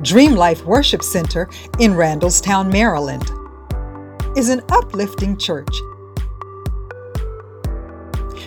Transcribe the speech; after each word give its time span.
DreamLife 0.00 0.64
Worship 0.64 1.02
Center 1.02 1.46
in 1.78 1.92
Randallstown, 1.92 2.72
Maryland, 2.72 3.30
is 4.34 4.48
an 4.48 4.62
uplifting 4.70 5.36
church 5.36 5.76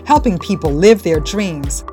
helping 0.06 0.40
people 0.40 0.72
live 0.72 1.04
their 1.04 1.20
dreams 1.20 1.84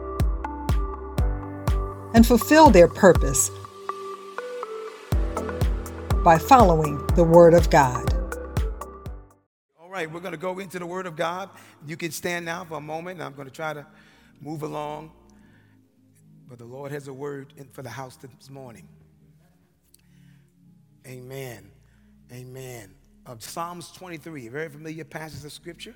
and 2.15 2.27
fulfill 2.27 2.71
their 2.71 2.89
purpose 2.89 3.51
by 6.25 6.39
following 6.39 6.97
the 7.09 7.23
Word 7.23 7.53
of 7.53 7.69
God. 7.69 8.15
All 9.79 9.91
right, 9.91 10.11
we're 10.11 10.21
going 10.21 10.33
to 10.33 10.39
go 10.39 10.59
into 10.59 10.79
the 10.79 10.87
Word 10.87 11.07
of 11.07 11.17
God. 11.17 11.51
You 11.87 11.99
can 11.99 12.13
stand 12.13 12.47
now 12.47 12.65
for 12.65 12.79
a 12.79 12.81
moment. 12.81 13.21
I'm 13.21 13.35
going 13.35 13.49
to 13.49 13.55
try 13.55 13.75
to 13.75 13.87
move 14.41 14.63
along. 14.63 15.13
But 16.49 16.59
the 16.59 16.65
Lord 16.65 16.93
has 16.93 17.09
a 17.09 17.13
word 17.13 17.53
for 17.73 17.83
the 17.83 17.91
house 17.91 18.17
this 18.17 18.49
morning. 18.49 18.89
Amen. 21.07 21.71
Amen. 22.33 22.95
Of 23.27 23.43
Psalms 23.43 23.91
23, 23.93 24.47
a 24.47 24.51
very 24.51 24.69
familiar 24.69 25.05
passage 25.05 25.45
of 25.45 25.53
scripture. 25.53 25.95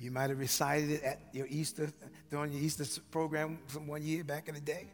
You 0.00 0.10
might 0.10 0.30
have 0.30 0.38
recited 0.38 0.90
it 0.90 1.02
at 1.02 1.20
your 1.32 1.46
Easter, 1.48 1.92
during 2.30 2.52
your 2.52 2.62
Easter 2.62 2.84
program 3.10 3.58
from 3.66 3.86
one 3.86 4.02
year 4.02 4.22
back 4.24 4.48
in 4.48 4.54
the 4.54 4.60
day. 4.60 4.86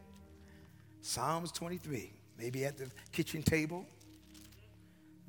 Psalms 1.01 1.51
23, 1.51 2.11
maybe 2.37 2.65
at 2.65 2.77
the 2.77 2.89
kitchen 3.11 3.43
table. 3.43 3.85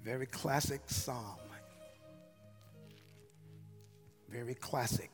Very 0.02 0.26
classic 0.26 0.80
psalm. 0.86 1.36
Very 4.28 4.54
classic. 4.54 5.10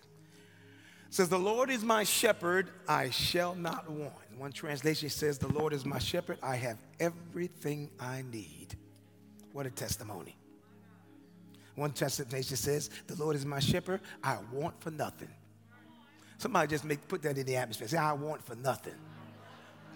Says, 1.12 1.28
The 1.28 1.38
Lord 1.38 1.68
is 1.68 1.84
my 1.84 2.04
shepherd, 2.04 2.70
I 2.88 3.10
shall 3.10 3.54
not 3.54 3.88
want. 3.90 4.14
One 4.38 4.50
translation 4.50 5.10
says, 5.10 5.36
The 5.36 5.52
Lord 5.52 5.74
is 5.74 5.84
my 5.84 5.98
shepherd, 5.98 6.38
I 6.42 6.56
have 6.56 6.78
everything 6.98 7.90
I 8.00 8.24
need. 8.32 8.78
What 9.52 9.66
a 9.66 9.70
testimony. 9.70 10.34
One 11.74 11.92
translation 11.92 12.56
says, 12.56 12.88
The 13.08 13.22
Lord 13.22 13.36
is 13.36 13.44
my 13.44 13.60
shepherd, 13.60 14.00
I 14.24 14.38
want 14.50 14.80
for 14.80 14.90
nothing. 14.90 15.28
Somebody 16.38 16.68
just 16.68 16.86
make, 16.86 17.06
put 17.08 17.20
that 17.24 17.36
in 17.36 17.44
the 17.44 17.56
atmosphere. 17.56 17.88
Say, 17.88 17.98
I 17.98 18.14
want 18.14 18.42
for 18.42 18.54
nothing. 18.54 18.94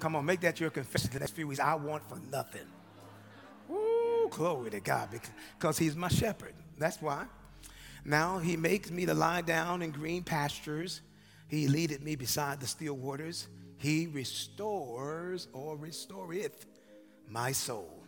Come 0.00 0.16
on, 0.16 0.26
make 0.26 0.40
that 0.40 0.60
your 0.60 0.68
confession 0.68 1.08
the 1.14 1.20
next 1.20 1.32
few 1.32 1.48
weeks. 1.48 1.60
I 1.60 1.76
want 1.76 2.06
for 2.06 2.18
nothing. 2.30 2.66
Ooh, 3.70 4.28
glory 4.30 4.68
to 4.68 4.80
God, 4.80 5.08
because 5.58 5.78
he's 5.78 5.96
my 5.96 6.08
shepherd. 6.08 6.52
That's 6.76 7.00
why. 7.00 7.24
Now 8.06 8.38
he 8.38 8.56
makes 8.56 8.92
me 8.92 9.04
to 9.06 9.14
lie 9.14 9.40
down 9.40 9.82
in 9.82 9.90
green 9.90 10.22
pastures. 10.22 11.00
He 11.48 11.66
leadeth 11.66 12.00
me 12.00 12.14
beside 12.14 12.60
the 12.60 12.66
still 12.68 12.94
waters. 12.94 13.48
He 13.78 14.06
restores 14.06 15.48
or 15.52 15.76
restoreth 15.76 16.66
my 17.28 17.50
soul. 17.50 18.04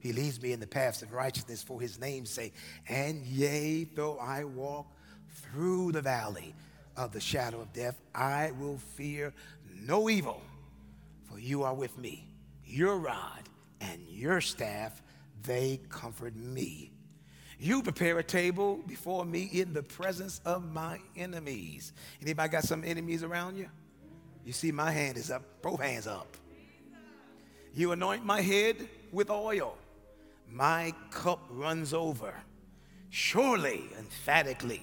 He 0.00 0.14
leads 0.14 0.40
me 0.40 0.52
in 0.52 0.60
the 0.60 0.66
paths 0.66 1.02
of 1.02 1.12
righteousness 1.12 1.62
for 1.62 1.78
his 1.78 2.00
name's 2.00 2.30
sake. 2.30 2.54
And 2.88 3.22
yea, 3.26 3.84
though 3.84 4.16
I 4.16 4.44
walk 4.44 4.86
through 5.28 5.92
the 5.92 6.02
valley 6.02 6.54
of 6.96 7.12
the 7.12 7.20
shadow 7.20 7.60
of 7.60 7.72
death, 7.74 8.00
I 8.14 8.52
will 8.58 8.78
fear 8.78 9.34
no 9.78 10.08
evil, 10.08 10.40
for 11.28 11.38
you 11.38 11.64
are 11.64 11.74
with 11.74 11.98
me. 11.98 12.30
Your 12.64 12.96
rod 12.96 13.42
and 13.82 14.08
your 14.08 14.40
staff, 14.40 15.02
they 15.42 15.80
comfort 15.90 16.34
me. 16.34 16.93
You 17.58 17.82
prepare 17.82 18.18
a 18.18 18.24
table 18.24 18.80
before 18.86 19.24
me 19.24 19.48
in 19.52 19.72
the 19.72 19.82
presence 19.82 20.40
of 20.44 20.70
my 20.72 20.98
enemies. 21.16 21.92
Anybody 22.20 22.48
got 22.48 22.64
some 22.64 22.84
enemies 22.84 23.22
around 23.22 23.56
you? 23.56 23.68
You 24.44 24.52
see, 24.52 24.72
my 24.72 24.90
hand 24.90 25.16
is 25.16 25.30
up, 25.30 25.42
both 25.62 25.80
hands 25.80 26.06
up. 26.06 26.36
You 27.72 27.92
anoint 27.92 28.24
my 28.24 28.40
head 28.40 28.88
with 29.12 29.30
oil. 29.30 29.76
My 30.50 30.92
cup 31.10 31.40
runs 31.50 31.94
over. 31.94 32.34
Surely, 33.10 33.84
emphatically, 33.98 34.82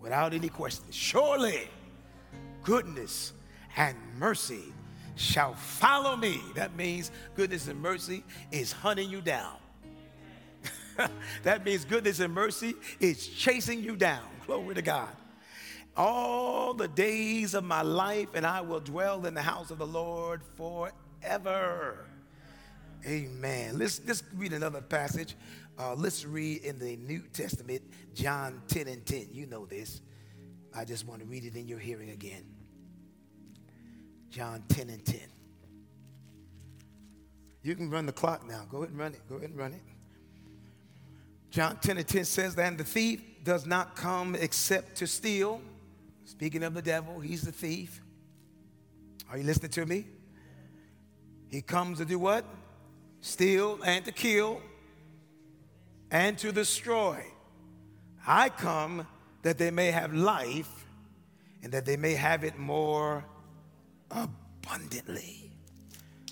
without 0.00 0.34
any 0.34 0.48
question, 0.48 0.84
surely 0.90 1.68
goodness 2.62 3.32
and 3.76 3.96
mercy 4.18 4.72
shall 5.14 5.54
follow 5.54 6.16
me. 6.16 6.40
That 6.54 6.74
means 6.76 7.10
goodness 7.34 7.68
and 7.68 7.80
mercy 7.80 8.24
is 8.50 8.72
hunting 8.72 9.10
you 9.10 9.20
down. 9.20 9.56
that 11.42 11.64
means 11.64 11.84
goodness 11.84 12.20
and 12.20 12.32
mercy 12.32 12.74
is 13.00 13.26
chasing 13.26 13.82
you 13.82 13.96
down. 13.96 14.24
Glory 14.46 14.74
to 14.74 14.82
God. 14.82 15.10
All 15.96 16.74
the 16.74 16.88
days 16.88 17.54
of 17.54 17.64
my 17.64 17.82
life, 17.82 18.28
and 18.34 18.44
I 18.44 18.60
will 18.60 18.80
dwell 18.80 19.26
in 19.26 19.34
the 19.34 19.42
house 19.42 19.70
of 19.70 19.78
the 19.78 19.86
Lord 19.86 20.42
forever. 20.56 22.06
Amen. 23.06 23.78
Let's, 23.78 24.00
let's 24.06 24.22
read 24.34 24.52
another 24.52 24.80
passage. 24.80 25.36
Uh, 25.78 25.94
let's 25.94 26.24
read 26.24 26.62
in 26.62 26.78
the 26.78 26.96
New 26.96 27.20
Testament, 27.32 27.82
John 28.14 28.62
10 28.68 28.88
and 28.88 29.04
10. 29.04 29.28
You 29.32 29.46
know 29.46 29.66
this. 29.66 30.00
I 30.74 30.84
just 30.84 31.06
want 31.06 31.20
to 31.20 31.26
read 31.26 31.44
it 31.44 31.54
in 31.54 31.68
your 31.68 31.78
hearing 31.78 32.10
again. 32.10 32.44
John 34.30 34.64
10 34.68 34.90
and 34.90 35.04
10. 35.04 35.20
You 37.62 37.74
can 37.74 37.88
run 37.88 38.06
the 38.06 38.12
clock 38.12 38.46
now. 38.46 38.66
Go 38.68 38.78
ahead 38.78 38.90
and 38.90 38.98
run 38.98 39.12
it. 39.14 39.20
Go 39.28 39.36
ahead 39.36 39.50
and 39.50 39.58
run 39.58 39.72
it. 39.72 39.82
John 41.54 41.76
10 41.76 41.98
and 41.98 42.08
10 42.08 42.24
says 42.24 42.56
that, 42.56 42.76
the 42.76 42.82
thief 42.82 43.22
does 43.44 43.64
not 43.64 43.94
come 43.94 44.34
except 44.34 44.96
to 44.96 45.06
steal. 45.06 45.60
Speaking 46.24 46.64
of 46.64 46.74
the 46.74 46.82
devil, 46.82 47.20
he's 47.20 47.42
the 47.42 47.52
thief. 47.52 48.02
Are 49.30 49.38
you 49.38 49.44
listening 49.44 49.70
to 49.70 49.86
me? 49.86 50.04
He 51.48 51.62
comes 51.62 51.98
to 51.98 52.04
do 52.04 52.18
what? 52.18 52.44
Steal 53.20 53.78
and 53.84 54.04
to 54.04 54.10
kill 54.10 54.60
and 56.10 56.36
to 56.38 56.50
destroy. 56.50 57.24
I 58.26 58.48
come 58.48 59.06
that 59.42 59.56
they 59.56 59.70
may 59.70 59.92
have 59.92 60.12
life 60.12 60.84
and 61.62 61.70
that 61.70 61.86
they 61.86 61.96
may 61.96 62.14
have 62.14 62.42
it 62.42 62.58
more 62.58 63.24
abundantly. 64.10 65.52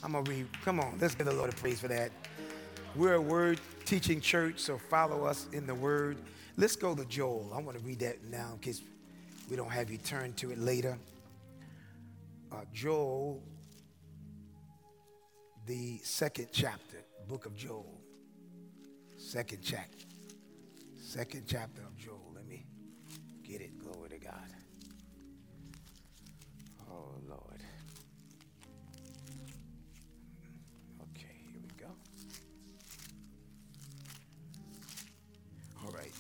I'm 0.03 0.15
gonna 0.15 0.29
read, 0.29 0.49
come 0.65 0.81
on, 0.81 0.99
let's 1.01 1.15
give 1.15 1.27
the 1.27 1.33
Lord 1.33 1.53
a 1.53 1.55
praise 1.55 1.79
for 1.79 1.87
that. 1.87 2.11
We're 2.95 3.15
a 3.15 3.21
word 3.21 3.59
teaching 3.87 4.21
church, 4.21 4.59
so 4.59 4.77
follow 4.77 5.25
us 5.25 5.47
in 5.55 5.67
the 5.67 5.75
word. 5.75 6.19
Let's 6.59 6.77
go 6.77 6.95
to 6.95 7.07
Joel. 7.07 7.51
I 7.55 7.61
want 7.61 7.79
to 7.79 7.83
read 7.85 8.01
that 8.01 8.23
now 8.25 8.51
in 8.53 8.59
case 8.59 8.83
we 9.49 9.57
don't 9.57 9.71
have 9.71 9.91
you 9.91 9.97
turn 9.97 10.35
to 10.35 10.51
it 10.51 10.59
later. 10.59 10.99
Uh, 12.53 12.57
Joel, 12.75 13.43
the 15.65 16.01
second 16.03 16.49
chapter, 16.53 16.99
book 17.29 17.47
of 17.47 17.57
Joel. 17.57 17.99
Second 19.17 19.61
chapter. 19.63 20.05
Second 21.01 21.45
chapter 21.47 21.81
of 21.81 21.97
Joel. 21.97 22.33
Let 22.35 22.47
me 22.47 22.67
get 23.43 23.63
it. 23.63 23.82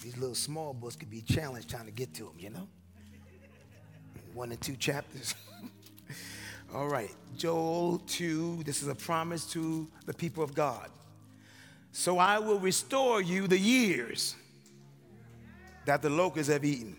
These 0.02 0.16
little 0.16 0.34
small 0.34 0.74
books 0.74 0.96
could 0.96 1.10
be 1.10 1.20
challenged 1.20 1.70
trying 1.70 1.86
to 1.86 1.92
get 1.92 2.12
to 2.14 2.24
them, 2.24 2.34
you 2.38 2.50
know? 2.50 2.68
One 4.34 4.50
and 4.50 4.60
two 4.60 4.74
chapters. 4.74 5.34
All 6.74 6.88
right, 6.88 7.14
Joel 7.36 7.98
2, 8.06 8.62
this 8.64 8.82
is 8.82 8.88
a 8.88 8.94
promise 8.94 9.46
to 9.52 9.86
the 10.06 10.14
people 10.14 10.42
of 10.42 10.54
God. 10.54 10.90
So 11.92 12.18
I 12.18 12.38
will 12.38 12.58
restore 12.58 13.20
you 13.20 13.46
the 13.46 13.58
years 13.58 14.34
that 15.84 16.02
the 16.02 16.10
locusts 16.10 16.50
have 16.50 16.64
eaten 16.64 16.96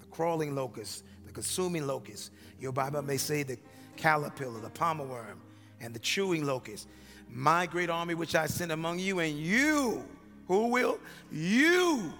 the 0.00 0.06
crawling 0.06 0.54
locust, 0.54 1.04
the 1.24 1.32
consuming 1.32 1.86
locust. 1.86 2.32
Your 2.58 2.72
Bible 2.72 3.02
may 3.02 3.16
say 3.16 3.42
the 3.42 3.56
caterpillar, 3.96 4.60
the 4.60 4.70
palmer 4.70 5.04
worm, 5.04 5.40
and 5.80 5.94
the 5.94 6.00
chewing 6.00 6.44
locust. 6.44 6.88
My 7.30 7.66
great 7.66 7.88
army 7.88 8.14
which 8.14 8.34
I 8.34 8.46
sent 8.46 8.72
among 8.72 8.98
you, 8.98 9.20
and 9.20 9.38
you 9.38 10.04
who 10.48 10.68
will? 10.68 10.98
You 11.30 12.12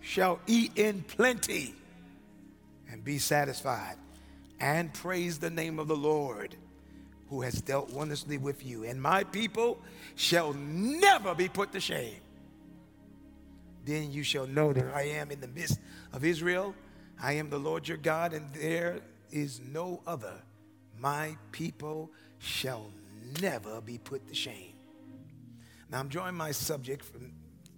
shall 0.00 0.40
eat 0.46 0.76
in 0.76 1.02
plenty 1.02 1.74
and 2.90 3.02
be 3.02 3.18
satisfied 3.18 3.96
and 4.60 4.92
praise 4.92 5.38
the 5.38 5.50
name 5.50 5.78
of 5.78 5.88
the 5.88 5.96
Lord 5.96 6.56
who 7.28 7.42
has 7.42 7.60
dealt 7.60 7.90
wondrously 7.92 8.38
with 8.38 8.64
you. 8.64 8.84
And 8.84 9.00
my 9.00 9.24
people 9.24 9.78
shall 10.14 10.52
never 10.52 11.34
be 11.34 11.48
put 11.48 11.72
to 11.72 11.80
shame. 11.80 12.20
Then 13.84 14.12
you 14.12 14.22
shall 14.22 14.46
know 14.46 14.72
that 14.72 14.94
I 14.94 15.02
am 15.02 15.30
in 15.30 15.40
the 15.40 15.48
midst 15.48 15.78
of 16.12 16.24
Israel. 16.24 16.74
I 17.20 17.32
am 17.32 17.50
the 17.50 17.58
Lord 17.58 17.86
your 17.86 17.98
God, 17.98 18.32
and 18.32 18.52
there 18.52 19.00
is 19.30 19.60
no 19.72 20.02
other. 20.06 20.34
My 20.98 21.36
people 21.52 22.10
shall 22.38 22.90
never 23.40 23.80
be 23.80 23.98
put 23.98 24.26
to 24.28 24.34
shame. 24.34 24.74
Now 25.90 26.00
I'm 26.00 26.08
drawing 26.08 26.34
my 26.34 26.50
subject 26.50 27.04
from 27.04 27.32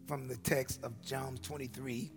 from 0.08 0.26
the 0.26 0.36
text 0.36 0.82
of 0.82 1.00
John 1.02 1.38
23, 1.42 2.10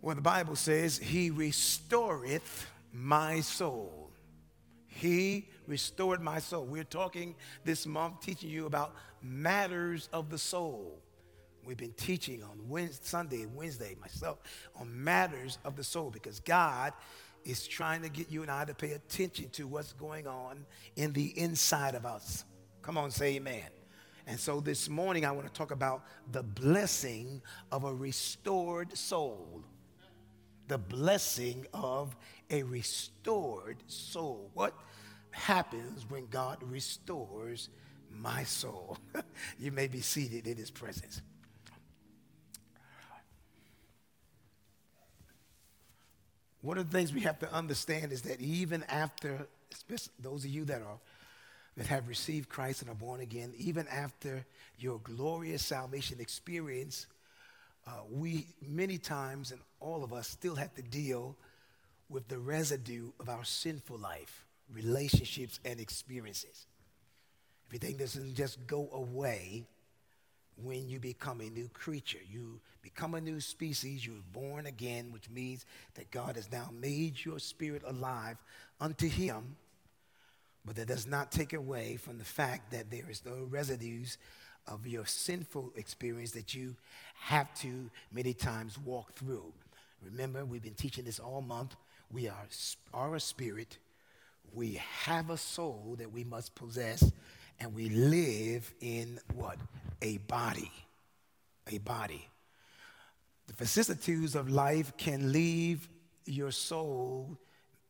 where 0.00 0.16
the 0.16 0.20
Bible 0.20 0.56
says, 0.56 0.98
He 0.98 1.30
restoreth 1.30 2.66
my 2.92 3.40
soul. 3.40 4.10
He 4.88 5.48
restored 5.68 6.20
my 6.20 6.40
soul. 6.40 6.64
We're 6.64 6.82
talking 6.82 7.36
this 7.64 7.86
month, 7.86 8.20
teaching 8.20 8.50
you 8.50 8.66
about 8.66 8.96
matters 9.22 10.08
of 10.12 10.28
the 10.28 10.38
soul. 10.38 10.98
We've 11.64 11.76
been 11.76 11.92
teaching 11.92 12.42
on 12.42 12.68
Wednesday, 12.68 13.04
Sunday 13.04 13.46
Wednesday, 13.46 13.96
myself, 14.00 14.38
on 14.74 15.04
matters 15.04 15.58
of 15.64 15.76
the 15.76 15.84
soul 15.84 16.10
because 16.10 16.40
God 16.40 16.92
is 17.44 17.66
trying 17.68 18.02
to 18.02 18.08
get 18.08 18.30
you 18.30 18.42
and 18.42 18.50
I 18.50 18.64
to 18.64 18.74
pay 18.74 18.92
attention 18.92 19.50
to 19.50 19.68
what's 19.68 19.92
going 19.92 20.26
on 20.26 20.66
in 20.96 21.12
the 21.12 21.38
inside 21.38 21.94
of 21.94 22.04
us. 22.04 22.44
Come 22.82 22.98
on, 22.98 23.12
say 23.12 23.36
amen. 23.36 23.79
And 24.30 24.38
so 24.38 24.60
this 24.60 24.88
morning, 24.88 25.24
I 25.24 25.32
want 25.32 25.48
to 25.48 25.52
talk 25.52 25.72
about 25.72 26.04
the 26.30 26.44
blessing 26.44 27.42
of 27.72 27.82
a 27.82 27.92
restored 27.92 28.96
soul. 28.96 29.64
The 30.68 30.78
blessing 30.78 31.66
of 31.74 32.14
a 32.48 32.62
restored 32.62 33.78
soul. 33.88 34.48
What 34.54 34.72
happens 35.32 36.08
when 36.08 36.28
God 36.28 36.58
restores 36.62 37.70
my 38.08 38.44
soul? 38.44 38.98
you 39.58 39.72
may 39.72 39.88
be 39.88 40.00
seated 40.00 40.46
in 40.46 40.56
his 40.56 40.70
presence. 40.70 41.22
One 46.60 46.78
of 46.78 46.88
the 46.88 46.96
things 46.96 47.12
we 47.12 47.22
have 47.22 47.40
to 47.40 47.52
understand 47.52 48.12
is 48.12 48.22
that 48.22 48.40
even 48.40 48.84
after, 48.84 49.48
those 50.20 50.44
of 50.44 50.50
you 50.52 50.64
that 50.66 50.82
are 50.82 51.00
that 51.80 51.86
have 51.86 52.08
received 52.08 52.50
Christ 52.50 52.82
and 52.82 52.90
are 52.90 52.94
born 52.94 53.22
again, 53.22 53.54
even 53.56 53.88
after 53.88 54.44
your 54.78 54.98
glorious 54.98 55.64
salvation 55.64 56.20
experience, 56.20 57.06
uh, 57.86 57.92
we 58.12 58.48
many 58.60 58.98
times 58.98 59.50
and 59.50 59.62
all 59.80 60.04
of 60.04 60.12
us 60.12 60.28
still 60.28 60.56
have 60.56 60.74
to 60.74 60.82
deal 60.82 61.36
with 62.10 62.28
the 62.28 62.38
residue 62.38 63.08
of 63.18 63.30
our 63.30 63.44
sinful 63.44 63.96
life, 63.96 64.44
relationships, 64.70 65.58
and 65.64 65.80
experiences. 65.80 66.66
Everything 67.68 67.96
doesn't 67.96 68.34
just 68.34 68.66
go 68.66 68.90
away 68.92 69.64
when 70.62 70.86
you 70.86 71.00
become 71.00 71.40
a 71.40 71.48
new 71.48 71.70
creature. 71.72 72.18
You 72.30 72.60
become 72.82 73.14
a 73.14 73.22
new 73.22 73.40
species, 73.40 74.06
you're 74.06 74.16
born 74.34 74.66
again, 74.66 75.12
which 75.12 75.30
means 75.30 75.64
that 75.94 76.10
God 76.10 76.36
has 76.36 76.52
now 76.52 76.68
made 76.78 77.24
your 77.24 77.38
spirit 77.38 77.80
alive 77.86 78.36
unto 78.78 79.08
Him. 79.08 79.56
But 80.70 80.76
that 80.76 80.86
does 80.86 81.08
not 81.08 81.32
take 81.32 81.52
away 81.52 81.96
from 81.96 82.18
the 82.18 82.24
fact 82.24 82.70
that 82.70 82.92
there 82.92 83.10
is 83.10 83.24
no 83.26 83.44
residues 83.50 84.18
of 84.68 84.86
your 84.86 85.04
sinful 85.04 85.72
experience 85.74 86.30
that 86.30 86.54
you 86.54 86.76
have 87.16 87.52
to 87.62 87.90
many 88.12 88.32
times 88.32 88.78
walk 88.78 89.12
through. 89.16 89.52
Remember, 90.00 90.44
we've 90.44 90.62
been 90.62 90.74
teaching 90.74 91.04
this 91.04 91.18
all 91.18 91.42
month. 91.42 91.74
We 92.12 92.28
are, 92.28 92.46
are 92.94 93.16
a 93.16 93.18
spirit, 93.18 93.78
we 94.54 94.80
have 95.02 95.30
a 95.30 95.36
soul 95.36 95.96
that 95.98 96.12
we 96.12 96.22
must 96.22 96.54
possess, 96.54 97.02
and 97.58 97.74
we 97.74 97.88
live 97.88 98.72
in 98.80 99.18
what? 99.34 99.58
A 100.02 100.18
body. 100.18 100.70
A 101.66 101.78
body. 101.78 102.28
The 103.48 103.54
vicissitudes 103.54 104.36
of 104.36 104.48
life 104.48 104.96
can 104.96 105.32
leave 105.32 105.88
your 106.26 106.52
soul 106.52 107.36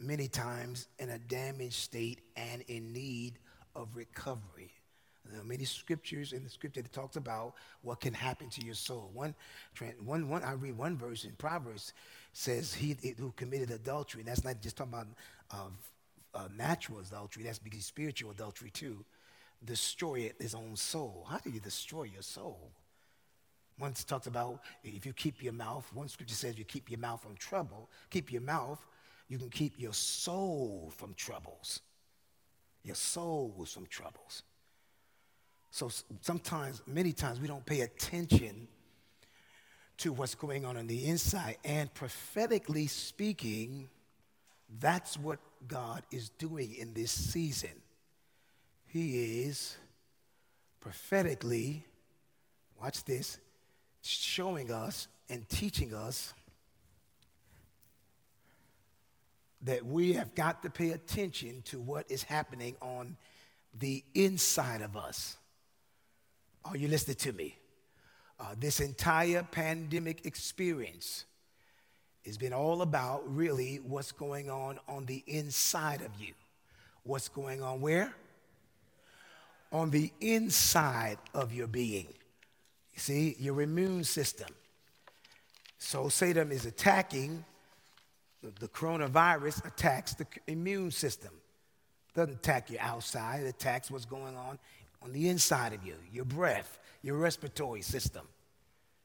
many 0.01 0.29
times 0.29 0.89
in 0.99 1.11
a 1.11 1.19
damaged 1.19 1.75
state 1.75 2.21
and 2.37 2.63
in 2.69 2.93
need 2.93 3.39
of 3.77 3.95
recovery. 3.95 4.73
There 5.31 5.41
are 5.41 5.45
many 5.45 5.65
scriptures 5.65 6.33
in 6.33 6.43
the 6.43 6.51
scripture 6.51 6.83
that 6.83 6.93
talks 6.93 7.17
about 7.17 7.55
what 7.83 8.01
can 8.01 8.15
happen 8.15 8.49
to 8.51 8.65
your 8.65 8.75
soul. 8.75 9.11
One, 9.13 9.35
one, 10.03 10.29
one 10.29 10.43
I 10.43 10.53
read 10.53 10.77
one 10.77 10.97
verse 10.97 11.25
in 11.25 11.33
Proverbs 11.33 11.93
says, 12.33 12.75
"He 12.75 12.97
who 13.19 13.33
committed 13.33 13.71
adultery." 13.71 14.23
And 14.23 14.29
that's 14.29 14.45
not 14.45 14.61
just 14.61 14.77
talking 14.77 14.93
about 14.93 15.07
uh, 15.51 15.69
uh, 16.35 16.49
natural 16.57 17.01
adultery. 17.01 17.45
That's 17.45 17.59
because 17.59 17.85
spiritual 17.85 18.31
adultery 18.33 18.71
too. 18.71 19.05
Destroy 19.65 20.33
his 20.41 20.55
own 20.55 20.75
soul. 20.75 21.27
How 21.29 21.39
do 21.39 21.51
you 21.51 21.61
destroy 21.61 22.05
your 22.05 22.23
soul? 22.23 22.73
One 23.79 23.93
talks 23.93 24.27
about 24.27 24.61
if 24.83 25.07
you 25.07 25.13
keep 25.13 25.43
your 25.43 25.53
mouth. 25.53 25.89
One 25.95 26.09
scripture 26.09 26.35
says 26.35 26.59
you 26.59 26.65
keep 26.65 26.91
your 26.91 26.99
mouth 26.99 27.23
from 27.23 27.37
trouble. 27.37 27.89
Keep 28.11 28.33
your 28.33 28.43
mouth 28.43 28.85
you 29.31 29.39
can 29.39 29.49
keep 29.49 29.75
your 29.79 29.95
soul 29.95 30.93
from 30.97 31.15
troubles. 31.15 31.81
Your 32.83 32.97
soul 32.97 33.65
from 33.73 33.87
troubles. 33.87 34.43
So 35.71 35.89
sometimes, 36.21 36.83
many 36.85 37.13
times, 37.13 37.41
we 37.41 37.47
don't 37.47 37.65
pay 37.65 37.83
attention 37.83 38.67
to 39.99 40.13
what's 40.13 40.35
going 40.35 40.65
on 40.65 40.77
on 40.77 40.89
the 40.89 41.07
inside. 41.07 41.59
And 41.65 41.95
prophetically 41.95 42.89
speaking, 42.89 43.89
that's 44.81 45.17
what 45.17 45.39
God 45.69 46.03
is 46.11 46.31
doing 46.31 46.75
in 46.75 46.93
this 46.93 47.13
season. 47.13 47.71
He 48.89 49.43
is 49.43 49.77
prophetically, 50.81 51.85
watch 52.83 53.05
this, 53.05 53.39
showing 54.03 54.73
us 54.73 55.07
and 55.29 55.49
teaching 55.49 55.95
us 55.95 56.35
that 59.63 59.85
we 59.85 60.15
have 60.15 60.35
got 60.35 60.63
to 60.63 60.71
pay 60.71 60.91
attention 60.91 61.63
to 61.67 61.81
what 61.81 62.11
is 62.11 62.23
happening 62.23 62.77
on 62.81 63.17
the 63.79 64.03
inside 64.15 64.81
of 64.81 64.97
us. 64.97 65.37
Are 66.65 66.77
you 66.77 66.89
listening 66.89 67.17
to 67.17 67.33
me? 67.33 67.57
Uh, 68.39 68.55
this 68.59 68.81
entire 68.81 69.43
pandemic 69.43 70.25
experience 70.25 71.25
has 72.25 72.39
been 72.39 72.53
all 72.53 72.83
about 72.83 73.23
really 73.35 73.77
what's 73.77 74.13
going 74.13 74.51
on 74.51 74.79
on 74.89 75.07
the 75.07 75.23
inside 75.27 76.01
of 76.01 76.11
you. 76.19 76.33
What's 77.03 77.29
going 77.29 77.63
on 77.63 77.81
where? 77.81 78.15
On 79.73 79.91
the 79.91 80.11
inside 80.21 81.19
of 81.35 81.53
your 81.53 81.67
being. 81.67 82.09
You 82.95 83.01
see, 83.01 83.37
your 83.39 83.63
immune 83.63 84.05
system. 84.05 84.49
So 85.79 86.09
Satan 86.09 86.51
is 86.51 86.67
attacking 86.67 87.45
the, 88.43 88.69
coronavirus 88.69 89.67
attacks 89.67 90.15
the 90.15 90.27
immune 90.47 90.91
system. 90.91 91.31
It 92.09 92.19
doesn't 92.19 92.35
attack 92.35 92.71
your 92.71 92.81
outside, 92.81 93.43
it 93.43 93.49
attacks 93.49 93.91
what's 93.91 94.05
going 94.05 94.37
on 94.37 94.59
on 95.03 95.13
the 95.13 95.29
inside 95.29 95.73
of 95.73 95.85
you, 95.85 95.95
your 96.13 96.25
breath, 96.25 96.79
your 97.03 97.17
respiratory 97.17 97.83
system. 97.83 98.27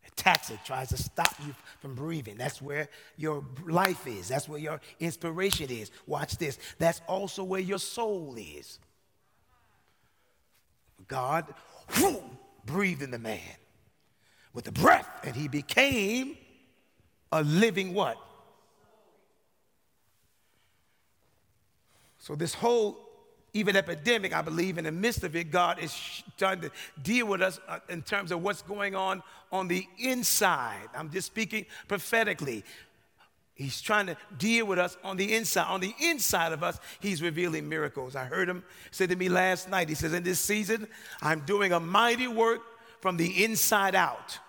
It 0.04 0.12
attacks 0.12 0.50
it, 0.50 0.60
tries 0.66 0.90
to 0.90 0.98
stop 0.98 1.34
you 1.46 1.56
from 1.80 1.96
breathing. 1.96 2.38
That's 2.38 2.62
where 2.62 2.90
your 3.18 3.44
life 3.68 4.06
is. 4.08 4.28
That's 4.28 4.48
where 4.48 4.60
your 4.60 4.82
inspiration 5.00 5.70
is. 5.70 5.92
Watch 6.06 6.38
this. 6.38 6.60
That's 6.78 7.02
also 7.08 7.44
where 7.44 7.62
your 7.62 7.80
soul 7.80 8.36
is. 8.38 8.80
God 11.08 11.54
whoo, 12.00 12.24
breathed 12.66 13.02
in 13.02 13.12
the 13.12 13.20
man 13.20 13.40
with 14.54 14.66
the 14.66 14.72
breath, 14.72 15.08
and 15.24 15.36
he 15.36 15.48
became 15.48 16.38
a 17.32 17.44
living 17.44 17.94
what? 17.94 18.18
So, 22.26 22.34
this 22.34 22.56
whole 22.56 22.98
even 23.54 23.76
epidemic, 23.76 24.36
I 24.36 24.42
believe, 24.42 24.80
in 24.80 24.86
the 24.86 24.92
midst 24.92 25.24
of 25.24 25.36
it, 25.36 25.52
God 25.52 25.78
is 25.78 26.24
trying 26.40 26.60
to 26.62 26.72
deal 27.04 27.28
with 27.28 27.40
us 27.40 27.60
uh, 27.68 27.78
in 27.88 28.02
terms 28.02 28.32
of 28.32 28.42
what's 28.42 28.64
going 28.64 28.96
on 28.96 29.22
on 29.52 29.68
the 29.68 29.88
inside. 30.00 30.90
I'm 30.96 31.12
just 31.12 31.28
speaking 31.28 31.68
prophetically. 31.88 32.64
He's 33.54 33.80
trying 33.80 34.08
to 34.08 34.18
deal 34.40 34.66
with 34.66 34.80
us 34.80 34.98
on 35.04 35.18
the 35.18 35.36
inside. 35.36 35.68
On 35.68 35.80
the 35.80 35.94
inside 36.02 36.52
of 36.52 36.64
us, 36.64 36.80
he's 37.00 37.22
revealing 37.22 37.70
miracles. 37.70 38.16
I 38.16 38.24
heard 38.24 38.50
him 38.50 38.64
say 38.90 39.06
to 39.06 39.16
me 39.16 39.30
last 39.30 39.70
night, 39.70 39.88
he 39.88 39.94
says, 39.94 40.12
In 40.12 40.24
this 40.24 40.40
season, 40.40 40.88
I'm 41.22 41.42
doing 41.42 41.74
a 41.74 41.80
mighty 41.80 42.28
work 42.28 42.62
from 43.02 43.18
the 43.18 43.44
inside 43.46 43.94
out. 43.94 44.40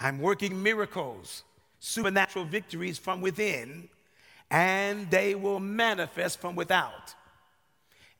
I'm 0.00 0.18
working 0.18 0.62
miracles, 0.62 1.44
supernatural 1.78 2.46
victories 2.46 2.96
from 2.96 3.20
within 3.20 3.90
and 4.50 5.10
they 5.10 5.34
will 5.34 5.60
manifest 5.60 6.40
from 6.40 6.56
without. 6.56 7.14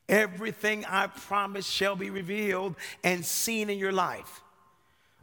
Everything 0.09 0.85
I 0.85 1.07
promise 1.07 1.67
shall 1.67 1.97
be 1.97 2.11
revealed 2.11 2.77
and 3.03 3.25
seen 3.25 3.71
in 3.71 3.79
your 3.79 3.93
life. 3.93 4.43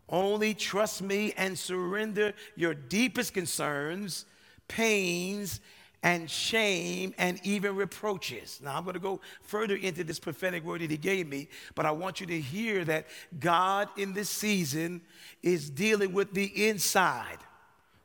Only 0.10 0.53
trust 0.53 1.01
me 1.01 1.34
and 1.38 1.58
surrender 1.58 2.34
your 2.55 2.74
deepest 2.74 3.34
concerns, 3.34 4.25
pains, 4.67 5.62
and 6.03 6.29
shame, 6.29 7.13
and 7.17 7.39
even 7.43 7.75
reproaches. 7.75 8.60
Now, 8.63 8.75
I'm 8.75 8.84
going 8.84 8.96
to 8.96 9.00
go 9.00 9.22
further 9.41 9.75
into 9.75 10.03
this 10.03 10.20
prophetic 10.20 10.65
word 10.65 10.81
that 10.81 10.89
he 10.89 10.98
gave 10.98 11.27
me, 11.27 11.48
but 11.75 11.86
I 11.86 11.91
want 11.91 12.20
you 12.20 12.25
to 12.25 12.41
hear 12.41 12.84
that 12.86 13.05
God 13.39 13.88
in 13.98 14.13
this 14.13 14.29
season 14.29 15.01
is 15.43 15.70
dealing 15.70 16.12
with 16.12 16.34
the 16.34 16.67
inside 16.67 17.38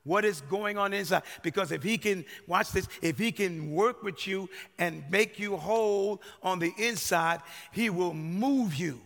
what 0.06 0.24
is 0.24 0.40
going 0.42 0.78
on 0.78 0.94
inside. 0.94 1.24
Because 1.42 1.72
if 1.72 1.82
he 1.82 1.98
can, 1.98 2.24
watch 2.46 2.70
this, 2.70 2.88
if 3.02 3.18
he 3.18 3.32
can 3.32 3.72
work 3.72 4.02
with 4.02 4.26
you 4.26 4.48
and 4.78 5.04
make 5.10 5.38
you 5.38 5.56
whole 5.56 6.22
on 6.42 6.60
the 6.60 6.72
inside, 6.78 7.40
he 7.72 7.90
will 7.90 8.14
move 8.14 8.74
you. 8.74 9.00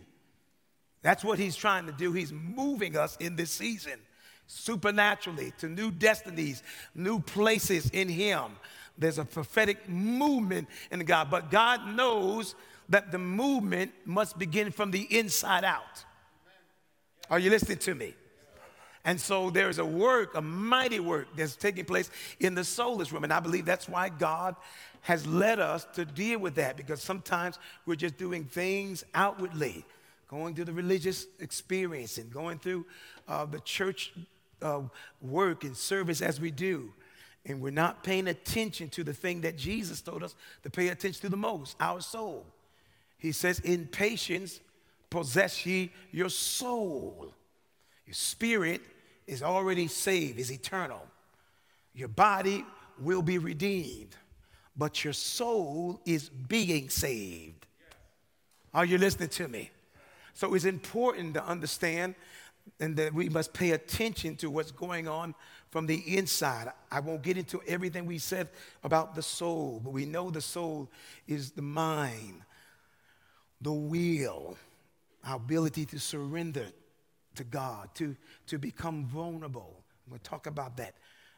That's 1.01 1.23
what 1.23 1.39
he's 1.39 1.55
trying 1.55 1.87
to 1.87 1.91
do. 1.91 2.13
He's 2.13 2.31
moving 2.31 2.95
us 2.95 3.17
in 3.19 3.35
this 3.35 3.51
season 3.51 3.99
supernaturally 4.45 5.53
to 5.57 5.67
new 5.67 5.91
destinies, 5.91 6.61
new 6.93 7.19
places 7.19 7.89
in 7.89 8.07
him. 8.09 8.57
there's 8.97 9.17
a 9.17 9.25
prophetic 9.25 9.89
movement 9.89 10.67
in 10.91 10.99
God, 11.05 11.31
but 11.31 11.49
God 11.49 11.87
knows 11.95 12.53
that 12.89 13.11
the 13.11 13.17
movement 13.17 13.91
must 14.05 14.37
begin 14.37 14.69
from 14.69 14.91
the 14.91 15.07
inside 15.17 15.63
out. 15.63 16.05
Are 17.29 17.39
you 17.39 17.49
listening 17.49 17.77
to 17.79 17.95
me? 17.95 18.13
And 19.03 19.19
so 19.19 19.49
there's 19.49 19.79
a 19.79 19.85
work, 19.85 20.35
a 20.35 20.41
mighty 20.41 20.99
work 20.99 21.27
that's 21.35 21.55
taking 21.55 21.85
place 21.85 22.09
in 22.39 22.53
the 22.53 22.63
soulless 22.63 23.11
room. 23.11 23.23
And 23.23 23.33
I 23.33 23.39
believe 23.39 23.65
that's 23.65 23.89
why 23.89 24.09
God 24.09 24.55
has 25.01 25.25
led 25.25 25.59
us 25.59 25.87
to 25.93 26.05
deal 26.05 26.39
with 26.39 26.55
that 26.55 26.77
because 26.77 27.01
sometimes 27.01 27.57
we're 27.85 27.95
just 27.95 28.17
doing 28.17 28.45
things 28.45 29.03
outwardly, 29.15 29.83
going 30.27 30.53
through 30.53 30.65
the 30.65 30.73
religious 30.73 31.25
experience 31.39 32.17
and 32.19 32.31
going 32.31 32.59
through 32.59 32.85
uh, 33.27 33.45
the 33.45 33.59
church 33.61 34.13
uh, 34.61 34.81
work 35.21 35.63
and 35.63 35.75
service 35.75 36.21
as 36.21 36.39
we 36.39 36.51
do. 36.51 36.93
And 37.45 37.59
we're 37.59 37.71
not 37.71 38.03
paying 38.03 38.27
attention 38.27 38.89
to 38.89 39.03
the 39.03 39.13
thing 39.13 39.41
that 39.41 39.57
Jesus 39.57 40.01
told 40.01 40.21
us 40.21 40.35
to 40.61 40.69
pay 40.69 40.89
attention 40.89 41.21
to 41.21 41.29
the 41.29 41.37
most 41.37 41.75
our 41.79 42.01
soul. 42.01 42.45
He 43.17 43.31
says, 43.31 43.59
In 43.59 43.87
patience, 43.87 44.59
possess 45.09 45.65
ye 45.65 45.91
your 46.11 46.29
soul. 46.29 47.33
Your 48.11 48.15
spirit 48.15 48.81
is 49.25 49.41
already 49.41 49.87
saved, 49.87 50.37
is 50.37 50.51
eternal. 50.51 51.01
Your 51.93 52.09
body 52.09 52.65
will 52.99 53.21
be 53.21 53.37
redeemed, 53.37 54.17
but 54.75 55.05
your 55.05 55.13
soul 55.13 56.01
is 56.05 56.27
being 56.27 56.89
saved. 56.89 57.65
Are 58.73 58.83
you 58.83 58.97
listening 58.97 59.29
to 59.29 59.47
me? 59.47 59.71
So 60.33 60.53
it's 60.55 60.65
important 60.65 61.35
to 61.35 61.45
understand 61.45 62.15
and 62.81 62.97
that 62.97 63.13
we 63.13 63.29
must 63.29 63.53
pay 63.53 63.71
attention 63.71 64.35
to 64.35 64.49
what's 64.49 64.71
going 64.71 65.07
on 65.07 65.33
from 65.69 65.85
the 65.85 66.17
inside. 66.17 66.69
I 66.91 66.99
won't 66.99 67.21
get 67.21 67.37
into 67.37 67.61
everything 67.65 68.05
we 68.05 68.17
said 68.17 68.49
about 68.83 69.15
the 69.15 69.23
soul, 69.23 69.79
but 69.81 69.93
we 69.93 70.05
know 70.05 70.29
the 70.29 70.41
soul 70.41 70.89
is 71.29 71.51
the 71.51 71.61
mind, 71.61 72.41
the 73.61 73.71
will, 73.71 74.57
our 75.23 75.37
ability 75.37 75.85
to 75.85 75.97
surrender 75.97 76.65
to 77.35 77.43
God, 77.43 77.89
to, 77.95 78.15
to 78.47 78.57
become 78.57 79.05
vulnerable. 79.05 79.83
We'll 80.09 80.19
talk 80.19 80.47
about 80.47 80.77
that. 80.77 80.95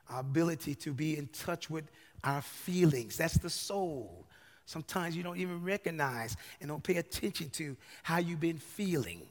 Our 0.10 0.20
ability 0.20 0.76
to 0.76 0.92
be 0.92 1.18
in 1.18 1.28
touch 1.28 1.70
with 1.70 1.86
our 2.24 2.42
feelings. 2.42 3.18
That's 3.18 3.38
the 3.38 3.50
soul. 3.50 4.26
Sometimes 4.66 5.16
you 5.16 5.24
don't 5.24 5.38
even 5.38 5.64
recognize 5.64 6.38
and 6.60 6.70
don't 6.70 6.84
pay 6.84 6.98
attention 6.98 7.50
to 7.52 7.76
how 8.02 8.18
you've 8.18 8.40
been 8.40 8.58
feeling 8.58 9.22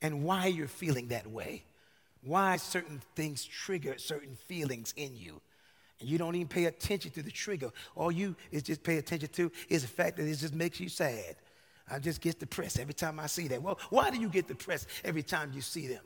and 0.00 0.22
why 0.22 0.46
you're 0.46 0.68
feeling 0.68 1.08
that 1.08 1.26
way. 1.26 1.64
Why 2.24 2.56
certain 2.56 3.00
things 3.16 3.44
trigger 3.44 3.98
certain 3.98 4.36
feelings 4.36 4.94
in 4.96 5.16
you. 5.16 5.40
And 6.00 6.08
you 6.08 6.18
don't 6.18 6.34
even 6.34 6.48
pay 6.48 6.66
attention 6.66 7.10
to 7.12 7.22
the 7.22 7.30
trigger. 7.30 7.70
All 7.94 8.12
you 8.12 8.36
is 8.50 8.62
just 8.62 8.82
pay 8.82 8.98
attention 8.98 9.28
to 9.30 9.50
is 9.68 9.82
the 9.82 9.88
fact 9.88 10.16
that 10.16 10.24
it 10.26 10.36
just 10.36 10.54
makes 10.54 10.78
you 10.80 10.88
sad. 10.88 11.36
I 11.90 11.98
just 11.98 12.20
get 12.20 12.38
depressed 12.38 12.78
every 12.78 12.94
time 12.94 13.18
I 13.18 13.26
see 13.26 13.48
that. 13.48 13.62
Well, 13.62 13.78
why 13.90 14.10
do 14.10 14.18
you 14.18 14.28
get 14.28 14.48
depressed 14.48 14.88
every 15.04 15.22
time 15.22 15.52
you 15.54 15.60
see 15.60 15.88
them? 15.88 16.02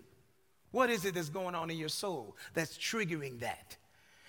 What 0.71 0.91
is 0.91 1.05
it 1.05 1.15
that's 1.15 1.29
going 1.29 1.55
on 1.55 1.71
in 1.71 1.79
your 1.79 1.89
soul 1.89 2.37
that's 2.55 2.77
triggering 2.77 3.41
that? 3.41 3.77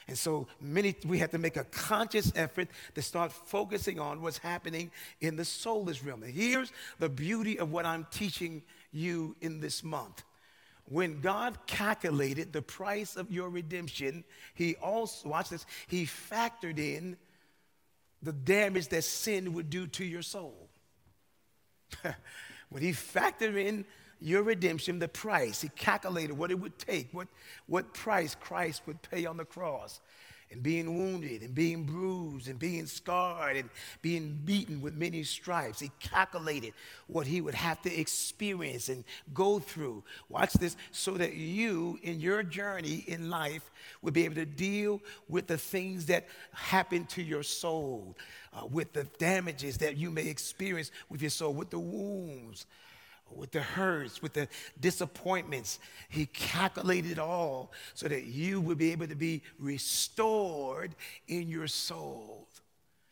And 0.07 0.17
so 0.17 0.47
many 0.61 0.95
we 1.05 1.19
have 1.19 1.31
to 1.31 1.37
make 1.37 1.57
a 1.57 1.65
conscious 1.65 2.31
effort 2.35 2.69
to 2.95 3.01
start 3.01 3.31
focusing 3.31 3.99
on 3.99 4.21
what's 4.21 4.37
happening 4.37 4.91
in 5.19 5.35
the 5.35 5.43
soulish 5.43 6.05
realm. 6.05 6.23
And 6.23 6.33
here's 6.33 6.71
the 6.99 7.09
beauty 7.09 7.59
of 7.59 7.71
what 7.71 7.85
I'm 7.85 8.07
teaching 8.09 8.63
you 8.91 9.35
in 9.41 9.59
this 9.59 9.83
month. 9.83 10.23
When 10.85 11.19
God 11.19 11.57
calculated 11.67 12.53
the 12.53 12.61
price 12.61 13.17
of 13.17 13.29
your 13.29 13.49
redemption, 13.49 14.23
He 14.53 14.75
also, 14.75 15.27
watch 15.27 15.49
this, 15.49 15.65
He 15.87 16.05
factored 16.05 16.79
in 16.79 17.17
the 18.23 18.31
damage 18.31 18.87
that 18.89 19.03
sin 19.03 19.53
would 19.53 19.69
do 19.69 19.87
to 19.87 20.05
your 20.05 20.21
soul. 20.21 20.69
when 22.69 22.81
He 22.81 22.91
factored 22.91 23.57
in 23.57 23.83
your 24.19 24.43
redemption, 24.43 24.99
the 24.99 25.07
price, 25.07 25.61
He 25.61 25.69
calculated 25.69 26.33
what 26.33 26.51
it 26.51 26.59
would 26.59 26.77
take, 26.77 27.09
what, 27.13 27.27
what 27.67 27.93
price 27.93 28.35
Christ 28.35 28.81
would 28.85 29.01
pay 29.01 29.25
on 29.25 29.37
the 29.37 29.45
cross 29.45 29.99
and 30.51 30.63
being 30.63 30.97
wounded 30.97 31.41
and 31.41 31.53
being 31.53 31.83
bruised 31.83 32.47
and 32.47 32.57
being 32.57 32.85
scarred 32.85 33.57
and 33.57 33.69
being 34.01 34.39
beaten 34.45 34.81
with 34.81 34.95
many 34.95 35.23
stripes. 35.23 35.79
He 35.79 35.91
calculated 35.99 36.73
what 37.07 37.27
he 37.27 37.41
would 37.41 37.53
have 37.53 37.81
to 37.81 37.99
experience 37.99 38.87
and 38.87 39.03
go 39.33 39.59
through. 39.59 40.03
Watch 40.29 40.53
this 40.53 40.77
so 40.91 41.11
that 41.17 41.33
you, 41.33 41.99
in 42.01 42.19
your 42.21 42.43
journey 42.43 43.03
in 43.07 43.29
life, 43.29 43.69
would 44.01 44.13
be 44.13 44.25
able 44.25 44.35
to 44.35 44.45
deal 44.45 45.01
with 45.27 45.47
the 45.47 45.57
things 45.57 46.05
that 46.05 46.27
happen 46.53 47.05
to 47.07 47.21
your 47.21 47.43
soul, 47.43 48.15
uh, 48.53 48.65
with 48.65 48.93
the 48.93 49.03
damages 49.17 49.77
that 49.79 49.97
you 49.97 50.09
may 50.09 50.27
experience 50.27 50.91
with 51.09 51.21
your 51.21 51.31
soul, 51.31 51.53
with 51.53 51.71
the 51.71 51.79
wounds 51.79 52.65
with 53.35 53.51
the 53.51 53.61
hurts, 53.61 54.21
with 54.21 54.33
the 54.33 54.47
disappointments. 54.79 55.79
He 56.09 56.25
calculated 56.27 57.19
all 57.19 57.71
so 57.93 58.07
that 58.07 58.25
you 58.25 58.61
would 58.61 58.77
be 58.77 58.91
able 58.91 59.07
to 59.07 59.15
be 59.15 59.41
restored 59.59 60.95
in 61.27 61.47
your 61.49 61.67
soul. 61.67 62.47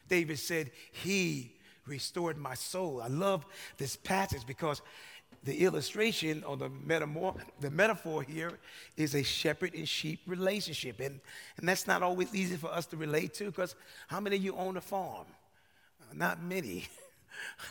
David 0.07 0.39
said, 0.39 0.71
He 0.91 1.53
restored 1.87 2.37
my 2.37 2.53
soul. 2.53 3.01
I 3.01 3.07
love 3.07 3.45
this 3.77 3.95
passage 3.95 4.45
because 4.45 4.81
the 5.43 5.63
illustration 5.63 6.43
or 6.43 6.57
the 6.57 6.69
metaphor, 6.69 7.35
the 7.59 7.69
metaphor 7.69 8.23
here 8.23 8.51
is 8.97 9.13
a 9.13 9.23
shepherd 9.23 9.75
and 9.75 9.87
sheep 9.87 10.19
relationship. 10.25 10.99
And, 10.99 11.19
and 11.57 11.69
that's 11.69 11.85
not 11.85 12.01
always 12.01 12.33
easy 12.33 12.55
for 12.55 12.71
us 12.71 12.87
to 12.87 12.97
relate 12.97 13.33
to 13.35 13.45
because 13.45 13.75
how 14.07 14.19
many 14.19 14.37
of 14.37 14.43
you 14.43 14.55
own 14.55 14.77
a 14.77 14.81
farm? 14.81 15.27
Not 16.13 16.41
many. 16.41 16.87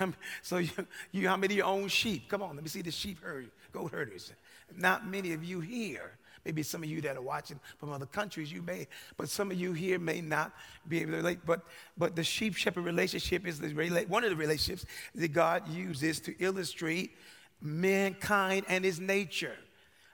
so 0.42 0.58
you, 0.58 0.70
you, 1.12 1.28
how 1.28 1.36
many 1.36 1.54
of 1.54 1.58
you 1.58 1.62
own 1.64 1.88
sheep? 1.88 2.28
Come 2.28 2.42
on, 2.42 2.54
let 2.54 2.62
me 2.62 2.68
see 2.68 2.82
the 2.82 2.90
sheep 2.90 3.22
herd, 3.22 3.50
goat 3.72 3.92
herders. 3.92 4.32
Not 4.76 5.06
many 5.06 5.32
of 5.32 5.44
you 5.44 5.60
here. 5.60 6.12
Maybe 6.44 6.62
some 6.62 6.82
of 6.82 6.90
you 6.90 7.00
that 7.00 7.16
are 7.16 7.22
watching 7.22 7.58
from 7.78 7.90
other 7.90 8.06
countries, 8.06 8.52
you 8.52 8.60
may, 8.60 8.86
but 9.16 9.30
some 9.30 9.50
of 9.50 9.58
you 9.58 9.72
here 9.72 9.98
may 9.98 10.20
not 10.20 10.52
be 10.86 11.00
able 11.00 11.12
to 11.12 11.16
relate. 11.18 11.38
But, 11.46 11.62
but 11.96 12.14
the 12.16 12.24
sheep 12.24 12.54
shepherd 12.54 12.84
relationship 12.84 13.46
is 13.46 13.58
the, 13.58 13.70
one 14.08 14.24
of 14.24 14.30
the 14.30 14.36
relationships 14.36 14.84
that 15.14 15.28
God 15.28 15.66
uses 15.68 16.20
to 16.20 16.34
illustrate 16.38 17.16
mankind 17.62 18.66
and 18.68 18.84
his 18.84 19.00
nature. 19.00 19.56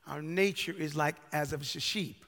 Our 0.07 0.23
nature 0.23 0.75
is 0.77 0.95
like 0.95 1.17
as 1.33 1.53
of 1.53 1.63
a 1.63 1.65
sheep. 1.65 2.25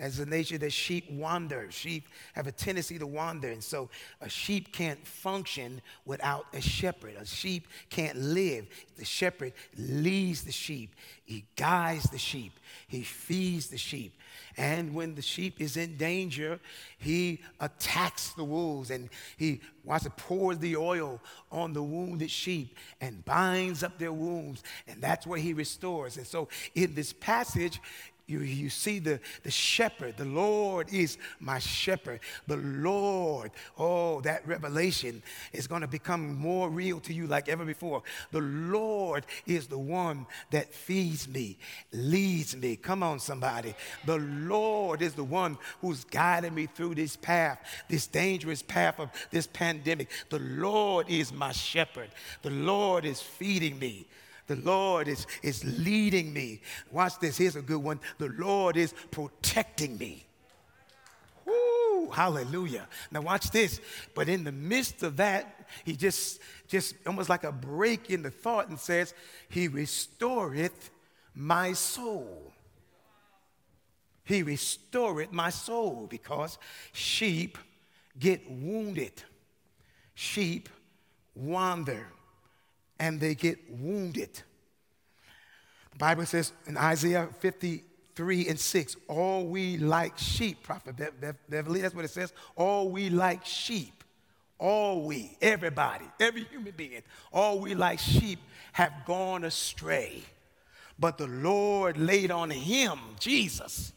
As 0.00 0.16
the 0.16 0.26
nature 0.26 0.58
that 0.58 0.72
sheep 0.72 1.10
wander. 1.10 1.70
Sheep 1.70 2.08
have 2.32 2.46
a 2.46 2.52
tendency 2.52 2.98
to 2.98 3.06
wander. 3.06 3.48
And 3.48 3.62
so 3.62 3.90
a 4.20 4.28
sheep 4.28 4.72
can't 4.72 5.06
function 5.06 5.80
without 6.04 6.46
a 6.54 6.60
shepherd. 6.60 7.14
A 7.20 7.26
sheep 7.26 7.68
can't 7.90 8.16
live. 8.16 8.66
The 8.96 9.04
shepherd 9.04 9.52
leads 9.78 10.42
the 10.42 10.52
sheep, 10.52 10.94
he 11.24 11.46
guides 11.56 12.04
the 12.10 12.18
sheep, 12.18 12.52
he 12.86 13.02
feeds 13.02 13.68
the 13.68 13.78
sheep. 13.78 14.12
And 14.58 14.94
when 14.94 15.14
the 15.14 15.22
sheep 15.22 15.58
is 15.58 15.78
in 15.78 15.96
danger, 15.96 16.60
he 16.98 17.40
attacks 17.60 18.30
the 18.34 18.44
wolves 18.44 18.90
and 18.90 19.08
he 19.38 19.62
wants 19.84 20.04
to 20.04 20.10
pour 20.10 20.54
the 20.54 20.76
oil 20.76 21.18
on 21.50 21.72
the 21.72 21.82
wounded 21.82 22.30
sheep 22.30 22.76
and 23.00 23.24
binds 23.24 23.82
up 23.82 23.98
their 23.98 24.12
wounds. 24.12 24.62
And 24.86 25.00
that's 25.00 25.26
where 25.26 25.38
he 25.38 25.54
restores. 25.54 26.18
And 26.18 26.26
so 26.26 26.48
in 26.74 26.94
this 26.94 27.12
passage, 27.14 27.80
you, 28.30 28.40
you 28.40 28.70
see 28.70 28.98
the, 28.98 29.20
the 29.42 29.50
shepherd. 29.50 30.16
The 30.16 30.24
Lord 30.24 30.92
is 30.92 31.18
my 31.40 31.58
shepherd. 31.58 32.20
The 32.46 32.56
Lord, 32.56 33.50
oh, 33.76 34.20
that 34.22 34.46
revelation 34.46 35.22
is 35.52 35.66
going 35.66 35.82
to 35.82 35.88
become 35.88 36.36
more 36.36 36.70
real 36.70 37.00
to 37.00 37.12
you 37.12 37.26
like 37.26 37.48
ever 37.48 37.64
before. 37.64 38.02
The 38.30 38.40
Lord 38.40 39.26
is 39.46 39.66
the 39.66 39.78
one 39.78 40.26
that 40.50 40.72
feeds 40.72 41.28
me, 41.28 41.58
leads 41.92 42.56
me. 42.56 42.76
Come 42.76 43.02
on, 43.02 43.18
somebody. 43.18 43.74
The 44.06 44.18
Lord 44.18 45.02
is 45.02 45.14
the 45.14 45.24
one 45.24 45.58
who's 45.80 46.04
guiding 46.04 46.54
me 46.54 46.66
through 46.66 46.94
this 46.94 47.16
path, 47.16 47.58
this 47.88 48.06
dangerous 48.06 48.62
path 48.62 49.00
of 49.00 49.10
this 49.30 49.46
pandemic. 49.46 50.08
The 50.28 50.38
Lord 50.38 51.08
is 51.08 51.32
my 51.32 51.52
shepherd. 51.52 52.10
The 52.42 52.50
Lord 52.50 53.04
is 53.04 53.20
feeding 53.20 53.78
me. 53.78 54.06
The 54.50 54.56
Lord 54.56 55.06
is, 55.06 55.28
is 55.44 55.62
leading 55.78 56.32
me. 56.32 56.60
Watch 56.90 57.20
this. 57.20 57.38
Here's 57.38 57.54
a 57.54 57.62
good 57.62 57.78
one. 57.78 58.00
The 58.18 58.30
Lord 58.30 58.76
is 58.76 58.92
protecting 59.12 59.96
me. 59.96 60.26
Woo, 61.46 62.10
hallelujah. 62.10 62.88
Now 63.12 63.20
watch 63.20 63.52
this. 63.52 63.80
But 64.12 64.28
in 64.28 64.42
the 64.42 64.50
midst 64.50 65.04
of 65.04 65.18
that, 65.18 65.68
he 65.84 65.94
just, 65.94 66.40
just 66.66 66.96
almost 67.06 67.28
like 67.28 67.44
a 67.44 67.52
break 67.52 68.10
in 68.10 68.22
the 68.22 68.30
thought 68.32 68.68
and 68.68 68.76
says, 68.76 69.14
He 69.48 69.68
restoreth 69.68 70.90
my 71.32 71.72
soul. 71.72 72.52
He 74.24 74.42
restoreth 74.42 75.30
my 75.30 75.50
soul 75.50 76.08
because 76.10 76.58
sheep 76.90 77.56
get 78.18 78.50
wounded. 78.50 79.12
Sheep 80.16 80.68
wander 81.36 82.08
and 83.00 83.18
they 83.18 83.34
get 83.34 83.58
wounded. 83.68 84.30
The 85.92 85.98
Bible 85.98 86.26
says 86.26 86.52
in 86.66 86.76
Isaiah 86.76 87.28
53 87.40 88.48
and 88.48 88.60
6. 88.60 88.96
All 89.08 89.46
we 89.46 89.78
like 89.78 90.16
sheep, 90.18 90.62
Prophet 90.62 90.94
Beverly, 91.48 91.80
that's 91.80 91.94
what 91.94 92.04
it 92.04 92.10
says. 92.10 92.32
All 92.54 92.90
we 92.90 93.08
like 93.08 93.44
sheep, 93.44 94.04
all 94.58 95.02
we, 95.02 95.36
everybody, 95.40 96.04
every 96.20 96.44
human 96.44 96.74
being, 96.76 97.02
all 97.32 97.58
we 97.58 97.74
like 97.74 97.98
sheep 97.98 98.38
have 98.72 98.92
gone 99.06 99.44
astray. 99.44 100.22
But 100.98 101.16
the 101.16 101.26
Lord 101.26 101.96
laid 101.96 102.30
on 102.30 102.50
him, 102.50 102.98
Jesus, 103.18 103.94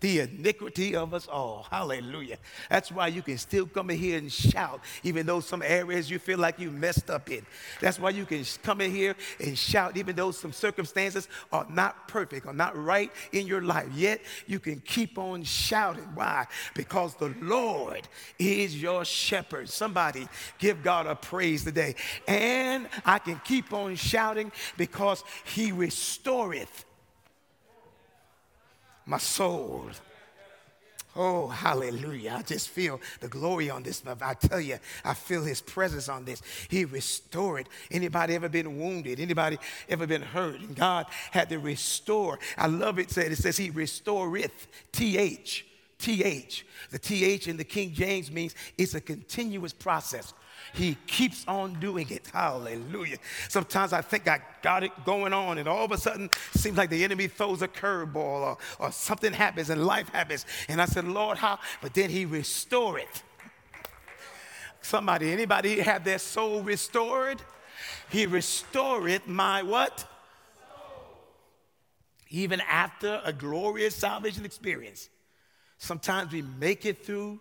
the 0.00 0.20
iniquity 0.20 0.96
of 0.96 1.14
us 1.14 1.26
all. 1.26 1.66
Hallelujah. 1.70 2.38
That's 2.68 2.90
why 2.90 3.08
you 3.08 3.22
can 3.22 3.38
still 3.38 3.66
come 3.66 3.90
in 3.90 3.98
here 3.98 4.18
and 4.18 4.32
shout, 4.32 4.80
even 5.02 5.26
though 5.26 5.40
some 5.40 5.62
areas 5.62 6.10
you 6.10 6.18
feel 6.18 6.38
like 6.38 6.58
you 6.58 6.70
messed 6.70 7.10
up 7.10 7.30
in. 7.30 7.44
That's 7.80 7.98
why 7.98 8.10
you 8.10 8.24
can 8.24 8.44
come 8.62 8.80
in 8.80 8.90
here 8.90 9.14
and 9.38 9.56
shout, 9.56 9.96
even 9.96 10.16
though 10.16 10.30
some 10.30 10.52
circumstances 10.52 11.28
are 11.52 11.66
not 11.68 12.08
perfect 12.08 12.46
or 12.46 12.52
not 12.52 12.76
right 12.76 13.12
in 13.32 13.46
your 13.46 13.62
life. 13.62 13.88
Yet 13.94 14.20
you 14.46 14.58
can 14.58 14.80
keep 14.80 15.18
on 15.18 15.42
shouting. 15.44 16.08
Why? 16.14 16.46
Because 16.74 17.14
the 17.14 17.34
Lord 17.40 18.08
is 18.38 18.80
your 18.80 19.04
shepherd. 19.04 19.68
Somebody 19.68 20.26
give 20.58 20.82
God 20.82 21.06
a 21.06 21.14
praise 21.14 21.64
today. 21.64 21.94
And 22.26 22.88
I 23.04 23.18
can 23.18 23.40
keep 23.44 23.72
on 23.72 23.96
shouting 23.96 24.52
because 24.76 25.24
he 25.44 25.72
restoreth 25.72 26.84
my 29.10 29.18
soul. 29.18 29.90
Oh, 31.16 31.48
hallelujah. 31.48 32.36
I 32.38 32.42
just 32.42 32.68
feel 32.68 33.00
the 33.18 33.26
glory 33.26 33.68
on 33.68 33.82
this. 33.82 34.00
I 34.06 34.34
tell 34.34 34.60
you, 34.60 34.78
I 35.04 35.14
feel 35.14 35.42
his 35.42 35.60
presence 35.60 36.08
on 36.08 36.24
this. 36.24 36.40
He 36.68 36.84
restored. 36.84 37.68
Anybody 37.90 38.36
ever 38.36 38.48
been 38.48 38.78
wounded? 38.78 39.18
Anybody 39.18 39.58
ever 39.88 40.06
been 40.06 40.22
hurt? 40.22 40.60
And 40.60 40.76
God 40.76 41.06
had 41.32 41.48
to 41.48 41.58
restore. 41.58 42.38
I 42.56 42.68
love 42.68 43.00
it 43.00 43.10
said 43.10 43.32
it 43.32 43.38
says 43.38 43.56
he 43.56 43.70
restoreth. 43.70 44.68
T-H. 44.92 45.66
T-H. 45.98 46.64
The 46.90 46.98
T-H 46.98 47.48
in 47.48 47.56
the 47.56 47.64
King 47.64 47.92
James 47.92 48.30
means 48.30 48.54
it's 48.78 48.94
a 48.94 49.00
continuous 49.00 49.72
process. 49.72 50.32
He 50.72 50.96
keeps 51.06 51.44
on 51.48 51.78
doing 51.80 52.08
it. 52.10 52.28
Hallelujah. 52.32 53.18
Sometimes 53.48 53.92
I 53.92 54.02
think 54.02 54.28
I 54.28 54.40
got 54.62 54.84
it 54.84 54.92
going 55.04 55.32
on, 55.32 55.58
and 55.58 55.68
all 55.68 55.84
of 55.84 55.92
a 55.92 55.98
sudden, 55.98 56.30
seems 56.54 56.76
like 56.76 56.90
the 56.90 57.02
enemy 57.04 57.28
throws 57.28 57.62
a 57.62 57.68
curveball 57.68 58.16
or, 58.16 58.58
or 58.78 58.92
something 58.92 59.32
happens 59.32 59.70
and 59.70 59.84
life 59.84 60.08
happens. 60.10 60.46
And 60.68 60.80
I 60.80 60.84
said, 60.84 61.04
Lord, 61.06 61.38
how? 61.38 61.58
But 61.80 61.94
then 61.94 62.10
he 62.10 62.24
restored 62.24 63.00
it. 63.00 63.22
Somebody, 64.82 65.32
anybody 65.32 65.80
have 65.80 66.04
their 66.04 66.18
soul 66.18 66.62
restored? 66.62 67.42
He 68.10 68.26
restored 68.26 69.26
my 69.26 69.62
what? 69.62 70.06
Even 72.30 72.60
after 72.60 73.20
a 73.24 73.32
glorious 73.32 73.96
salvation 73.96 74.44
experience, 74.44 75.08
sometimes 75.78 76.32
we 76.32 76.42
make 76.42 76.86
it 76.86 77.04
through 77.04 77.40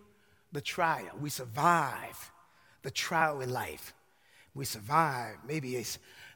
the 0.52 0.62
trial. 0.62 1.12
We 1.20 1.30
survive 1.30 2.32
the 2.82 2.92
trial 2.92 3.42
in 3.42 3.52
life. 3.52 3.94
We 4.54 4.66
survive 4.66 5.38
maybe 5.48 5.78
a 5.78 5.86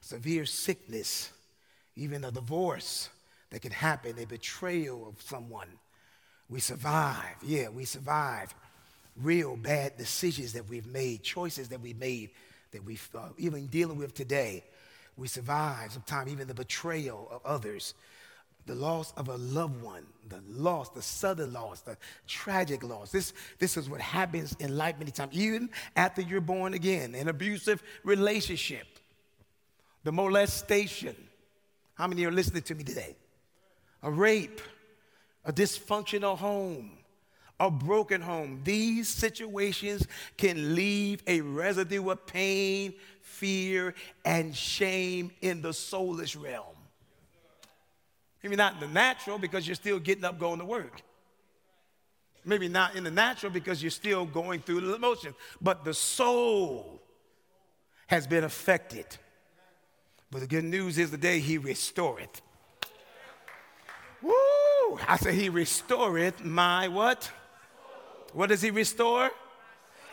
severe 0.02 0.46
sickness, 0.46 1.32
even 1.96 2.24
a 2.24 2.32
divorce 2.32 3.10
that 3.50 3.62
can 3.62 3.72
happen, 3.72 4.16
a 4.20 4.26
betrayal 4.26 5.08
of 5.08 5.22
someone. 5.22 5.68
We 6.50 6.60
survive. 6.60 7.36
Yeah, 7.44 7.70
we 7.70 7.86
survive 7.86 8.54
real 9.16 9.56
bad 9.56 9.98
decisions 9.98 10.54
that 10.54 10.68
we've 10.68 10.88
made, 10.88 11.24
choices 11.24 11.70
that 11.70 11.82
we've 11.82 12.00
made 12.00 12.32
that 12.72 12.84
we've 12.84 13.08
uh, 13.16 13.30
even 13.38 13.68
dealing 13.68 13.98
with 13.98 14.14
today. 14.14 14.64
We 15.16 15.28
survive 15.28 15.94
sometimes 15.94 16.32
even 16.32 16.48
the 16.48 16.54
betrayal 16.54 17.30
of 17.32 17.42
others 17.46 17.94
the 18.66 18.76
loss 18.76 19.14
of 19.18 19.28
a 19.28 19.36
loved 19.36 19.82
one, 19.82 20.06
the 20.30 20.42
loss, 20.48 20.90
the 20.90 21.02
sudden 21.02 21.54
loss, 21.54 21.82
the 21.82 21.98
tragic 22.28 22.84
loss. 22.84 23.12
This, 23.12 23.34
this 23.60 23.76
is 23.78 23.90
what 23.90 24.02
happens 24.02 24.56
in 24.60 24.78
life 24.78 24.98
many 24.98 25.12
times, 25.12 25.36
even 25.36 25.70
after 25.96 26.22
you're 26.22 26.42
born 26.42 26.74
again. 26.74 27.14
An 27.16 27.28
abusive 27.28 27.84
relationship, 28.04 28.88
the 30.04 30.12
molestation. 30.12 31.16
How 31.96 32.08
many 32.08 32.26
are 32.26 32.32
listening 32.32 32.64
to 32.64 32.76
me 32.76 32.84
today? 32.84 33.16
A 34.02 34.10
rape, 34.10 34.62
a 35.46 35.52
dysfunctional 35.52 36.38
home, 36.38 36.92
a 37.60 37.70
broken 37.70 38.22
home. 38.22 38.62
These 38.64 39.10
situations 39.10 40.08
can 40.38 40.76
leave 40.76 41.22
a 41.28 41.42
residue 41.42 42.10
of 42.10 42.26
pain, 42.26 42.94
fear, 43.22 43.94
and 44.26 44.56
shame 44.56 45.32
in 45.42 45.62
the 45.62 45.70
soulish 45.70 46.42
realm. 46.42 46.76
Maybe 48.44 48.58
not 48.58 48.74
in 48.74 48.80
the 48.82 48.88
natural 48.88 49.40
because 49.40 49.66
you're 49.66 49.76
still 49.76 50.00
getting 50.00 50.26
up 50.26 50.38
going 50.38 50.60
to 50.60 50.66
work. 50.66 51.02
Maybe 52.46 52.68
not 52.68 52.96
in 52.96 53.06
the 53.06 53.12
natural 53.12 53.52
because 53.52 53.82
you're 53.82 53.90
still 53.90 54.26
going 54.26 54.60
through 54.60 54.82
the 54.82 54.94
emotions. 54.94 55.36
But 55.62 55.86
the 55.86 55.94
soul 55.94 57.02
has 58.08 58.28
been 58.28 58.44
affected. 58.44 59.06
But 60.30 60.42
the 60.42 60.48
good 60.48 60.66
news 60.66 60.98
is 60.98 61.10
the 61.10 61.18
day 61.18 61.40
he 61.40 61.58
restoreth. 61.58 62.42
Woo! 64.22 64.34
I 65.08 65.18
said 65.22 65.36
he 65.36 65.48
restoreth 65.48 66.44
my 66.44 66.90
what? 66.90 67.32
What 68.34 68.50
does 68.50 68.62
he 68.62 68.72
restore? 68.72 69.32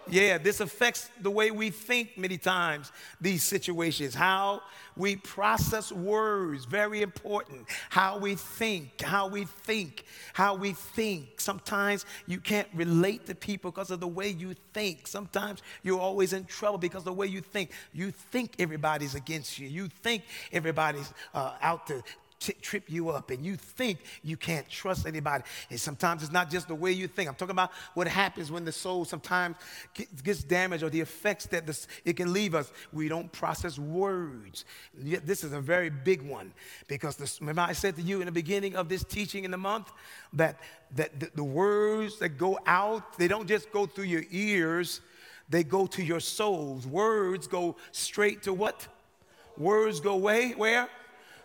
Yeah, 0.08 0.38
this 0.38 0.60
affects 0.60 1.10
the 1.20 1.30
way 1.30 1.50
we 1.50 1.70
think 1.70 2.16
many 2.16 2.38
times, 2.38 2.90
these 3.20 3.42
situations. 3.42 4.14
How 4.14 4.62
we 4.96 5.16
process 5.16 5.92
words, 5.92 6.64
very 6.64 7.02
important. 7.02 7.66
How 7.90 8.18
we 8.18 8.34
think, 8.34 9.00
how 9.00 9.28
we 9.28 9.44
think, 9.44 10.04
how 10.32 10.54
we 10.54 10.72
think. 10.72 11.40
Sometimes 11.40 12.06
you 12.26 12.40
can't 12.40 12.68
relate 12.74 13.26
to 13.26 13.34
people 13.34 13.70
because 13.70 13.90
of 13.90 14.00
the 14.00 14.08
way 14.08 14.28
you 14.28 14.54
think. 14.72 15.06
Sometimes 15.06 15.62
you're 15.82 16.00
always 16.00 16.32
in 16.32 16.44
trouble 16.44 16.78
because 16.78 17.00
of 17.00 17.06
the 17.06 17.12
way 17.12 17.26
you 17.26 17.40
think. 17.40 17.70
You 17.92 18.10
think 18.10 18.56
everybody's 18.58 19.14
against 19.14 19.58
you. 19.58 19.68
You 19.68 19.88
think 19.88 20.24
everybody's 20.52 21.12
uh, 21.34 21.54
out 21.60 21.86
to 21.86 22.02
t- 22.40 22.54
trip 22.54 22.84
you 22.88 23.10
up 23.10 23.30
and 23.30 23.44
you 23.44 23.54
think 23.54 24.00
you 24.24 24.36
can't 24.36 24.68
trust 24.68 25.06
anybody. 25.06 25.44
And 25.68 25.78
sometimes 25.78 26.22
it's 26.22 26.32
not 26.32 26.50
just 26.50 26.68
the 26.68 26.74
way 26.74 26.90
you 26.90 27.06
think. 27.06 27.28
I'm 27.28 27.34
talking 27.34 27.52
about 27.52 27.70
what 27.94 28.08
happens 28.08 28.50
when 28.50 28.64
the 28.64 28.72
soul 28.72 29.04
sometimes 29.04 29.56
gets 30.24 30.42
damaged 30.42 30.82
or 30.82 30.90
the 30.90 31.00
effects 31.00 31.46
that 31.46 31.66
this, 31.66 31.86
it 32.04 32.16
can 32.16 32.32
leave 32.32 32.54
us. 32.54 32.72
We 32.92 33.08
don't 33.08 33.30
process 33.30 33.78
words. 33.78 34.64
This 34.94 35.44
is 35.44 35.52
a 35.52 35.60
very 35.60 35.90
big 35.90 36.22
one 36.22 36.52
because 36.88 37.16
this, 37.16 37.40
remember 37.40 37.62
I 37.62 37.72
said 37.72 37.94
to 37.96 38.02
you 38.02 38.20
in 38.20 38.26
the 38.26 38.32
beginning 38.32 38.74
of 38.74 38.88
this 38.88 39.04
teaching 39.04 39.44
in 39.44 39.50
the 39.50 39.58
month 39.58 39.92
that, 40.32 40.58
that 40.96 41.20
the, 41.20 41.30
the 41.34 41.44
words 41.44 42.18
that 42.18 42.30
go 42.30 42.58
out, 42.66 43.18
they 43.18 43.28
don't 43.28 43.46
just 43.46 43.70
go 43.70 43.86
through 43.86 44.04
your 44.04 44.24
ears, 44.30 45.02
they 45.50 45.64
go 45.64 45.86
to 45.86 46.02
your 46.02 46.20
souls. 46.20 46.86
Words 46.86 47.46
go 47.46 47.76
straight 47.92 48.42
to 48.44 48.54
what? 48.54 48.88
Words 49.58 50.00
go 50.00 50.16
way 50.16 50.52
where? 50.52 50.88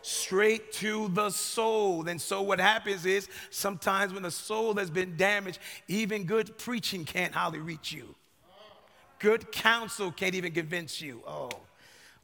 Straight 0.05 0.71
to 0.71 1.07
the 1.09 1.31
soul. 1.31 2.07
And 2.07 2.21
so 2.21 2.41
what 2.43 2.59
happens 2.59 3.05
is 3.05 3.27
sometimes 3.49 4.13
when 4.13 4.23
the 4.23 4.31
soul 4.31 4.75
has 4.75 4.91
been 4.91 5.17
damaged, 5.17 5.59
even 5.87 6.25
good 6.25 6.57
preaching 6.57 7.05
can't 7.05 7.33
hardly 7.33 7.59
reach 7.59 7.91
you. 7.91 8.13
Good 9.17 9.51
counsel 9.51 10.11
can't 10.11 10.35
even 10.35 10.51
convince 10.51 11.01
you. 11.01 11.23
Oh. 11.25 11.49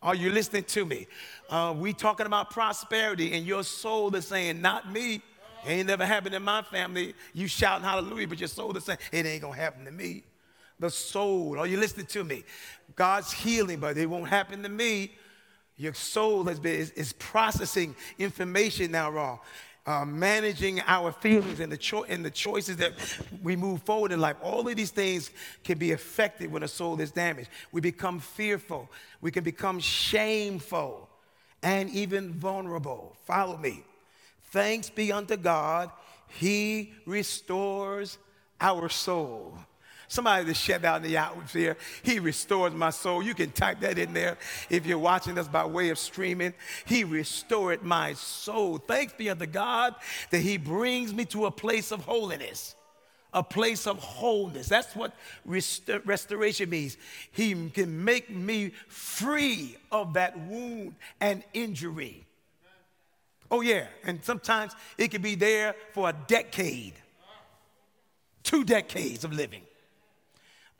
Are 0.04 0.16
you 0.16 0.32
listening 0.32 0.64
to 0.66 0.86
me? 0.86 1.08
Uh, 1.50 1.74
we 1.78 1.94
talking 1.94 2.26
about 2.26 2.50
prosperity, 2.50 3.34
and 3.34 3.46
your 3.46 3.64
soul 3.64 4.16
is 4.16 4.28
saying, 4.28 4.62
"Not 4.62 4.92
me. 4.92 5.22
ain't 5.64 5.88
never 5.88 6.06
happened 6.06 6.34
in 6.34 6.42
my 6.42 6.64
family." 6.64 7.14
You 7.34 7.48
shouting 7.48 7.84
hallelujah, 7.86 8.28
but 8.28 8.40
your 8.40 8.48
soul 8.48 8.76
is 8.76 8.84
saying, 8.84 8.98
"It 9.12 9.28
ain't 9.28 9.44
gonna 9.44 9.56
happen 9.56 9.86
to 9.86 9.92
me." 9.92 10.24
The 10.80 10.90
soul. 10.90 11.60
Are 11.60 11.68
you 11.68 11.78
listening 11.78 12.08
to 12.08 12.24
me? 12.24 12.44
God's 12.96 13.32
healing, 13.32 13.80
but 13.80 13.96
it 13.96 14.10
won't 14.10 14.30
happen 14.30 14.64
to 14.64 14.70
me. 14.70 15.14
Your 15.82 15.96
soul 15.96 16.44
has 16.44 16.60
been, 16.60 16.76
is, 16.76 16.92
is 16.92 17.14
processing 17.14 17.96
information 18.20 18.92
now 18.92 19.10
wrong. 19.10 19.40
Uh, 19.84 20.06
managing 20.06 20.80
our 20.82 21.12
feelings 21.12 21.60
and 21.60 21.72
the, 21.72 21.78
cho- 21.78 22.04
and 22.04 22.24
the 22.24 22.30
choices 22.30 22.78
that 22.78 22.94
we 23.42 23.56
move 23.56 23.82
forward 23.82 24.12
in 24.12 24.22
life. 24.22 24.36
All 24.44 24.68
of 24.68 24.76
these 24.76 24.92
things 24.92 25.32
can 25.64 25.80
be 25.80 25.92
affected 25.92 26.52
when 26.52 26.62
a 26.62 26.68
soul 26.68 27.02
is 27.02 27.10
damaged. 27.10 27.50
We 27.72 27.82
become 27.82 28.20
fearful, 28.20 28.92
we 29.22 29.32
can 29.32 29.44
become 29.44 29.80
shameful, 29.80 31.10
and 31.64 31.90
even 31.90 32.32
vulnerable. 32.34 33.16
Follow 33.26 33.58
me. 33.58 33.84
Thanks 34.52 34.92
be 34.92 35.12
unto 35.12 35.36
God, 35.36 35.90
He 36.28 36.94
restores 37.08 38.20
our 38.60 38.88
soul. 38.88 39.58
Somebody 40.12 40.54
shout 40.54 40.84
out 40.84 40.98
in 40.98 41.10
the 41.10 41.16
atmosphere. 41.16 41.78
He 42.04 42.20
restores 42.20 42.74
my 42.74 42.90
soul. 42.90 43.24
You 43.24 43.34
can 43.34 43.50
type 43.52 43.80
that 43.80 43.98
in 43.98 44.12
there 44.12 44.38
if 44.70 44.86
you're 44.86 45.00
watching 45.00 45.40
us 45.40 45.48
by 45.48 45.66
way 45.66 45.88
of 45.88 45.98
streaming. 45.98 46.54
He 46.84 47.06
restored 47.06 47.82
my 47.82 48.12
soul. 48.16 48.78
Thanks 48.78 49.14
be 49.14 49.30
unto 49.30 49.46
God 49.46 49.96
that 50.32 50.40
He 50.40 50.58
brings 50.58 51.14
me 51.14 51.24
to 51.28 51.46
a 51.46 51.52
place 51.52 51.94
of 51.94 52.02
holiness 52.02 52.76
a 53.34 53.42
place 53.42 53.88
of 53.88 53.98
wholeness. 54.00 54.68
That's 54.68 54.94
what 54.94 55.14
rest- 55.46 55.90
restoration 56.04 56.70
means. 56.70 56.98
He 57.32 57.70
can 57.70 58.04
make 58.04 58.30
me 58.30 58.74
free 58.90 59.78
of 59.90 60.16
that 60.16 60.38
wound 60.38 60.96
and 61.22 61.42
injury. 61.54 62.26
Oh, 63.50 63.62
yeah. 63.62 63.88
And 64.04 64.22
sometimes 64.26 64.74
it 64.98 65.12
can 65.12 65.22
be 65.22 65.36
there 65.36 65.76
for 65.94 66.10
a 66.10 66.16
decade, 66.28 66.96
two 68.44 68.66
decades 68.66 69.24
of 69.24 69.32
living. 69.32 69.62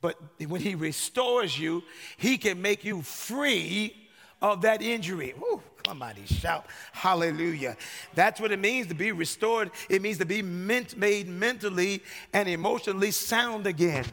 But 0.02 0.18
when 0.48 0.62
He 0.62 0.76
restores 0.76 1.58
you, 1.58 1.84
He 2.18 2.38
can 2.38 2.62
make 2.62 2.84
you 2.84 3.02
free 3.02 3.96
of 4.42 4.62
that 4.64 4.82
injury. 4.82 5.34
Woo, 5.40 5.62
somebody 5.86 6.26
shout 6.26 6.66
hallelujah. 6.92 7.78
That's 8.16 8.40
what 8.40 8.52
it 8.52 8.60
means 8.60 8.88
to 8.88 8.96
be 8.96 9.12
restored. 9.12 9.72
It 9.90 10.02
means 10.02 10.18
to 10.18 10.26
be 10.26 10.42
ment- 10.42 10.98
made 10.98 11.28
mentally 11.28 12.02
and 12.34 12.50
emotionally 12.50 13.12
sound 13.12 13.68
again. 13.68 14.06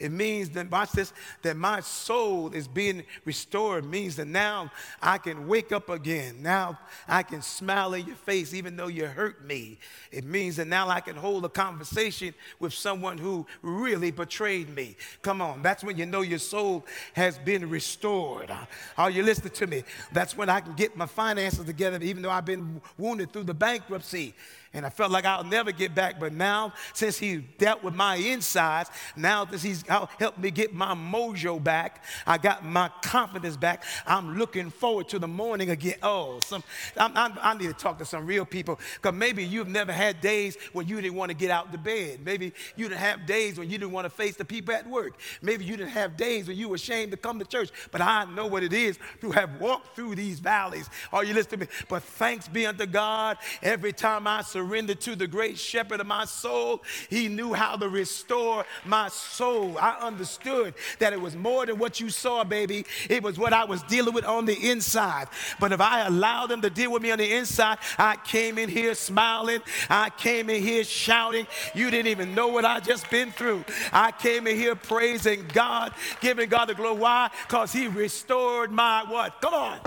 It 0.00 0.10
means 0.10 0.48
that, 0.50 0.70
watch 0.70 0.92
this, 0.92 1.12
that 1.42 1.58
my 1.58 1.80
soul 1.80 2.52
is 2.52 2.66
being 2.66 3.04
restored. 3.26 3.84
It 3.84 3.88
means 3.88 4.16
that 4.16 4.26
now 4.26 4.72
I 5.00 5.18
can 5.18 5.46
wake 5.46 5.72
up 5.72 5.90
again. 5.90 6.42
Now 6.42 6.78
I 7.06 7.22
can 7.22 7.42
smile 7.42 7.92
in 7.92 8.06
your 8.06 8.16
face 8.16 8.54
even 8.54 8.76
though 8.76 8.86
you 8.86 9.06
hurt 9.06 9.44
me. 9.44 9.78
It 10.10 10.24
means 10.24 10.56
that 10.56 10.68
now 10.68 10.88
I 10.88 11.00
can 11.00 11.16
hold 11.16 11.44
a 11.44 11.50
conversation 11.50 12.32
with 12.58 12.72
someone 12.72 13.18
who 13.18 13.46
really 13.60 14.10
betrayed 14.10 14.74
me. 14.74 14.96
Come 15.20 15.42
on, 15.42 15.60
that's 15.62 15.84
when 15.84 15.98
you 15.98 16.06
know 16.06 16.22
your 16.22 16.38
soul 16.38 16.86
has 17.12 17.36
been 17.38 17.68
restored. 17.68 18.50
Are 18.96 19.10
you 19.10 19.22
listening 19.22 19.52
to 19.52 19.66
me? 19.66 19.84
That's 20.12 20.34
when 20.34 20.48
I 20.48 20.60
can 20.60 20.72
get 20.72 20.96
my 20.96 21.06
finances 21.06 21.66
together 21.66 21.98
even 22.00 22.22
though 22.22 22.30
I've 22.30 22.46
been 22.46 22.80
wounded 22.96 23.34
through 23.34 23.44
the 23.44 23.54
bankruptcy 23.54 24.34
and 24.72 24.86
I 24.86 24.90
felt 24.90 25.10
like 25.10 25.24
I'll 25.24 25.44
never 25.44 25.72
get 25.72 25.94
back. 25.94 26.20
But 26.20 26.32
now, 26.32 26.72
since 26.94 27.18
he 27.18 27.38
dealt 27.38 27.82
with 27.82 27.94
my 27.94 28.16
insides, 28.16 28.90
now 29.16 29.44
that 29.44 29.60
he's 29.60 29.88
helped 29.90 30.38
me 30.38 30.50
get 30.50 30.72
my 30.72 30.94
mojo 30.94 31.62
back, 31.62 32.04
I 32.26 32.38
got 32.38 32.64
my 32.64 32.90
confidence 33.02 33.56
back. 33.56 33.84
I'm 34.06 34.38
looking 34.38 34.70
forward 34.70 35.08
to 35.08 35.18
the 35.18 35.28
morning 35.28 35.70
again. 35.70 35.96
Oh, 36.02 36.38
some, 36.44 36.62
I'm, 36.96 37.16
I'm, 37.16 37.38
i 37.40 37.54
need 37.54 37.68
to 37.68 37.72
talk 37.72 37.98
to 37.98 38.04
some 38.04 38.26
real 38.26 38.44
people 38.44 38.78
because 38.94 39.14
maybe 39.14 39.44
you've 39.44 39.68
never 39.68 39.92
had 39.92 40.20
days 40.20 40.56
when 40.72 40.86
you 40.86 41.00
didn't 41.00 41.16
want 41.16 41.30
to 41.30 41.36
get 41.36 41.50
out 41.50 41.72
the 41.72 41.78
bed. 41.78 42.20
Maybe 42.24 42.52
you 42.76 42.88
didn't 42.88 43.00
have 43.00 43.26
days 43.26 43.58
when 43.58 43.68
you 43.68 43.78
didn't 43.78 43.92
want 43.92 44.04
to 44.04 44.10
face 44.10 44.36
the 44.36 44.44
people 44.44 44.74
at 44.74 44.88
work. 44.88 45.18
Maybe 45.42 45.64
you 45.64 45.76
didn't 45.76 45.90
have 45.90 46.16
days 46.16 46.48
when 46.48 46.56
you 46.56 46.68
were 46.68 46.76
ashamed 46.76 47.10
to 47.12 47.16
come 47.16 47.38
to 47.38 47.44
church. 47.44 47.70
But 47.90 48.00
I 48.00 48.24
know 48.24 48.46
what 48.46 48.62
it 48.62 48.72
is 48.72 48.98
to 49.20 49.30
have 49.32 49.60
walked 49.60 49.96
through 49.96 50.14
these 50.14 50.40
valleys. 50.40 50.88
Are 51.12 51.24
you 51.24 51.34
listening 51.34 51.60
to 51.60 51.66
me? 51.66 51.72
But 51.88 52.02
thanks 52.02 52.48
be 52.48 52.66
unto 52.66 52.86
God 52.86 53.38
every 53.62 53.92
time 53.92 54.26
I 54.26 54.42
surrender 54.42 54.94
to 54.94 55.16
the 55.16 55.26
great 55.26 55.58
shepherd 55.58 56.00
of 56.00 56.06
my 56.06 56.24
soul, 56.24 56.82
he 57.08 57.28
knew 57.28 57.52
how 57.52 57.76
to 57.76 57.88
restore 57.88 58.64
my 58.84 59.08
soul. 59.08 59.78
I 59.80 59.98
understood 60.00 60.74
that 60.98 61.12
it 61.12 61.20
was 61.20 61.34
more 61.34 61.66
than 61.66 61.78
what 61.78 62.00
you 62.00 62.10
saw, 62.10 62.44
baby. 62.44 62.84
It 63.08 63.22
was 63.22 63.38
what 63.38 63.52
I 63.52 63.64
was 63.64 63.82
dealing 63.84 64.14
with 64.14 64.24
on 64.24 64.44
the 64.44 64.70
inside. 64.70 65.28
But 65.58 65.72
if 65.72 65.80
I 65.80 66.06
allowed 66.06 66.48
them 66.48 66.60
to 66.62 66.70
deal 66.70 66.92
with 66.92 67.02
me 67.02 67.10
on 67.10 67.18
the 67.18 67.32
inside, 67.34 67.78
I 67.98 68.16
came 68.16 68.58
in 68.58 68.68
here 68.68 68.94
smiling. 68.94 69.60
I 69.88 70.10
came 70.10 70.50
in 70.50 70.62
here 70.62 70.84
shouting. 70.84 71.46
You 71.74 71.90
didn't 71.90 72.08
even 72.08 72.34
know 72.34 72.48
what 72.48 72.64
I 72.64 72.80
just 72.80 73.10
been 73.10 73.32
through. 73.32 73.64
I 73.92 74.12
came 74.12 74.46
in 74.46 74.56
here 74.56 74.74
praising 74.74 75.46
God, 75.52 75.92
giving 76.20 76.48
God 76.48 76.66
the 76.66 76.74
glory. 76.74 76.98
Why? 76.98 77.30
Because 77.46 77.72
he 77.72 77.88
restored 77.88 78.70
my 78.70 79.04
what? 79.08 79.40
Come 79.40 79.54
on. 79.54 79.78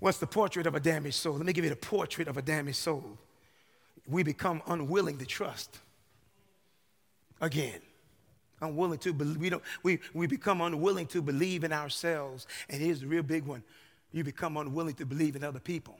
What's 0.00 0.18
the 0.18 0.26
portrait 0.26 0.66
of 0.66 0.74
a 0.74 0.80
damaged 0.80 1.16
soul? 1.16 1.34
Let 1.34 1.46
me 1.46 1.52
give 1.52 1.64
you 1.64 1.70
the 1.70 1.76
portrait 1.76 2.28
of 2.28 2.36
a 2.36 2.42
damaged 2.42 2.78
soul. 2.78 3.18
We 4.06 4.22
become 4.22 4.62
unwilling 4.66 5.18
to 5.18 5.26
trust 5.26 5.78
again. 7.40 7.80
Unwilling 8.60 8.98
to 9.00 9.12
believe. 9.12 9.36
We, 9.36 9.50
don't, 9.50 9.62
we, 9.82 10.00
we 10.14 10.26
become 10.26 10.60
unwilling 10.60 11.06
to 11.08 11.22
believe 11.22 11.64
in 11.64 11.72
ourselves. 11.72 12.46
And 12.68 12.80
here's 12.80 13.00
the 13.00 13.06
real 13.06 13.22
big 13.22 13.44
one 13.44 13.62
you 14.10 14.24
become 14.24 14.56
unwilling 14.56 14.94
to 14.94 15.06
believe 15.06 15.36
in 15.36 15.44
other 15.44 15.60
people. 15.60 15.98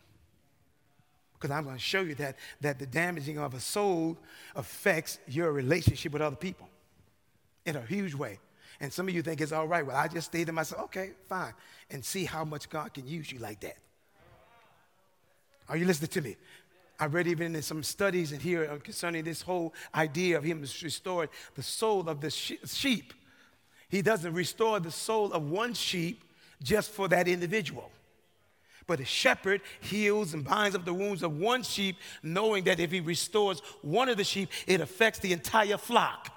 Because 1.35 1.55
I'm 1.55 1.65
going 1.65 1.77
to 1.77 1.83
show 1.83 2.01
you 2.01 2.15
that, 2.17 2.37
that 2.63 2.79
the 2.79 2.87
damaging 2.87 3.39
of 3.39 3.55
a 3.55 3.61
soul 3.61 4.17
affects 4.57 5.19
your 5.29 5.53
relationship 5.53 6.13
with 6.13 6.23
other 6.23 6.37
people 6.37 6.69
in 7.65 7.77
a 7.77 7.83
huge 7.83 8.15
way. 8.15 8.39
And 8.81 8.93
some 8.93 9.09
of 9.09 9.15
you 9.15 9.23
think 9.23 9.41
it's 9.41 9.53
all 9.53 9.67
right. 9.67 9.87
Well, 9.87 9.97
I 9.97 10.09
just 10.09 10.29
stay 10.29 10.45
to 10.45 10.53
myself. 10.53 10.85
Okay, 10.85 11.11
fine. 11.29 11.53
And 11.91 12.05
see 12.05 12.25
how 12.25 12.45
much 12.45 12.69
God 12.69 12.95
can 12.95 13.07
use 13.07 13.31
you 13.31 13.39
like 13.39 13.61
that. 13.61 13.77
Are 15.69 15.77
you 15.77 15.85
listening 15.85 16.09
to 16.09 16.21
me? 16.23 16.37
I 17.01 17.07
read 17.07 17.27
even 17.29 17.55
in 17.55 17.63
some 17.63 17.83
studies 17.83 18.33
in 18.33 18.41
here 18.41 18.69
uh, 18.71 18.79
concerning 18.79 19.23
this 19.25 19.43
whole 19.43 19.73
idea 19.95 20.37
of 20.37 20.43
him 20.43 20.61
restoring 20.61 21.29
the 21.55 21.63
soul 21.63 22.09
of 22.09 22.21
the 22.21 22.31
sheep. 22.31 23.13
He 23.89 24.03
doesn't 24.03 24.35
restore 24.35 24.81
the 24.81 24.91
soul 24.91 25.33
of 25.33 25.49
one 25.49 25.75
sheep 25.75 26.25
just 26.63 26.91
for 26.91 27.07
that 27.09 27.29
individual. 27.29 27.91
But 28.87 29.01
a 29.01 29.05
shepherd 29.05 29.61
heals 29.81 30.35
and 30.35 30.43
binds 30.43 30.75
up 30.75 30.85
the 30.85 30.95
wounds 30.95 31.23
of 31.23 31.39
one 31.39 31.63
sheep, 31.63 31.97
knowing 32.23 32.65
that 32.65 32.81
if 32.81 32.91
he 32.91 33.01
restores 33.01 33.61
one 33.83 34.09
of 34.09 34.17
the 34.17 34.25
sheep, 34.25 34.49
it 34.67 34.81
affects 34.81 35.21
the 35.21 35.33
entire 35.33 35.77
flock. 35.77 36.33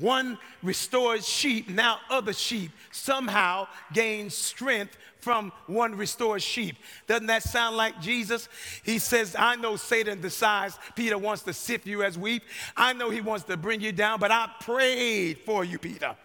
One 0.00 0.38
restored 0.62 1.24
sheep, 1.24 1.68
now 1.68 1.98
other 2.10 2.32
sheep 2.32 2.70
somehow 2.90 3.68
gain 3.92 4.30
strength 4.30 4.96
from 5.20 5.52
one 5.66 5.94
restored 5.94 6.42
sheep. 6.42 6.76
Doesn't 7.06 7.26
that 7.26 7.42
sound 7.42 7.76
like 7.76 8.00
Jesus? 8.00 8.48
He 8.82 8.98
says, 8.98 9.36
I 9.38 9.56
know 9.56 9.76
Satan 9.76 10.20
decides 10.20 10.78
Peter 10.96 11.18
wants 11.18 11.42
to 11.42 11.52
sift 11.52 11.86
you 11.86 12.02
as 12.02 12.18
wheat. 12.18 12.42
I 12.76 12.92
know 12.94 13.10
he 13.10 13.20
wants 13.20 13.44
to 13.44 13.56
bring 13.56 13.80
you 13.80 13.92
down, 13.92 14.18
but 14.18 14.30
I 14.30 14.50
prayed 14.60 15.40
for 15.44 15.64
you, 15.64 15.78
Peter. 15.78 16.16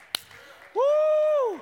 Woo! 0.74 1.62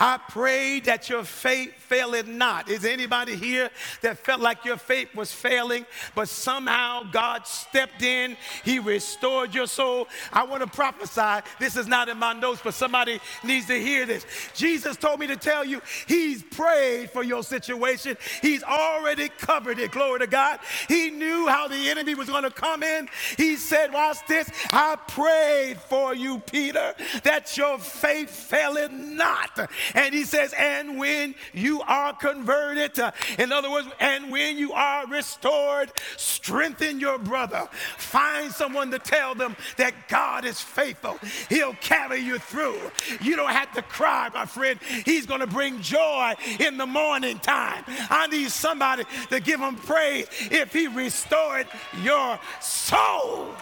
I 0.00 0.18
pray 0.30 0.80
that 0.80 1.10
your 1.10 1.24
faith 1.24 1.74
faileth 1.74 2.26
not. 2.26 2.70
Is 2.70 2.86
anybody 2.86 3.36
here 3.36 3.68
that 4.00 4.16
felt 4.18 4.40
like 4.40 4.64
your 4.64 4.78
faith 4.78 5.14
was 5.14 5.30
failing, 5.30 5.84
but 6.14 6.30
somehow 6.30 7.02
God 7.12 7.46
stepped 7.46 8.02
in, 8.02 8.38
He 8.64 8.78
restored 8.78 9.54
your 9.54 9.66
soul? 9.66 10.08
I 10.32 10.44
want 10.44 10.62
to 10.62 10.68
prophesy. 10.68 11.46
This 11.58 11.76
is 11.76 11.86
not 11.86 12.08
in 12.08 12.16
my 12.16 12.32
notes, 12.32 12.62
but 12.64 12.72
somebody 12.72 13.20
needs 13.44 13.66
to 13.66 13.78
hear 13.78 14.06
this. 14.06 14.24
Jesus 14.54 14.96
told 14.96 15.20
me 15.20 15.26
to 15.26 15.36
tell 15.36 15.66
you, 15.66 15.82
He's 16.06 16.42
prayed 16.42 17.10
for 17.10 17.22
your 17.22 17.42
situation, 17.42 18.16
He's 18.40 18.62
already 18.62 19.28
covered 19.28 19.78
it. 19.78 19.90
Glory 19.90 20.20
to 20.20 20.26
God. 20.26 20.60
He 20.88 21.10
knew 21.10 21.46
how 21.46 21.68
the 21.68 21.90
enemy 21.90 22.14
was 22.14 22.30
going 22.30 22.44
to 22.44 22.50
come 22.50 22.82
in. 22.82 23.08
He 23.36 23.56
said, 23.56 23.92
Watch 23.92 24.26
this. 24.26 24.50
I 24.72 24.96
prayed 24.96 25.76
for 25.78 26.14
you, 26.14 26.38
Peter, 26.38 26.94
that 27.24 27.54
your 27.58 27.78
faith 27.78 28.30
faileth 28.30 28.90
not. 28.92 29.68
And 29.94 30.14
he 30.14 30.24
says, 30.24 30.54
and 30.56 30.98
when 30.98 31.34
you 31.52 31.82
are 31.82 32.12
converted, 32.12 32.98
uh, 32.98 33.12
in 33.38 33.52
other 33.52 33.70
words, 33.70 33.88
and 33.98 34.30
when 34.30 34.58
you 34.58 34.72
are 34.72 35.06
restored, 35.06 35.92
strengthen 36.16 37.00
your 37.00 37.18
brother. 37.18 37.68
Find 37.98 38.52
someone 38.52 38.90
to 38.90 38.98
tell 38.98 39.34
them 39.34 39.56
that 39.76 40.08
God 40.08 40.44
is 40.44 40.60
faithful. 40.60 41.18
He'll 41.48 41.74
carry 41.74 42.20
you 42.20 42.38
through. 42.38 42.78
You 43.20 43.36
don't 43.36 43.50
have 43.50 43.72
to 43.74 43.82
cry, 43.82 44.30
my 44.32 44.46
friend. 44.46 44.78
He's 45.04 45.26
going 45.26 45.40
to 45.40 45.46
bring 45.46 45.80
joy 45.80 46.34
in 46.58 46.76
the 46.76 46.86
morning 46.86 47.38
time. 47.38 47.84
I 48.08 48.26
need 48.26 48.50
somebody 48.50 49.04
to 49.30 49.40
give 49.40 49.60
him 49.60 49.76
praise 49.76 50.26
if 50.50 50.72
he 50.72 50.86
restored 50.86 51.66
your 52.02 52.38
soul. 52.60 53.54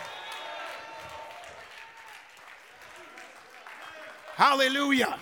Hallelujah. 4.34 5.18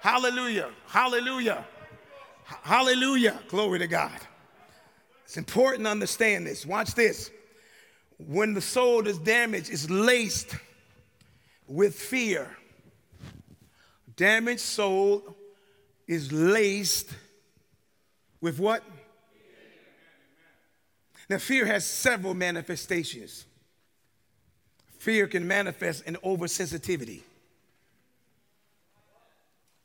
Hallelujah. 0.00 0.70
Hallelujah. 0.86 1.64
Hallelujah. 2.44 3.38
Glory 3.48 3.78
to 3.78 3.86
God. 3.86 4.18
It's 5.24 5.36
important 5.36 5.84
to 5.84 5.90
understand 5.90 6.46
this. 6.46 6.66
Watch 6.66 6.94
this. 6.94 7.30
When 8.18 8.54
the 8.54 8.60
soul 8.60 9.06
is 9.06 9.18
damaged, 9.18 9.70
it's 9.70 9.88
laced 9.88 10.56
with 11.68 11.94
fear. 11.94 12.56
Damaged 14.16 14.60
soul 14.60 15.36
is 16.08 16.32
laced 16.32 17.10
with 18.40 18.58
what? 18.58 18.82
Now, 21.28 21.38
fear 21.38 21.64
has 21.64 21.86
several 21.86 22.34
manifestations. 22.34 23.44
Fear 24.98 25.28
can 25.28 25.46
manifest 25.46 26.04
in 26.04 26.16
oversensitivity. 26.16 27.20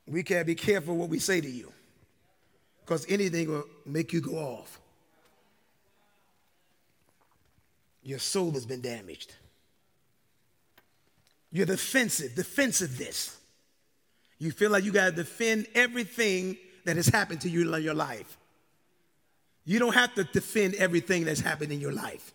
We 0.07 0.23
can't 0.23 0.45
be 0.45 0.55
careful 0.55 0.95
what 0.95 1.09
we 1.09 1.19
say 1.19 1.41
to 1.41 1.49
you 1.49 1.71
because 2.81 3.05
anything 3.09 3.49
will 3.49 3.65
make 3.85 4.13
you 4.13 4.21
go 4.21 4.37
off. 4.37 4.79
Your 8.03 8.19
soul 8.19 8.51
has 8.51 8.65
been 8.65 8.81
damaged. 8.81 9.33
You're 11.51 11.65
defensive, 11.65 12.35
defensiveness. 12.35 13.35
You 14.37 14.51
feel 14.51 14.69
like 14.69 14.83
you 14.83 14.91
got 14.91 15.05
to 15.05 15.11
defend 15.11 15.65
everything 15.73 16.57
that 16.83 16.97
has 16.97 17.07
happened 17.07 17.41
to 17.41 17.49
you 17.49 17.73
in 17.73 17.83
your 17.83 17.95
life. 17.95 18.37
You 19.63 19.79
don't 19.79 19.95
have 19.95 20.13
to 20.15 20.23
defend 20.23 20.75
everything 20.75 21.25
that's 21.25 21.39
happened 21.39 21.71
in 21.71 21.81
your 21.81 21.93
life. 21.93 22.31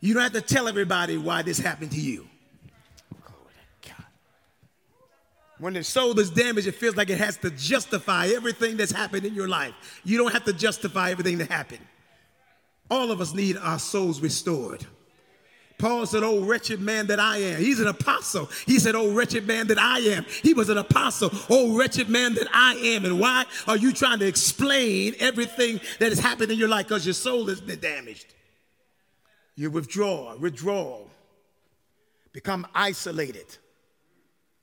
You 0.00 0.12
don't 0.12 0.24
have 0.24 0.32
to 0.32 0.42
tell 0.42 0.68
everybody 0.68 1.16
why 1.16 1.42
this 1.42 1.58
happened 1.58 1.92
to 1.92 2.00
you. 2.00 2.28
When 5.62 5.74
the 5.74 5.84
soul 5.84 6.18
is 6.18 6.28
damaged, 6.28 6.66
it 6.66 6.74
feels 6.74 6.96
like 6.96 7.08
it 7.08 7.18
has 7.18 7.36
to 7.36 7.50
justify 7.50 8.26
everything 8.26 8.76
that's 8.76 8.90
happened 8.90 9.24
in 9.24 9.32
your 9.32 9.46
life. 9.46 10.00
You 10.02 10.18
don't 10.18 10.32
have 10.32 10.42
to 10.46 10.52
justify 10.52 11.12
everything 11.12 11.38
that 11.38 11.52
happened. 11.52 11.86
All 12.90 13.12
of 13.12 13.20
us 13.20 13.32
need 13.32 13.56
our 13.58 13.78
souls 13.78 14.20
restored. 14.20 14.84
Paul 15.78 16.04
said, 16.06 16.24
Oh, 16.24 16.40
wretched 16.44 16.80
man 16.80 17.06
that 17.06 17.20
I 17.20 17.36
am. 17.36 17.60
He's 17.60 17.78
an 17.78 17.86
apostle. 17.86 18.50
He 18.66 18.80
said, 18.80 18.96
Oh, 18.96 19.14
wretched 19.14 19.46
man 19.46 19.68
that 19.68 19.78
I 19.78 20.00
am. 20.00 20.26
He 20.42 20.52
was 20.52 20.68
an 20.68 20.78
apostle. 20.78 21.30
Oh, 21.48 21.78
wretched 21.78 22.08
man 22.08 22.34
that 22.34 22.48
I 22.52 22.74
am. 22.74 23.04
And 23.04 23.20
why 23.20 23.44
are 23.68 23.76
you 23.76 23.92
trying 23.92 24.18
to 24.18 24.26
explain 24.26 25.14
everything 25.20 25.80
that 26.00 26.08
has 26.08 26.18
happened 26.18 26.50
in 26.50 26.58
your 26.58 26.68
life? 26.68 26.88
Because 26.88 27.06
your 27.06 27.14
soul 27.14 27.46
has 27.46 27.60
been 27.60 27.78
damaged. 27.78 28.34
You 29.54 29.70
withdraw, 29.70 30.34
withdraw, 30.38 31.02
become 32.32 32.66
isolated. 32.74 33.58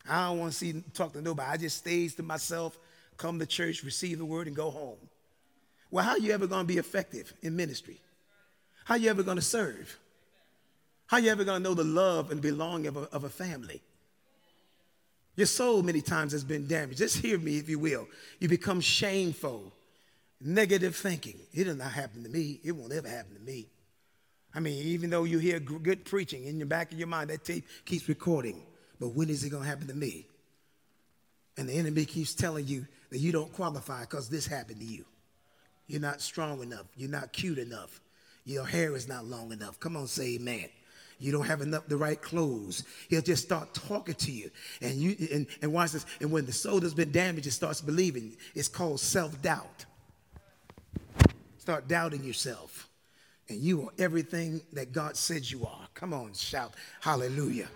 I 0.09 0.27
don't 0.27 0.39
want 0.39 0.51
to 0.51 0.57
see 0.57 0.83
talk 0.93 1.13
to 1.13 1.21
nobody. 1.21 1.49
I 1.49 1.57
just 1.57 1.77
stays 1.77 2.15
to 2.15 2.23
myself, 2.23 2.77
come 3.17 3.39
to 3.39 3.45
church, 3.45 3.83
receive 3.83 4.17
the 4.17 4.25
word, 4.25 4.47
and 4.47 4.55
go 4.55 4.71
home. 4.71 4.97
Well, 5.91 6.03
how 6.03 6.11
are 6.11 6.19
you 6.19 6.31
ever 6.31 6.47
going 6.47 6.63
to 6.63 6.67
be 6.67 6.77
effective 6.77 7.33
in 7.41 7.55
ministry? 7.55 7.99
How 8.85 8.95
are 8.95 8.97
you 8.97 9.09
ever 9.09 9.23
going 9.23 9.37
to 9.37 9.41
serve? 9.41 9.97
How 11.07 11.17
are 11.17 11.19
you 11.19 11.31
ever 11.31 11.43
going 11.43 11.63
to 11.63 11.69
know 11.69 11.75
the 11.75 11.83
love 11.83 12.31
and 12.31 12.41
belonging 12.41 12.87
of 12.87 12.97
a, 12.97 13.01
of 13.11 13.23
a 13.23 13.29
family? 13.29 13.81
Your 15.35 15.47
soul 15.47 15.81
many 15.81 16.01
times 16.01 16.33
has 16.33 16.43
been 16.43 16.67
damaged. 16.67 16.97
Just 16.97 17.17
hear 17.17 17.39
me, 17.39 17.57
if 17.57 17.69
you 17.69 17.79
will. 17.79 18.07
You 18.39 18.49
become 18.49 18.81
shameful, 18.81 19.71
negative 20.41 20.95
thinking. 20.95 21.39
It 21.53 21.63
did 21.63 21.77
not 21.77 21.91
happen 21.91 22.23
to 22.23 22.29
me. 22.29 22.59
It 22.63 22.73
won't 22.73 22.93
ever 22.93 23.07
happen 23.07 23.35
to 23.35 23.41
me. 23.41 23.67
I 24.53 24.59
mean, 24.59 24.83
even 24.85 25.09
though 25.09 25.23
you 25.23 25.39
hear 25.39 25.59
good 25.59 26.05
preaching 26.05 26.45
in 26.45 26.59
the 26.59 26.65
back 26.65 26.91
of 26.91 26.97
your 26.97 27.07
mind, 27.07 27.29
that 27.29 27.43
tape 27.45 27.65
keeps 27.85 28.09
recording. 28.09 28.61
But 28.99 29.09
when 29.09 29.29
is 29.29 29.43
it 29.43 29.49
going 29.49 29.63
to 29.63 29.69
happen 29.69 29.87
to 29.87 29.95
me? 29.95 30.25
And 31.57 31.67
the 31.69 31.73
enemy 31.73 32.05
keeps 32.05 32.33
telling 32.33 32.67
you 32.67 32.85
that 33.09 33.19
you 33.19 33.31
don't 33.31 33.51
qualify 33.53 34.01
because 34.01 34.29
this 34.29 34.45
happened 34.45 34.79
to 34.79 34.85
you. 34.85 35.05
You're 35.87 36.01
not 36.01 36.21
strong 36.21 36.61
enough. 36.61 36.85
You're 36.95 37.09
not 37.09 37.33
cute 37.33 37.57
enough. 37.57 37.99
Your 38.45 38.65
hair 38.65 38.95
is 38.95 39.07
not 39.07 39.25
long 39.25 39.51
enough. 39.51 39.79
Come 39.79 39.97
on, 39.97 40.07
say 40.07 40.35
amen. 40.35 40.69
You 41.19 41.31
don't 41.33 41.45
have 41.45 41.61
enough 41.61 41.87
the 41.87 41.97
right 41.97 42.21
clothes. 42.21 42.83
He'll 43.09 43.21
just 43.21 43.43
start 43.43 43.73
talking 43.73 44.15
to 44.15 44.31
you. 44.31 44.51
And 44.81 44.95
you 44.95 45.15
and, 45.33 45.47
and 45.61 45.73
watch 45.73 45.91
this. 45.91 46.05
And 46.21 46.31
when 46.31 46.45
the 46.45 46.53
soul 46.53 46.79
has 46.81 46.93
been 46.93 47.11
damaged, 47.11 47.47
it 47.47 47.51
starts 47.51 47.81
believing. 47.81 48.37
It's 48.55 48.69
called 48.69 49.01
self-doubt. 49.01 49.85
Start 51.57 51.87
doubting 51.87 52.23
yourself. 52.23 52.87
And 53.49 53.59
you 53.59 53.81
are 53.81 53.89
everything 53.97 54.61
that 54.73 54.93
God 54.93 55.17
said 55.17 55.49
you 55.49 55.65
are. 55.65 55.87
Come 55.93 56.13
on, 56.13 56.33
shout 56.33 56.73
hallelujah 57.01 57.67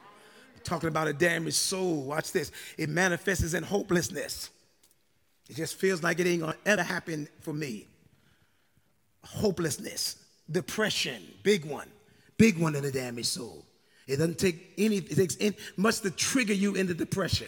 talking 0.63 0.89
about 0.89 1.08
a 1.08 1.13
damaged 1.13 1.56
soul. 1.56 2.04
Watch 2.04 2.32
this. 2.32 2.52
It 2.78 2.89
manifests 2.89 3.54
in 3.54 3.63
hopelessness. 3.63 4.49
It 5.49 5.56
just 5.56 5.76
feels 5.76 6.04
like 6.04 6.19
it 6.19 6.28
ain't 6.28 6.41
gonna 6.41 6.56
ever 6.65 6.84
happen 6.84 7.28
for 7.41 7.54
me. 7.54 7.88
Hopelessness, 9.23 10.17
depression, 10.49 11.21
big 11.43 11.65
one, 11.65 11.88
big 12.38 12.58
one 12.58 12.76
in 12.76 12.86
a 12.86 12.91
damaged 12.91 13.28
soul. 13.28 13.65
It 14.08 14.17
doesn't 14.17 14.38
take 14.38 14.73
any, 14.78 14.97
it 14.97 15.15
takes 15.15 15.36
in, 15.36 15.56
much 15.78 16.02
to 16.02 16.12
trigger 16.12 16.54
you 16.54 16.76
into 16.76 16.93
depression. 16.93 17.47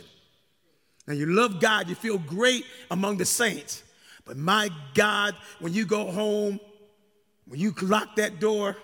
Now 1.07 1.13
you 1.13 1.27
love 1.27 1.59
God, 1.59 1.89
you 1.89 1.95
feel 1.95 2.17
great 2.17 2.65
among 2.89 3.17
the 3.17 3.25
saints. 3.25 3.83
But 4.25 4.37
my 4.37 4.69
God, 4.93 5.35
when 5.59 5.73
you 5.73 5.85
go 5.85 6.11
home, 6.11 6.59
when 7.47 7.59
you 7.59 7.73
lock 7.81 8.15
that 8.15 8.39
door, 8.39 8.75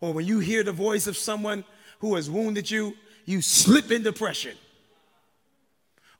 or 0.00 0.12
when 0.12 0.26
you 0.26 0.38
hear 0.38 0.62
the 0.62 0.72
voice 0.72 1.06
of 1.06 1.16
someone 1.16 1.64
who 1.98 2.14
has 2.14 2.30
wounded 2.30 2.70
you, 2.70 2.94
you 3.24 3.40
slip 3.40 3.90
in 3.90 4.02
depression. 4.02 4.56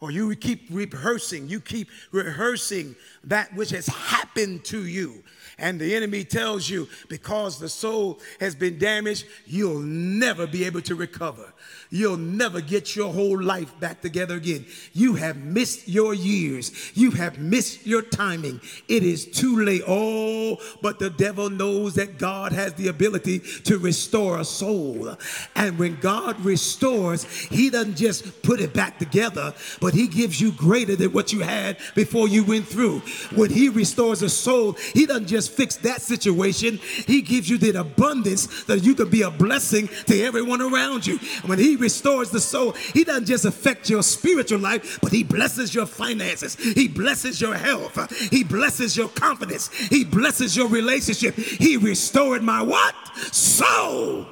Or 0.05 0.11
you 0.11 0.37
keep 0.37 0.67
rehearsing, 0.69 1.49
you 1.49 1.61
keep 1.61 1.89
rehearsing 2.13 2.95
that 3.25 3.55
which 3.55 3.71
has 3.71 3.87
happened 3.87 4.63
to 4.67 4.85
you. 4.85 5.25
And 5.57 5.81
the 5.81 5.95
enemy 5.95 6.25
tells 6.25 6.69
you 6.69 6.89
because 7.09 7.59
the 7.59 7.71
soul 7.71 8.21
has 8.39 8.55
been 8.55 8.79
damaged, 8.79 9.25
you'll 9.47 9.79
never 9.79 10.47
be 10.47 10.65
able 10.65 10.83
to 10.83 10.95
recover. 10.95 11.55
You'll 11.91 12.17
never 12.17 12.61
get 12.61 12.97
your 12.97 13.13
whole 13.13 13.41
life 13.41 13.79
back 13.79 14.01
together 14.01 14.35
again. 14.35 14.67
You 14.93 15.15
have 15.15 15.37
missed 15.37 15.89
your 15.89 16.13
years. 16.13 16.93
You 16.95 17.13
have 17.13 17.39
missed 17.39 17.87
your 17.87 18.03
timing. 18.03 18.61
It 18.89 19.05
is 19.05 19.27
too 19.27 19.61
late. 19.61 19.83
Oh, 19.87 20.59
but 20.83 20.99
the 20.99 21.11
devil 21.11 21.49
knows 21.49 21.95
that 21.95 22.19
God 22.19 22.53
has 22.53 22.75
the 22.75 22.89
ability 22.89 23.39
to 23.39 23.79
restore 23.79 24.41
a 24.41 24.45
soul. 24.45 25.17
And 25.55 25.79
when 25.79 26.01
God 26.01 26.45
restores, 26.45 27.25
he 27.25 27.71
doesn't 27.71 27.97
just 27.97 28.43
put 28.43 28.61
it 28.61 28.75
back 28.75 28.99
together, 28.99 29.55
but 29.81 29.94
he 29.95 30.07
gives 30.07 30.41
you 30.41 30.53
greater 30.53 30.97
than 30.97 31.13
what 31.13 31.33
you 31.33 31.41
had 31.41 31.79
before 31.95 32.29
you 32.29 32.45
went 32.45 32.67
through. 32.67 33.01
When 33.35 33.51
he 33.51 33.69
restores 33.69 34.23
a 34.23 34.29
soul, 34.29 34.73
he 34.93 35.07
doesn't 35.07 35.29
just 35.29 35.51
fix 35.51 35.77
that 35.77 36.03
situation, 36.03 36.79
he 37.07 37.23
gives 37.23 37.49
you 37.49 37.59
the 37.59 37.81
abundance 37.81 38.65
that 38.65 38.85
you 38.85 38.95
can 38.95 39.09
be 39.09 39.23
a 39.23 39.31
blessing 39.31 39.89
to 40.07 40.23
everyone 40.23 40.61
around 40.61 41.07
you. 41.07 41.19
When 41.47 41.59
he 41.59 41.77
restores 41.77 42.31
the 42.31 42.41
soul, 42.41 42.73
He 42.73 43.05
doesn't 43.05 43.27
just 43.27 43.45
affect 43.45 43.89
your 43.89 44.03
spiritual 44.03 44.59
life, 44.59 44.99
but 45.01 45.13
He 45.13 45.25
blesses 45.25 45.75
your 45.75 45.87
finances. 45.87 46.55
He 46.55 46.89
blesses 46.89 47.41
your 47.41 47.55
health. 47.55 47.95
He 48.31 48.45
blesses 48.45 48.97
your 48.97 49.09
confidence. 49.09 49.69
He 49.89 50.05
blesses 50.05 50.57
your 50.57 50.69
relationship. 50.69 51.35
He 51.37 51.77
restored 51.77 52.43
my 52.43 52.63
what? 52.63 52.95
Soul. 53.33 54.27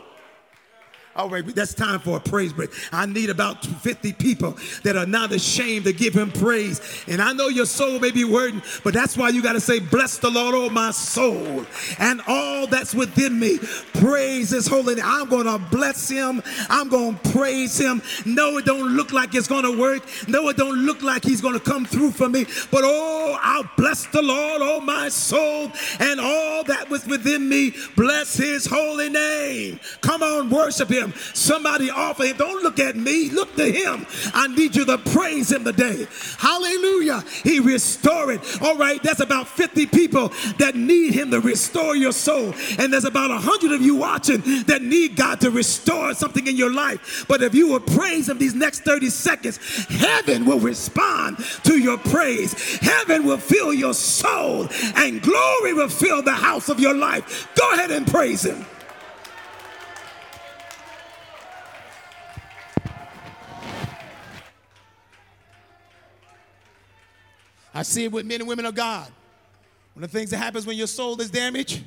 All 1.15 1.29
right, 1.29 1.45
that's 1.55 1.75
time 1.75 2.01
for 2.01 2.17
a 2.17 2.21
praise 2.21 2.55
break. 2.55 2.71
I 2.91 3.05
need 3.05 3.29
about 3.29 3.67
50 3.67 4.15
people 4.15 4.57
that 4.83 4.97
are 4.97 5.05
not 5.05 5.31
ashamed 5.31 5.85
to 5.85 5.93
give 5.93 6.15
him 6.15 6.33
praise. 6.33 6.81
And 7.07 7.21
I 7.21 7.35
know 7.35 7.49
your 7.49 7.67
soul 7.67 7.99
may 7.99 8.11
be 8.11 8.23
hurting, 8.23 8.63
but 8.83 8.95
that's 8.95 9.15
why 9.15 9.29
you 9.29 9.43
got 9.43 9.53
to 9.53 9.61
say, 9.61 9.79
Bless 9.79 10.17
the 10.17 10.31
Lord, 10.31 10.55
oh 10.55 10.71
my 10.71 10.91
soul, 10.91 11.67
and 11.99 12.23
all 12.27 12.67
that's 12.67 12.95
within 12.95 13.39
me. 13.39 13.59
Praise 13.93 14.51
his 14.51 14.67
holy 14.67 14.95
name. 14.95 15.05
I'm 15.07 15.29
going 15.29 15.45
to 15.45 15.59
bless 15.71 16.09
him. 16.09 16.43
I'm 16.71 16.89
going 16.89 17.19
to 17.19 17.31
praise 17.33 17.79
him. 17.79 18.01
No, 18.25 18.57
it 18.57 18.65
don't 18.65 18.97
look 18.97 19.13
like 19.13 19.35
it's 19.35 19.49
going 19.49 19.65
to 19.65 19.79
work. 19.79 20.05
No, 20.29 20.49
it 20.49 20.57
don't 20.57 20.79
look 20.87 21.03
like 21.03 21.25
he's 21.25 21.43
going 21.43 21.59
to 21.59 21.61
come 21.61 21.85
through 21.85 22.13
for 22.13 22.31
me. 22.31 22.47
But 22.71 22.85
oh, 22.85 23.39
I'll 23.43 23.71
bless 23.77 24.07
the 24.07 24.23
Lord, 24.23 24.63
oh 24.63 24.81
my 24.81 25.11
soul, 25.11 25.71
and 26.01 26.19
all 26.19 26.65
that 26.65 26.89
was 26.89 27.07
within 27.07 27.51
me. 27.51 27.75
Bless 27.97 28.35
his 28.35 28.65
holy 28.65 29.11
name. 29.11 29.79
Come 30.01 30.23
on, 30.23 30.49
worship 30.49 30.89
him 30.89 31.02
him. 31.03 31.13
Somebody 31.35 31.91
offer 31.91 32.25
him. 32.25 32.37
Don't 32.37 32.63
look 32.63 32.79
at 32.79 32.97
me. 32.97 33.31
Look 33.31 33.57
to 33.57 33.71
him. 33.71 34.07
I 34.33 34.49
need 34.49 34.77
you 34.77 34.85
to 34.87 34.99
praise 34.99 35.51
him 35.51 35.65
today. 35.65 36.07
Hallelujah. 36.39 37.23
He 37.43 37.61
restored. 37.61 38.41
All 38.61 38.77
right, 38.77 39.03
that's 39.03 39.21
about 39.21 39.49
50 39.49 39.87
people 39.87 40.29
that 40.59 40.75
need 40.75 41.15
him 41.15 41.31
to 41.31 41.41
restore 41.41 41.97
your 41.97 42.13
soul. 42.13 42.55
And 42.79 42.93
there's 42.93 43.05
about 43.05 43.31
100 43.31 43.73
of 43.73 43.83
you 43.83 43.97
watching 43.97 44.41
that 44.65 44.83
need 44.83 45.17
God 45.17 45.41
to 45.41 45.51
restore 45.51 46.15
something 46.15 46.47
in 46.47 46.57
your 46.57 46.73
life. 46.73 47.25
But 47.29 47.43
if 47.43 47.55
you 47.55 47.69
will 47.69 47.81
praise 47.81 48.29
him 48.29 48.39
these 48.39 48.55
next 48.55 48.81
30 48.81 49.11
seconds, 49.11 49.59
heaven 49.87 50.45
will 50.45 50.61
respond 50.61 51.39
to 51.65 51.79
your 51.79 51.99
praise. 51.99 52.79
Heaven 52.79 53.25
will 53.25 53.39
fill 53.39 53.73
your 53.73 53.95
soul 53.95 54.69
and 54.97 55.23
glory 55.23 55.73
will 55.75 55.89
fill 55.89 56.23
the 56.23 56.33
house 56.33 56.69
of 56.69 56.81
your 56.81 56.95
life. 56.95 57.49
Go 57.59 57.73
ahead 57.73 57.91
and 57.91 58.07
praise 58.07 58.45
him. 58.45 58.65
I 67.75 67.83
see 67.83 68.05
it 68.05 68.13
with 68.13 68.27
men 68.27 68.41
and 68.41 68.49
women 68.49 68.67
of 68.67 68.75
God. 68.75 69.11
One 69.95 70.05
of 70.05 70.13
the 70.13 70.19
things 70.19 70.31
that 70.31 70.39
happens 70.39 70.67
when 70.67 70.77
your 70.77 70.87
soul 70.87 71.21
is 71.21 71.31
damaged, 71.31 71.83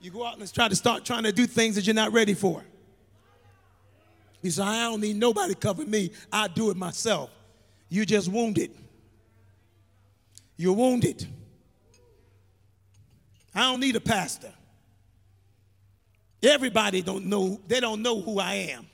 you 0.00 0.10
go 0.10 0.24
out 0.24 0.38
and 0.38 0.52
try 0.52 0.68
to 0.68 0.76
start 0.76 1.04
trying 1.04 1.24
to 1.24 1.32
do 1.32 1.46
things 1.46 1.74
that 1.74 1.86
you're 1.86 1.94
not 1.94 2.12
ready 2.12 2.34
for. 2.34 2.62
You 4.42 4.50
say, 4.50 4.62
I 4.62 4.82
don't 4.84 5.00
need 5.00 5.16
nobody 5.16 5.54
to 5.54 5.58
cover 5.58 5.84
me. 5.84 6.12
I 6.32 6.48
do 6.48 6.70
it 6.70 6.76
myself. 6.76 7.30
You 7.88 8.06
just 8.06 8.28
wounded. 8.28 8.70
You're 10.56 10.74
wounded. 10.74 11.26
I 13.54 13.70
don't 13.70 13.80
need 13.80 13.96
a 13.96 14.00
pastor. 14.00 14.52
Everybody 16.42 17.02
don't 17.02 17.26
know, 17.26 17.60
they 17.66 17.80
don't 17.80 18.02
know 18.02 18.20
who 18.20 18.38
I 18.38 18.54
am. 18.54 18.86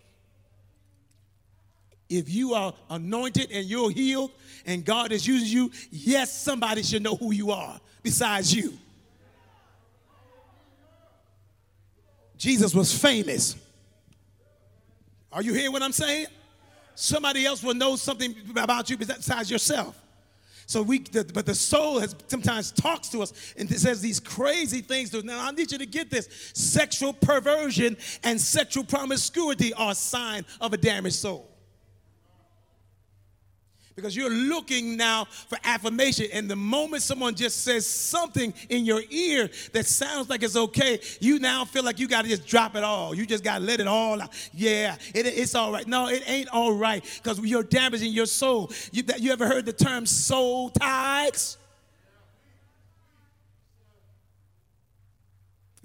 If 2.08 2.28
you 2.28 2.54
are 2.54 2.74
anointed 2.90 3.50
and 3.50 3.64
you're 3.66 3.90
healed 3.90 4.30
and 4.66 4.84
God 4.84 5.12
is 5.12 5.26
using 5.26 5.48
you, 5.48 5.70
yes, 5.90 6.36
somebody 6.36 6.82
should 6.82 7.02
know 7.02 7.16
who 7.16 7.32
you 7.32 7.50
are 7.50 7.80
besides 8.02 8.54
you. 8.54 8.74
Jesus 12.36 12.74
was 12.74 12.96
famous. 12.96 13.56
Are 15.32 15.42
you 15.42 15.54
hearing 15.54 15.72
what 15.72 15.82
I'm 15.82 15.92
saying? 15.92 16.26
Somebody 16.94 17.46
else 17.46 17.62
will 17.62 17.74
know 17.74 17.96
something 17.96 18.34
about 18.56 18.90
you 18.90 18.96
besides 18.96 19.50
yourself. 19.50 19.98
So 20.66 20.82
we, 20.82 21.00
the, 21.00 21.24
but 21.24 21.46
the 21.46 21.54
soul 21.54 21.98
has 22.00 22.14
sometimes 22.28 22.70
talks 22.72 23.08
to 23.10 23.22
us 23.22 23.54
and 23.56 23.68
says 23.68 24.00
these 24.00 24.20
crazy 24.20 24.80
things. 24.80 25.10
To, 25.10 25.18
us. 25.18 25.24
now 25.24 25.46
I 25.46 25.50
need 25.50 25.72
you 25.72 25.78
to 25.78 25.86
get 25.86 26.10
this: 26.10 26.28
sexual 26.54 27.12
perversion 27.12 27.96
and 28.22 28.40
sexual 28.40 28.84
promiscuity 28.84 29.74
are 29.74 29.92
a 29.92 29.94
sign 29.94 30.46
of 30.60 30.72
a 30.72 30.76
damaged 30.76 31.16
soul. 31.16 31.53
Because 33.96 34.16
you're 34.16 34.30
looking 34.30 34.96
now 34.96 35.24
for 35.24 35.58
affirmation. 35.64 36.26
And 36.32 36.50
the 36.50 36.56
moment 36.56 37.02
someone 37.02 37.34
just 37.34 37.62
says 37.62 37.86
something 37.86 38.52
in 38.68 38.84
your 38.84 39.02
ear 39.10 39.50
that 39.72 39.86
sounds 39.86 40.28
like 40.28 40.42
it's 40.42 40.56
okay, 40.56 41.00
you 41.20 41.38
now 41.38 41.64
feel 41.64 41.84
like 41.84 41.98
you 41.98 42.08
got 42.08 42.22
to 42.22 42.28
just 42.28 42.46
drop 42.46 42.76
it 42.76 42.84
all. 42.84 43.14
You 43.14 43.26
just 43.26 43.44
got 43.44 43.58
to 43.58 43.64
let 43.64 43.80
it 43.80 43.86
all 43.86 44.20
out. 44.20 44.30
Yeah, 44.52 44.96
it, 45.14 45.26
it's 45.26 45.54
all 45.54 45.72
right. 45.72 45.86
No, 45.86 46.08
it 46.08 46.22
ain't 46.26 46.48
all 46.48 46.72
right 46.72 47.04
because 47.22 47.38
you're 47.40 47.62
damaging 47.62 48.12
your 48.12 48.26
soul. 48.26 48.70
You, 48.92 49.02
you 49.18 49.32
ever 49.32 49.46
heard 49.46 49.66
the 49.66 49.72
term 49.72 50.06
soul 50.06 50.70
ties? 50.70 51.58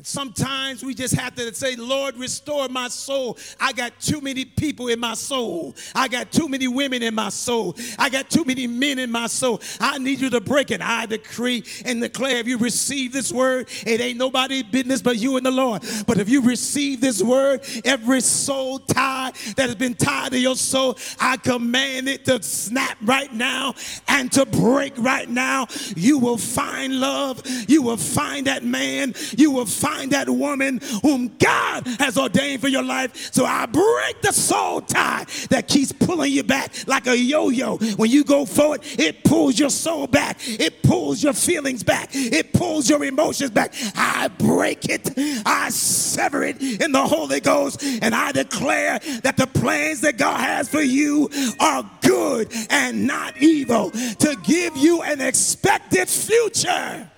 Sometimes 0.01 0.81
we 0.81 0.93
just 0.93 1.13
have 1.15 1.35
to 1.35 1.53
say, 1.53 1.75
Lord, 1.75 2.15
restore 2.15 2.69
my 2.69 2.87
soul. 2.87 3.37
I 3.59 3.73
got 3.73 3.99
too 3.99 4.21
many 4.21 4.45
people 4.45 4.87
in 4.87 4.97
my 4.97 5.13
soul. 5.13 5.75
I 5.93 6.07
got 6.07 6.31
too 6.31 6.47
many 6.47 6.69
women 6.69 7.03
in 7.03 7.13
my 7.13 7.27
soul. 7.27 7.75
I 7.97 8.07
got 8.07 8.29
too 8.29 8.45
many 8.45 8.65
men 8.65 8.97
in 8.97 9.11
my 9.11 9.27
soul. 9.27 9.61
I 9.81 9.97
need 9.97 10.21
you 10.21 10.29
to 10.29 10.39
break 10.39 10.71
it. 10.71 10.81
I 10.81 11.05
decree 11.05 11.65
and 11.83 12.01
declare 12.01 12.37
if 12.37 12.47
you 12.47 12.57
receive 12.57 13.11
this 13.11 13.33
word, 13.33 13.67
it 13.85 13.99
ain't 13.99 14.17
nobody 14.17 14.63
business 14.63 15.01
but 15.01 15.17
you 15.17 15.35
and 15.35 15.45
the 15.45 15.51
Lord. 15.51 15.83
But 16.07 16.17
if 16.17 16.29
you 16.29 16.43
receive 16.43 17.01
this 17.01 17.21
word, 17.21 17.65
every 17.83 18.21
soul 18.21 18.79
tie 18.79 19.33
that 19.57 19.65
has 19.65 19.75
been 19.75 19.95
tied 19.95 20.31
to 20.31 20.39
your 20.39 20.55
soul, 20.55 20.97
I 21.19 21.35
command 21.35 22.07
it 22.07 22.23
to 22.25 22.41
snap 22.41 22.97
right 23.01 23.33
now 23.33 23.75
and 24.07 24.31
to 24.31 24.45
break 24.45 24.93
right 24.97 25.29
now. 25.29 25.67
You 25.97 26.19
will 26.19 26.37
find 26.37 27.01
love. 27.01 27.45
You 27.67 27.81
will 27.81 27.97
find 27.97 28.47
that 28.47 28.63
man. 28.63 29.13
You 29.35 29.51
will 29.51 29.65
find 29.65 29.88
find 29.89 30.11
that 30.11 30.29
woman 30.29 30.79
whom 31.01 31.35
God 31.37 31.87
has 31.99 32.17
ordained 32.17 32.61
for 32.61 32.67
your 32.67 32.83
life. 32.83 33.33
So 33.33 33.45
I 33.45 33.65
break 33.65 34.21
the 34.21 34.31
soul 34.31 34.81
tie 34.81 35.25
that 35.49 35.67
keeps 35.67 35.91
pulling 35.91 36.31
you 36.31 36.43
back 36.43 36.71
like 36.87 37.07
a 37.07 37.17
yo 37.17 37.49
yo. 37.49 37.77
When 37.97 38.09
you 38.09 38.23
go 38.23 38.45
forward, 38.45 38.81
it 38.83 39.23
pulls 39.23 39.59
your 39.59 39.69
soul 39.69 40.07
back, 40.07 40.37
it 40.47 40.83
pulls 40.83 41.23
your 41.23 41.33
feelings 41.33 41.83
back, 41.83 42.09
it 42.13 42.53
pulls 42.53 42.89
your 42.89 43.03
emotions 43.03 43.51
back. 43.51 43.73
I 43.95 44.27
break 44.27 44.85
it, 44.89 45.09
I 45.45 45.69
sever 45.69 46.43
it 46.43 46.61
in 46.61 46.91
the 46.91 47.05
Holy 47.05 47.39
Ghost, 47.39 47.83
and 47.83 48.13
I 48.13 48.31
declare 48.31 48.99
that 49.23 49.37
the 49.37 49.47
plans 49.47 50.01
that 50.01 50.17
God 50.17 50.39
has 50.39 50.69
for 50.69 50.81
you 50.81 51.29
are 51.59 51.89
good 52.01 52.51
and 52.69 53.07
not 53.07 53.37
evil 53.41 53.91
to 53.91 54.37
give 54.43 54.77
you 54.77 55.01
an 55.01 55.21
expected 55.21 56.07
future. 56.07 57.08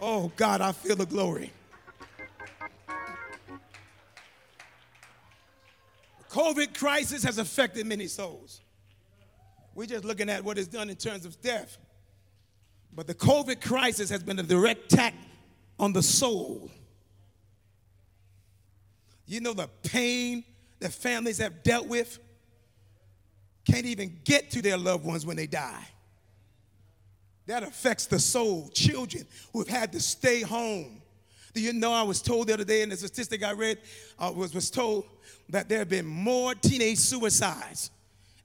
Oh, 0.00 0.32
God, 0.36 0.60
I 0.60 0.72
feel 0.72 0.96
the 0.96 1.06
glory. 1.06 1.52
The 6.18 6.24
COVID 6.30 6.78
crisis 6.78 7.22
has 7.24 7.38
affected 7.38 7.86
many 7.86 8.06
souls. 8.06 8.60
We're 9.74 9.86
just 9.86 10.04
looking 10.04 10.30
at 10.30 10.42
what 10.42 10.58
it's 10.58 10.68
done 10.68 10.88
in 10.90 10.96
terms 10.96 11.24
of 11.24 11.40
death. 11.40 11.76
But 12.94 13.06
the 13.06 13.14
COVID 13.14 13.60
crisis 13.60 14.10
has 14.10 14.22
been 14.22 14.38
a 14.38 14.42
direct 14.42 14.92
attack 14.92 15.14
on 15.78 15.92
the 15.92 16.02
soul. 16.02 16.70
You 19.26 19.40
know 19.40 19.52
the 19.52 19.68
pain 19.82 20.44
that 20.80 20.92
families 20.92 21.38
have 21.38 21.62
dealt 21.62 21.86
with? 21.86 22.18
Can't 23.64 23.86
even 23.86 24.18
get 24.24 24.50
to 24.52 24.62
their 24.62 24.76
loved 24.76 25.04
ones 25.04 25.24
when 25.24 25.36
they 25.36 25.46
die. 25.46 25.86
That 27.50 27.64
affects 27.64 28.06
the 28.06 28.20
soul. 28.20 28.70
Children 28.72 29.26
who 29.52 29.58
have 29.58 29.68
had 29.68 29.92
to 29.92 30.00
stay 30.00 30.40
home. 30.40 31.02
Do 31.52 31.60
you 31.60 31.72
know 31.72 31.92
I 31.92 32.04
was 32.04 32.22
told 32.22 32.46
the 32.46 32.54
other 32.54 32.62
day 32.62 32.82
in 32.82 32.90
the 32.90 32.96
statistic 32.96 33.42
I 33.42 33.50
read, 33.50 33.78
uh, 34.20 34.30
was, 34.32 34.54
was 34.54 34.70
told 34.70 35.04
that 35.48 35.68
there 35.68 35.80
have 35.80 35.88
been 35.88 36.06
more 36.06 36.54
teenage 36.54 36.98
suicides 36.98 37.90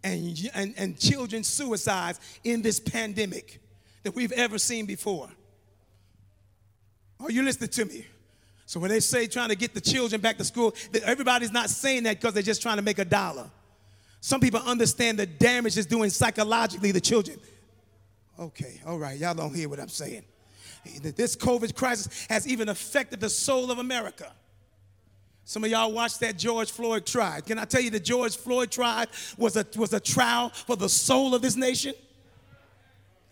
and, 0.04 0.36
and, 0.56 0.74
and 0.76 1.00
children 1.00 1.44
suicides 1.44 2.20
in 2.44 2.64
this 2.64 2.80
pandemic 2.80 3.62
than 4.02 4.14
we've 4.14 4.32
ever 4.32 4.58
seen 4.58 4.88
before. 4.88 5.30
Are 7.20 7.30
you 7.30 7.44
listening 7.44 7.70
to 7.70 7.86
me? 7.86 8.08
So 8.66 8.80
when 8.80 8.90
they 8.90 9.02
say 9.02 9.28
trying 9.28 9.50
to 9.50 9.56
get 9.56 9.76
the 9.76 9.82
children 9.82 10.20
back 10.20 10.40
to 10.40 10.44
school, 10.44 10.74
everybody's 11.04 11.52
not 11.52 11.70
saying 11.70 12.02
that 12.04 12.20
because 12.20 12.34
they're 12.34 12.42
just 12.42 12.64
trying 12.64 12.78
to 12.78 12.82
make 12.82 12.98
a 12.98 13.06
dollar. 13.06 13.52
Some 14.20 14.42
people 14.42 14.62
understand 14.62 15.20
the 15.20 15.28
damage 15.28 15.78
it's 15.78 15.86
doing 15.86 16.10
psychologically 16.10 16.92
to 16.92 17.00
children. 17.00 17.38
Okay, 18.38 18.82
all 18.86 18.98
right, 19.00 19.18
y'all 19.18 19.34
don't 19.34 19.54
hear 19.54 19.70
what 19.70 19.80
I'm 19.80 19.88
saying. 19.88 20.24
This 21.02 21.36
COVID 21.36 21.74
crisis 21.76 22.28
has 22.30 22.48
even 22.48 22.70
affected 22.70 23.20
the 23.20 23.30
soul 23.30 23.72
of 23.72 23.80
America. 23.80 24.32
Some 25.46 25.64
of 25.64 25.70
y'all 25.70 25.92
watched 25.92 26.20
that 26.22 26.38
George 26.38 26.72
Floyd 26.72 27.06
trial. 27.06 27.42
Can 27.42 27.60
I 27.60 27.66
tell 27.66 27.82
you 27.82 27.92
the 27.92 28.00
George 28.00 28.36
Floyd 28.36 28.72
trial 28.72 29.06
was 29.38 29.56
a, 29.56 29.66
was 29.76 29.94
a 29.94 30.00
trial 30.00 30.50
for 30.50 30.76
the 30.76 30.90
soul 30.90 31.34
of 31.36 31.42
this 31.42 31.56
nation? 31.56 31.94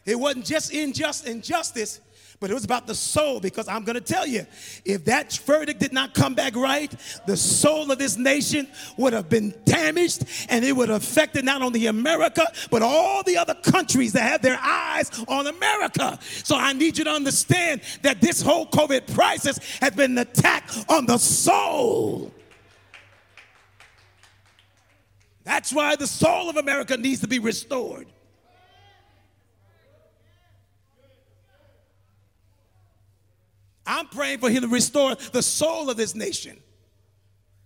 It 0.06 0.20
wasn't 0.20 0.46
just 0.46 0.72
injust, 0.72 1.26
injustice, 1.26 2.00
but 2.40 2.50
it 2.50 2.54
was 2.54 2.66
about 2.66 2.88
the 2.88 2.96
soul 2.96 3.40
because 3.40 3.68
I'm 3.68 3.84
going 3.84 3.96
to 3.96 4.02
tell 4.02 4.28
you 4.28 4.46
if 4.86 5.06
that 5.06 5.34
verdict 5.34 5.80
did 5.80 5.94
not 5.94 6.14
come 6.14 6.34
back 6.34 6.56
right, 6.56 6.94
the 7.26 7.38
soul 7.38 7.92
of 7.92 7.98
this 7.98 8.18
nation 8.18 8.68
would 8.98 9.14
have 9.14 9.30
been 9.30 9.54
damaged 9.66 10.26
and 10.50 10.66
it 10.66 10.74
would 10.76 10.90
have 10.90 11.02
affected 11.02 11.46
not 11.46 11.62
only 11.62 11.86
America, 11.86 12.46
but 12.70 12.82
all 12.82 13.24
the 13.24 13.38
other 13.38 13.56
countries 13.56 14.14
that 14.14 14.24
have 14.24 14.42
their 14.42 14.60
eyes 14.62 15.10
on 15.28 15.48
America. 15.48 16.20
So 16.44 16.56
I 16.56 16.74
need 16.74 16.98
you 16.98 17.04
to 17.06 17.12
understand 17.12 17.82
that 18.02 18.22
this 18.22 18.42
whole 18.42 18.68
COVID 18.68 19.14
crisis 19.14 19.60
has 19.80 19.92
been 19.92 20.12
an 20.12 20.18
attack 20.20 20.70
on 20.90 21.06
the 21.06 21.18
soul. 21.18 22.32
That's 25.44 25.74
why 25.74 25.96
the 25.96 26.08
soul 26.08 26.50
of 26.50 26.58
America 26.58 26.96
needs 26.98 27.22
to 27.22 27.28
be 27.28 27.40
restored. 27.40 28.08
I'm 33.86 34.08
praying 34.08 34.40
for 34.40 34.50
him 34.50 34.62
to 34.62 34.68
restore 34.68 35.16
the 35.16 35.42
soul 35.42 35.90
of 35.90 35.98
this 35.98 36.16
nation. 36.16 36.58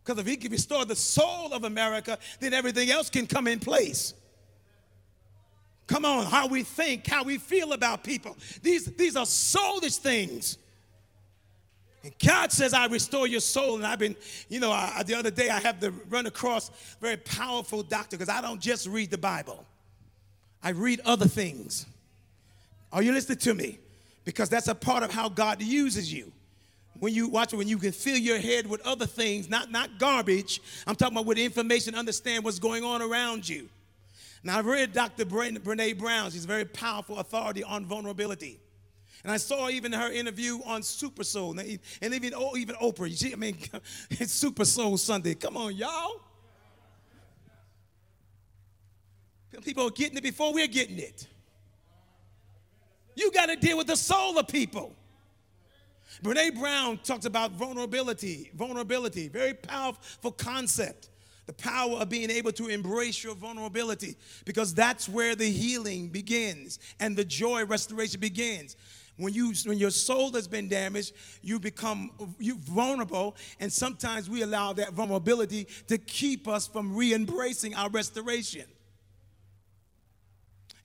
Because 0.03 0.19
if 0.19 0.27
he 0.27 0.37
can 0.37 0.51
restore 0.51 0.85
the 0.85 0.95
soul 0.95 1.53
of 1.53 1.63
America, 1.63 2.17
then 2.39 2.53
everything 2.53 2.89
else 2.89 3.09
can 3.09 3.27
come 3.27 3.47
in 3.47 3.59
place. 3.59 4.13
Come 5.85 6.05
on, 6.05 6.25
how 6.25 6.47
we 6.47 6.63
think, 6.63 7.07
how 7.07 7.23
we 7.23 7.37
feel 7.37 7.73
about 7.73 8.03
people. 8.03 8.35
These, 8.61 8.85
these 8.95 9.15
are 9.15 9.25
soulish 9.25 9.97
things. 9.97 10.57
And 12.03 12.13
God 12.25 12.51
says, 12.51 12.73
I 12.73 12.87
restore 12.87 13.27
your 13.27 13.39
soul. 13.39 13.75
And 13.75 13.85
I've 13.85 13.99
been, 13.99 14.15
you 14.49 14.59
know, 14.59 14.71
I, 14.71 15.03
the 15.05 15.15
other 15.15 15.31
day 15.31 15.49
I 15.49 15.59
have 15.59 15.79
to 15.81 15.91
run 16.09 16.25
across 16.25 16.71
very 17.01 17.17
powerful 17.17 17.83
doctor 17.83 18.17
because 18.17 18.33
I 18.33 18.41
don't 18.41 18.61
just 18.61 18.87
read 18.87 19.11
the 19.11 19.17
Bible, 19.17 19.65
I 20.63 20.69
read 20.69 21.01
other 21.05 21.27
things. 21.27 21.85
Are 22.91 23.01
you 23.01 23.11
listening 23.11 23.39
to 23.39 23.53
me? 23.53 23.79
Because 24.27 24.49
that's 24.49 24.67
a 24.67 24.75
part 24.75 25.03
of 25.03 25.09
how 25.09 25.29
God 25.29 25.61
uses 25.61 26.11
you. 26.11 26.33
When 26.99 27.13
you 27.13 27.29
watch 27.29 27.53
it, 27.53 27.55
when 27.55 27.69
you 27.69 27.77
can 27.77 27.93
fill 27.93 28.17
your 28.17 28.37
head 28.37 28.67
with 28.67 28.85
other 28.85 29.05
things, 29.05 29.47
not, 29.49 29.71
not 29.71 29.99
garbage. 29.99 30.61
I'm 30.85 30.97
talking 30.97 31.15
about 31.15 31.27
with 31.27 31.37
information, 31.37 31.95
understand 31.95 32.43
what's 32.43 32.59
going 32.59 32.83
on 32.83 33.01
around 33.01 33.47
you. 33.47 33.69
Now, 34.43 34.59
I've 34.59 34.65
read 34.65 34.91
Dr. 34.91 35.23
Brene 35.23 35.97
Brown. 35.97 36.31
She's 36.31 36.43
a 36.43 36.47
very 36.47 36.65
powerful 36.65 37.19
authority 37.19 37.63
on 37.63 37.85
vulnerability. 37.85 38.59
And 39.23 39.31
I 39.31 39.37
saw 39.37 39.69
even 39.69 39.93
her 39.93 40.11
interview 40.11 40.59
on 40.65 40.83
Super 40.83 41.23
Soul, 41.23 41.57
and 41.57 41.79
even, 42.13 42.33
oh, 42.35 42.57
even 42.57 42.75
Oprah. 42.75 43.09
See, 43.15 43.31
I 43.31 43.37
mean, 43.37 43.55
it's 44.09 44.33
Super 44.33 44.65
Soul 44.65 44.97
Sunday. 44.97 45.35
Come 45.35 45.55
on, 45.55 45.73
y'all. 45.73 46.19
People 49.63 49.87
are 49.87 49.91
getting 49.91 50.17
it 50.17 50.23
before 50.23 50.53
we're 50.53 50.67
getting 50.67 50.99
it. 50.99 51.27
You 53.17 53.31
got 53.31 53.47
to 53.47 53.55
deal 53.55 53.77
with 53.77 53.87
the 53.87 53.97
soul 53.97 54.37
of 54.37 54.47
people. 54.47 54.95
Brene 56.23 56.57
Brown 56.57 56.99
talks 56.99 57.25
about 57.25 57.51
vulnerability, 57.51 58.51
vulnerability, 58.55 59.27
very 59.27 59.55
powerful 59.55 60.31
concept. 60.31 61.09
The 61.47 61.53
power 61.53 61.93
of 61.93 62.09
being 62.09 62.29
able 62.29 62.51
to 62.51 62.67
embrace 62.67 63.23
your 63.23 63.33
vulnerability 63.33 64.17
because 64.45 64.73
that's 64.73 65.09
where 65.09 65.33
the 65.33 65.49
healing 65.49 66.09
begins 66.09 66.77
and 66.99 67.15
the 67.15 67.23
joy 67.25 67.65
restoration 67.65 68.19
begins. 68.19 68.75
When 69.15 69.33
you 69.33 69.53
when 69.65 69.79
your 69.79 69.89
soul 69.89 70.31
has 70.33 70.47
been 70.47 70.67
damaged, 70.67 71.13
you 71.41 71.59
become 71.59 72.11
you 72.37 72.57
vulnerable, 72.57 73.35
and 73.59 73.73
sometimes 73.73 74.29
we 74.29 74.43
allow 74.43 74.73
that 74.73 74.93
vulnerability 74.93 75.67
to 75.87 75.97
keep 75.97 76.47
us 76.47 76.67
from 76.67 76.95
re-embracing 76.95 77.73
our 77.73 77.89
restoration. 77.89 78.65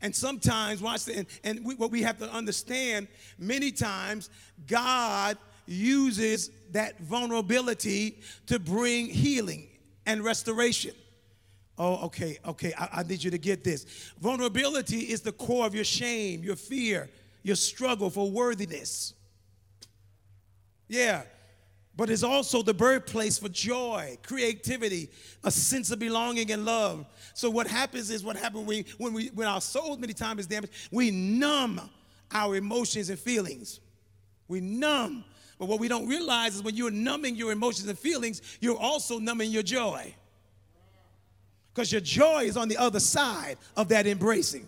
And 0.03 0.14
sometimes, 0.14 0.82
watch 0.82 1.05
this, 1.05 1.16
and, 1.16 1.26
and 1.44 1.64
we, 1.64 1.76
what 1.76 1.90
we 1.90 2.03
have 2.03 2.18
to 2.18 2.30
understand 2.30 3.09
many 3.38 3.70
times, 3.70 4.28
God 4.66 5.38
uses 5.64 6.50
that 6.72 7.00
vulnerability 7.00 8.18
to 8.46 8.59
bring 8.59 9.07
healing 9.07 9.68
and 10.05 10.24
restoration. 10.24 10.94
Oh, 11.78 12.07
okay, 12.07 12.38
okay, 12.44 12.74
I, 12.76 12.88
I 12.98 13.03
need 13.05 13.22
you 13.22 13.30
to 13.30 13.38
get 13.38 13.64
this. 13.64 14.12
Vulnerability 14.20 15.00
is 15.00 15.20
the 15.20 15.32
core 15.32 15.66
of 15.66 15.74
your 15.74 15.84
shame, 15.84 16.42
your 16.42 16.57
fear, 16.57 17.09
your 17.42 17.57
struggle 17.57 18.11
for 18.11 18.30
worthiness. 18.30 19.14
Yeah, 20.88 21.22
but 21.97 22.09
it's 22.09 22.22
also 22.22 22.62
the 22.62 22.72
birthplace 22.72 23.38
for 23.38 23.49
joy, 23.49 24.16
creativity, 24.22 25.11
a 25.45 25.51
sense 25.51 25.90
of 25.90 25.99
belonging 25.99 26.51
and 26.51 26.64
love. 26.64 27.05
So 27.34 27.51
what 27.51 27.66
happens 27.66 28.11
is 28.11 28.24
what 28.24 28.36
happens 28.36 28.66
when, 28.66 28.84
when, 28.99 29.12
we, 29.12 29.28
when 29.28 29.47
our 29.47 29.61
soul 29.61 29.97
many 29.99 30.14
times 30.14 30.40
is 30.40 30.47
damaged, 30.47 30.72
we 30.90 31.11
numb 31.11 31.80
our 32.30 32.57
emotions 32.57 33.11
and 33.11 33.18
feelings. 33.18 33.80
We 34.49 34.61
numb. 34.61 35.24
But 35.59 35.66
what 35.66 35.80
we 35.80 35.88
don't 35.88 36.09
realize 36.09 36.57
is 36.57 36.62
when 36.62 36.74
you're 36.74 36.90
numbing 36.90 37.36
your 37.36 37.53
emotions 37.53 37.88
and 37.88 37.99
feelings, 37.99 38.40
you're 38.61 38.78
also 38.78 39.18
numbing 39.18 39.51
your 39.51 39.62
joy. 39.62 40.14
Because 41.74 41.93
your 41.93 42.01
joy 42.01 42.45
is 42.45 42.57
on 42.57 42.68
the 42.68 42.76
other 42.78 43.01
side 43.01 43.59
of 43.76 43.88
that 43.88 44.07
embracing. 44.07 44.66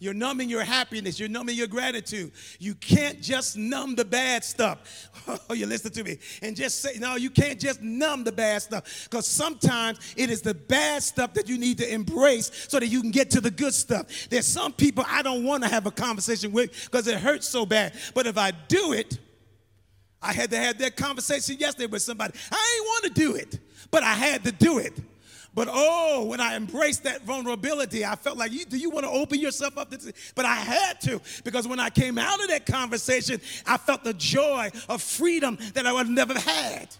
You're 0.00 0.14
numbing 0.14 0.48
your 0.48 0.62
happiness. 0.62 1.18
You're 1.18 1.28
numbing 1.28 1.56
your 1.56 1.66
gratitude. 1.66 2.32
You 2.60 2.74
can't 2.74 3.20
just 3.20 3.56
numb 3.56 3.96
the 3.96 4.04
bad 4.04 4.44
stuff. 4.44 5.10
Oh, 5.50 5.54
you 5.54 5.66
listen 5.66 5.92
to 5.92 6.04
me. 6.04 6.18
And 6.42 6.56
just 6.56 6.80
say, 6.80 6.98
no, 6.98 7.16
you 7.16 7.30
can't 7.30 7.60
just 7.60 7.82
numb 7.82 8.24
the 8.24 8.32
bad 8.32 8.62
stuff. 8.62 9.04
Because 9.04 9.26
sometimes 9.26 9.98
it 10.16 10.30
is 10.30 10.42
the 10.42 10.54
bad 10.54 11.02
stuff 11.02 11.34
that 11.34 11.48
you 11.48 11.58
need 11.58 11.78
to 11.78 11.92
embrace 11.92 12.50
so 12.68 12.78
that 12.78 12.86
you 12.86 13.00
can 13.00 13.10
get 13.10 13.30
to 13.30 13.40
the 13.40 13.50
good 13.50 13.74
stuff. 13.74 14.06
There's 14.30 14.46
some 14.46 14.72
people 14.72 15.04
I 15.06 15.22
don't 15.22 15.44
want 15.44 15.62
to 15.64 15.68
have 15.68 15.86
a 15.86 15.90
conversation 15.90 16.52
with 16.52 16.72
because 16.84 17.06
it 17.06 17.18
hurts 17.18 17.48
so 17.48 17.66
bad. 17.66 17.94
But 18.14 18.26
if 18.26 18.38
I 18.38 18.52
do 18.68 18.92
it, 18.92 19.18
I 20.20 20.32
had 20.32 20.50
to 20.50 20.56
have 20.56 20.78
that 20.78 20.96
conversation 20.96 21.56
yesterday 21.58 21.86
with 21.86 22.02
somebody. 22.02 22.34
I 22.50 22.76
ain't 22.76 22.86
want 22.86 23.04
to 23.04 23.10
do 23.10 23.34
it, 23.34 23.58
but 23.90 24.02
I 24.02 24.14
had 24.14 24.44
to 24.44 24.52
do 24.52 24.78
it. 24.78 24.98
But 25.58 25.66
oh, 25.72 26.22
when 26.26 26.40
I 26.40 26.54
embraced 26.54 27.02
that 27.02 27.22
vulnerability, 27.22 28.04
I 28.04 28.14
felt 28.14 28.38
like, 28.38 28.52
do 28.68 28.78
you 28.78 28.90
want 28.90 29.06
to 29.06 29.10
open 29.10 29.40
yourself 29.40 29.76
up? 29.76 29.90
To 29.90 30.12
but 30.36 30.44
I 30.44 30.54
had 30.54 31.00
to 31.00 31.20
because 31.42 31.66
when 31.66 31.80
I 31.80 31.90
came 31.90 32.16
out 32.16 32.40
of 32.40 32.46
that 32.46 32.64
conversation, 32.64 33.40
I 33.66 33.76
felt 33.76 34.04
the 34.04 34.14
joy 34.14 34.70
of 34.88 35.02
freedom 35.02 35.58
that 35.74 35.84
I 35.84 35.92
would 35.92 36.06
have 36.06 36.14
never 36.14 36.38
had. 36.38 36.94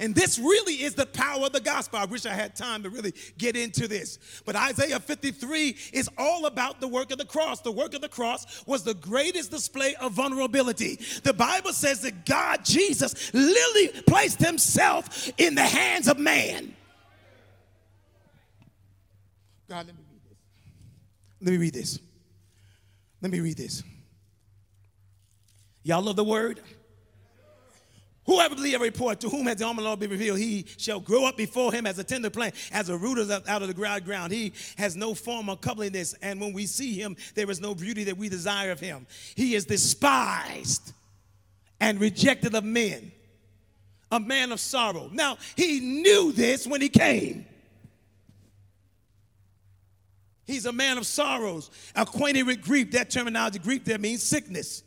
And 0.00 0.14
this 0.14 0.38
really 0.38 0.76
is 0.76 0.94
the 0.94 1.04
power 1.04 1.44
of 1.44 1.52
the 1.52 1.60
gospel. 1.60 1.98
I 1.98 2.06
wish 2.06 2.24
I 2.24 2.32
had 2.32 2.56
time 2.56 2.84
to 2.84 2.88
really 2.88 3.12
get 3.36 3.54
into 3.54 3.86
this. 3.86 4.18
But 4.46 4.56
Isaiah 4.56 4.98
53 4.98 5.76
is 5.92 6.08
all 6.16 6.46
about 6.46 6.80
the 6.80 6.88
work 6.88 7.12
of 7.12 7.18
the 7.18 7.26
cross. 7.26 7.60
The 7.60 7.70
work 7.70 7.92
of 7.92 8.00
the 8.00 8.08
cross 8.08 8.64
was 8.66 8.82
the 8.82 8.94
greatest 8.94 9.50
display 9.50 9.94
of 9.96 10.12
vulnerability. 10.12 10.98
The 11.22 11.34
Bible 11.34 11.74
says 11.74 12.00
that 12.00 12.24
God, 12.24 12.64
Jesus, 12.64 13.34
literally 13.34 14.02
placed 14.06 14.40
himself 14.40 15.30
in 15.36 15.54
the 15.54 15.60
hands 15.60 16.08
of 16.08 16.18
man. 16.18 16.76
God, 19.72 19.86
let 19.86 19.96
me 19.96 20.02
read 20.12 20.22
this. 20.22 20.38
Let 21.40 21.50
me 21.50 21.56
read 21.56 21.72
this. 21.72 21.98
Let 23.22 23.30
me 23.30 23.40
read 23.40 23.56
this. 23.56 23.82
Y'all 25.82 26.02
love 26.02 26.16
the 26.16 26.24
word? 26.24 26.60
Whoever 28.26 28.54
believe 28.54 28.74
every 28.74 28.90
report 28.90 29.20
to 29.20 29.30
whom 29.30 29.46
has 29.46 29.56
the 29.56 29.64
arm 29.64 29.78
of 29.78 29.84
the 29.84 29.88
Lord 29.88 29.98
been 29.98 30.10
revealed, 30.10 30.40
he 30.40 30.66
shall 30.76 31.00
grow 31.00 31.24
up 31.24 31.38
before 31.38 31.72
him 31.72 31.86
as 31.86 31.98
a 31.98 32.04
tender 32.04 32.28
plant, 32.28 32.54
as 32.70 32.90
a 32.90 32.98
root 32.98 33.18
out 33.30 33.62
of 33.62 33.68
the 33.68 33.72
ground. 33.72 34.04
ground. 34.04 34.30
He 34.30 34.52
has 34.76 34.94
no 34.94 35.14
form 35.14 35.48
of 35.48 35.62
comeliness, 35.62 36.14
and 36.20 36.38
when 36.38 36.52
we 36.52 36.66
see 36.66 36.92
him, 36.92 37.16
there 37.34 37.50
is 37.50 37.58
no 37.58 37.74
beauty 37.74 38.04
that 38.04 38.18
we 38.18 38.28
desire 38.28 38.72
of 38.72 38.78
him. 38.78 39.06
He 39.36 39.54
is 39.54 39.64
despised 39.64 40.92
and 41.80 41.98
rejected 41.98 42.54
of 42.54 42.62
men, 42.62 43.10
a 44.10 44.20
man 44.20 44.52
of 44.52 44.60
sorrow. 44.60 45.08
Now, 45.14 45.38
he 45.56 45.80
knew 45.80 46.30
this 46.32 46.66
when 46.66 46.82
he 46.82 46.90
came. 46.90 47.46
He's 50.46 50.66
a 50.66 50.72
man 50.72 50.98
of 50.98 51.06
sorrows, 51.06 51.70
acquainted 51.94 52.44
with 52.44 52.62
grief. 52.62 52.92
That 52.92 53.10
terminology, 53.10 53.58
grief, 53.58 53.84
there 53.84 53.98
means 53.98 54.22
sickness. 54.22 54.82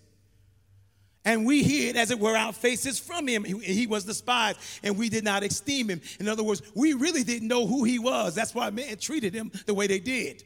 And 1.23 1.45
we 1.45 1.63
hid, 1.63 1.95
as 1.95 2.11
it 2.11 2.19
were, 2.19 2.37
our 2.37 2.53
faces 2.53 2.99
from 2.99 3.27
him. 3.27 3.43
He, 3.43 3.87
was 3.87 4.03
despised, 4.03 4.59
and 4.83 4.95
we 4.95 5.09
did 5.09 5.23
not 5.23 5.41
esteem 5.41 5.89
him. 5.89 6.01
In 6.19 6.27
other 6.27 6.43
words, 6.43 6.61
we 6.75 6.93
really 6.93 7.23
didn't 7.23 7.47
know 7.47 7.65
who 7.65 7.83
he 7.83 7.97
was. 7.97 8.35
That's 8.35 8.53
why 8.53 8.69
men 8.69 8.97
treated 8.97 9.33
him 9.33 9.51
the 9.65 9.73
way 9.73 9.87
they 9.87 9.99
did. 9.99 10.43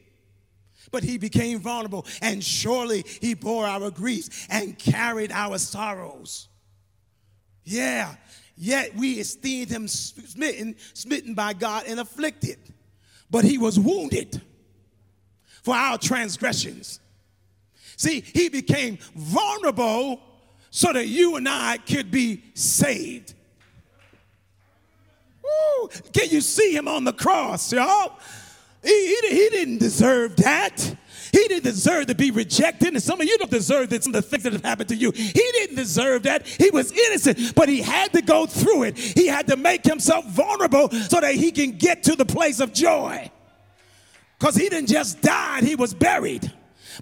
But 0.90 1.02
he 1.02 1.18
became 1.18 1.60
vulnerable, 1.60 2.06
and 2.22 2.42
surely 2.42 3.04
he 3.20 3.34
bore 3.34 3.66
our 3.66 3.90
griefs 3.90 4.46
and 4.48 4.78
carried 4.78 5.30
our 5.32 5.58
sorrows. 5.58 6.48
Yeah, 7.62 8.14
yet 8.56 8.96
we 8.96 9.14
esteemed 9.14 9.70
him 9.70 9.86
smitten, 9.86 10.76
smitten 10.94 11.34
by 11.34 11.52
God 11.52 11.84
and 11.88 12.00
afflicted. 12.00 12.58
But 13.30 13.44
he 13.44 13.58
was 13.58 13.78
wounded 13.78 14.40
for 15.62 15.74
our 15.74 15.98
transgressions. 15.98 17.00
See, 17.96 18.20
he 18.20 18.48
became 18.48 18.98
vulnerable 19.14 20.20
so 20.70 20.92
that 20.92 21.06
you 21.06 21.36
and 21.36 21.48
I 21.48 21.78
could 21.78 22.10
be 22.10 22.44
saved. 22.54 23.34
Woo. 25.42 25.88
Can 26.12 26.30
you 26.30 26.40
see 26.40 26.74
him 26.74 26.88
on 26.88 27.04
the 27.04 27.12
cross, 27.12 27.72
y'all? 27.72 28.18
He, 28.82 28.88
he, 28.88 29.28
he, 29.28 29.48
didn't 29.50 29.78
deserve 29.78 30.36
that. 30.36 30.80
He 31.32 31.48
didn't 31.48 31.64
deserve 31.64 32.06
to 32.06 32.14
be 32.14 32.30
rejected. 32.30 32.94
And 32.94 33.02
some 33.02 33.20
of 33.20 33.26
you 33.26 33.36
don't 33.36 33.50
deserve 33.50 33.90
this, 33.90 34.04
some 34.04 34.14
of 34.14 34.22
the 34.22 34.28
things 34.28 34.44
that 34.44 34.54
have 34.54 34.64
happened 34.64 34.88
to 34.88 34.96
you. 34.96 35.10
He 35.10 35.32
didn't 35.32 35.76
deserve 35.76 36.22
that. 36.22 36.46
He 36.46 36.70
was 36.70 36.92
innocent, 36.92 37.54
but 37.54 37.68
he 37.68 37.82
had 37.82 38.12
to 38.14 38.22
go 38.22 38.46
through 38.46 38.84
it. 38.84 38.96
He 38.96 39.26
had 39.26 39.46
to 39.48 39.56
make 39.56 39.84
himself 39.84 40.24
vulnerable 40.28 40.90
so 40.90 41.20
that 41.20 41.34
he 41.34 41.52
can 41.52 41.72
get 41.72 42.04
to 42.04 42.16
the 42.16 42.24
place 42.24 42.60
of 42.60 42.72
joy. 42.72 43.30
Because 44.40 44.56
he 44.56 44.70
didn't 44.70 44.88
just 44.88 45.20
die, 45.20 45.60
he 45.60 45.76
was 45.76 45.92
buried. 45.92 46.50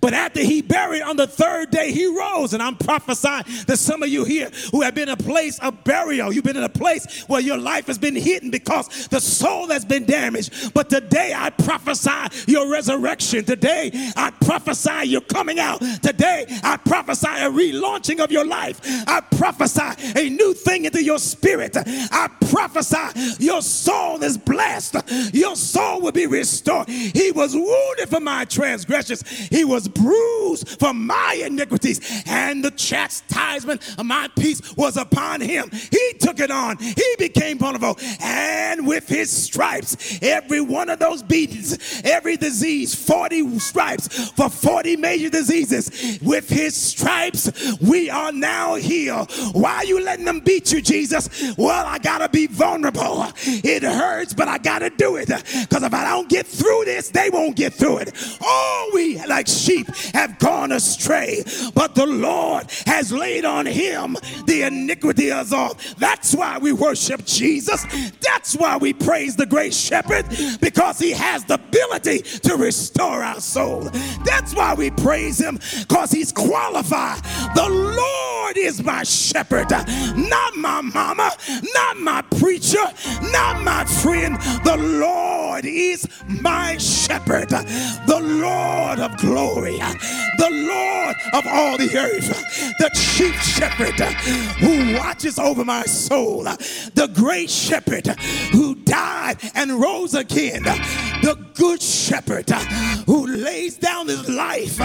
But 0.01 0.15
after 0.15 0.41
he 0.41 0.63
buried 0.63 1.03
on 1.03 1.17
the 1.17 1.27
third 1.27 1.71
day, 1.71 1.93
he 1.93 2.07
rose. 2.07 2.55
And 2.55 2.63
I'm 2.63 2.77
prophesying 2.77 3.45
to 3.67 3.77
some 3.77 4.03
of 4.03 4.09
you 4.09 4.25
here 4.25 4.51
who 4.71 4.83
have 4.83 4.95
been 4.95 5.09
in 5.09 5.15
a 5.15 5.17
place 5.17 5.59
of 5.61 5.85
burial. 5.85 6.33
You've 6.33 6.45
been 6.45 6.57
in 6.57 6.65
a 6.65 6.69
place 6.69 7.25
where 7.29 7.41
your 7.41 7.59
life 7.59 7.87
has 7.87 7.99
been 7.99 8.17
hidden 8.17 8.51
because 8.51 9.09
the 9.09 9.21
soul 9.21 9.69
has 9.69 9.85
been 9.85 10.05
damaged. 10.05 10.75
But 10.75 10.91
today 10.91 11.33
I 11.35 11.51
prophesy 11.51 12.11
your 12.47 12.71
resurrection. 12.71 13.45
Today 13.45 13.91
I 14.17 14.31
prophesy 14.41 15.09
you're 15.09 15.21
coming 15.21 15.59
out. 15.59 15.81
Today 16.03 16.47
I 16.63 16.77
prophesy 16.77 17.29
a 17.29 17.51
relaunching 17.51 18.21
of 18.21 18.31
your 18.31 18.47
life. 18.47 18.81
I 19.07 19.21
prophesy 19.21 20.13
a 20.17 20.29
new 20.29 20.55
thing 20.55 20.85
into 20.85 21.03
your 21.03 21.19
spirit. 21.19 21.77
I 21.77 22.29
prophesy 22.51 23.37
your 23.39 23.63
soul 23.63 24.23
is 24.23 24.39
blessed. 24.39 24.97
Your 25.33 25.57
soul 25.57 26.01
will 26.01 26.13
be 26.13 26.27
restored. 26.27 26.89
He 26.89 27.33
was 27.33 27.55
wounded 27.55 28.09
for 28.09 28.21
my 28.21 28.45
transgressions. 28.45 29.29
He 29.29 29.65
was 29.65 29.88
bruised 29.89 30.79
for 30.79 30.93
my 30.95 31.43
iniquities, 31.45 32.01
and 32.27 32.65
the 32.65 32.71
chastisement 32.71 33.83
of 33.99 34.07
my 34.07 34.29
peace 34.39 34.77
was 34.77 34.97
upon 34.97 35.41
him. 35.41 35.71
He 35.71 36.13
took 36.21 36.41
it 36.41 36.51
on. 36.51 36.79
He 36.79 37.15
became 37.19 37.59
vulnerable, 37.59 37.99
and 38.21 38.87
with 38.87 39.09
his 39.09 39.31
stripes, 39.31 40.19
every 40.23 40.61
one 40.61 40.89
of 40.89 40.99
those 40.99 41.23
beatings, 41.23 42.03
every 42.05 42.37
disease, 42.37 42.95
40 42.95 43.59
stripes 43.59 44.31
for 44.31 44.49
40 44.49 44.97
major 44.97 45.29
diseases, 45.29 46.19
with 46.23 46.49
his 46.49 46.77
stripes, 46.77 47.51
we 47.81 48.11
are 48.11 48.33
now 48.33 48.75
healed. 48.75 49.31
Why 49.53 49.77
are 49.77 49.85
you 49.85 50.03
letting 50.03 50.25
them 50.25 50.41
beat 50.41 50.73
you, 50.73 50.81
Jesus? 50.81 51.55
Well, 51.57 51.87
I 51.87 51.99
gotta 51.99 52.29
be 52.29 52.47
vulnerable. 52.47 53.27
It 53.45 53.83
hurts, 53.83 54.35
but 54.35 54.49
I 54.49 54.59
gotta 54.59 54.91
do 54.91 55.17
it. 55.17 55.29
Because 55.29 55.83
if 55.83 55.95
I 55.95 56.05
don't 56.05 56.29
get 56.29 56.47
through 56.47 56.85
this, 56.85 57.09
they 57.09 57.31
won't 57.31 57.57
get 57.57 57.73
through 57.75 57.99
it. 57.99 58.39
Oh, 58.41 58.91
we 58.95 59.19
like 59.27 59.47
sheep 59.47 59.78
have 60.15 60.39
gone 60.39 60.73
astray, 60.73 61.43
but 61.75 61.95
the 61.95 62.07
Lord 62.07 62.71
has 62.87 63.13
laid 63.13 63.45
on 63.45 63.67
him 63.67 64.17
the 64.47 64.63
iniquity 64.63 65.31
of 65.31 65.53
all. 65.53 65.77
That's 65.99 66.35
why 66.35 66.59
we 66.59 66.73
worship 66.73 67.25
Jesus. 67.25 67.85
That's 68.21 68.55
why 68.55 68.77
we 68.77 68.93
praise 68.93 69.37
the 69.37 69.47
great 69.47 69.75
shepherd 69.75 70.27
because 70.61 70.99
he 70.99 71.13
has 71.13 71.45
the 71.45 71.55
ability 71.55 72.21
to 72.21 72.57
restore 72.57 73.23
our 73.23 73.41
soul. 73.41 73.91
That's 74.25 74.55
why 74.55 74.75
we 74.75 74.91
praise 74.91 75.39
him 75.39 75.59
because 75.81 76.11
he's 76.11 76.33
qualified. 76.33 77.23
The 77.55 77.69
Lord 77.69 78.57
is 78.57 78.83
my 78.83 79.03
shepherd, 79.03 79.71
not 79.71 80.57
my 80.57 80.81
mama, 80.81 81.31
not 81.75 81.99
my 81.99 82.23
preacher, 82.39 82.85
not 83.33 83.63
my 83.63 83.85
friend. 83.85 84.37
The 84.65 84.77
Lord 84.77 85.65
is 85.65 86.07
my 86.27 86.77
shepherd, 86.79 87.49
the 87.51 88.21
Lord 88.23 88.99
of 88.99 89.17
glory 89.19 89.68
glory, 89.77 89.95
the 90.39 90.51
Lord 90.51 91.17
of 91.33 91.47
all 91.47 91.77
the 91.77 91.99
earth, 91.99 92.29
the 92.79 92.91
chief 92.95 93.41
shepherd 93.43 93.99
who 94.59 94.97
watches 94.97 95.39
over 95.39 95.65
my 95.65 95.83
soul, 95.83 96.45
the 96.45 97.11
great 97.15 97.51
shepherd 97.51 98.07
who 98.53 98.75
died 98.75 99.37
and 99.55 99.81
rose 99.81 100.15
again, 100.15 100.63
the 100.63 101.39
good 101.55 101.83
shepherd 101.83 102.49
who 103.07 103.27
lays 103.27 103.77
down 103.79 104.09
his 104.09 104.29
life 104.29 104.79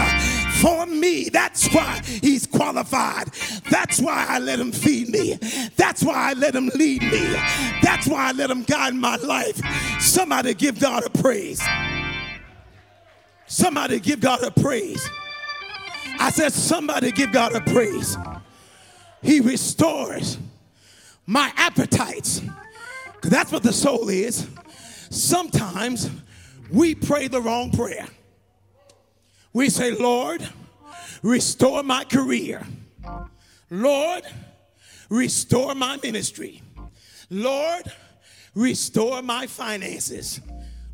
for 0.61 0.85
me. 0.85 1.29
That's 1.29 1.67
why 1.73 2.01
he's 2.03 2.47
qualified. 2.47 3.27
That's 3.69 3.99
why 3.99 4.25
I 4.27 4.39
let 4.39 4.59
him 4.59 4.71
feed 4.71 5.09
me. 5.09 5.37
That's 5.75 6.03
why 6.03 6.31
I 6.31 6.33
let 6.33 6.55
him 6.55 6.69
lead 6.75 7.01
me. 7.03 7.21
That's 7.81 8.07
why 8.07 8.29
I 8.29 8.31
let 8.31 8.49
him 8.49 8.63
guide 8.63 8.95
my 8.95 9.17
life. 9.17 9.61
Somebody 9.99 10.53
give 10.53 10.79
God 10.79 11.05
a 11.05 11.09
praise. 11.09 11.61
Somebody 13.53 13.99
give 13.99 14.19
God 14.19 14.41
a 14.41 14.49
praise. 14.49 15.07
I 16.19 16.31
said, 16.31 16.53
somebody 16.53 17.11
give 17.11 17.31
God 17.31 17.53
a 17.53 17.61
praise. 17.61 18.17
He 19.21 19.41
restores 19.41 20.39
my 21.27 21.53
appetites. 21.55 22.41
That's 23.21 23.51
what 23.51 23.61
the 23.61 23.71
soul 23.71 24.09
is. 24.09 24.47
Sometimes 25.11 26.09
we 26.71 26.95
pray 26.95 27.27
the 27.27 27.43
wrong 27.43 27.69
prayer. 27.69 28.07
We 29.53 29.69
say, 29.69 29.91
Lord, 29.91 30.49
restore 31.21 31.83
my 31.83 32.05
career. 32.05 32.65
Lord, 33.69 34.23
restore 35.09 35.75
my 35.75 35.99
ministry. 36.01 36.63
Lord, 37.29 37.83
restore 38.55 39.21
my 39.21 39.45
finances. 39.45 40.41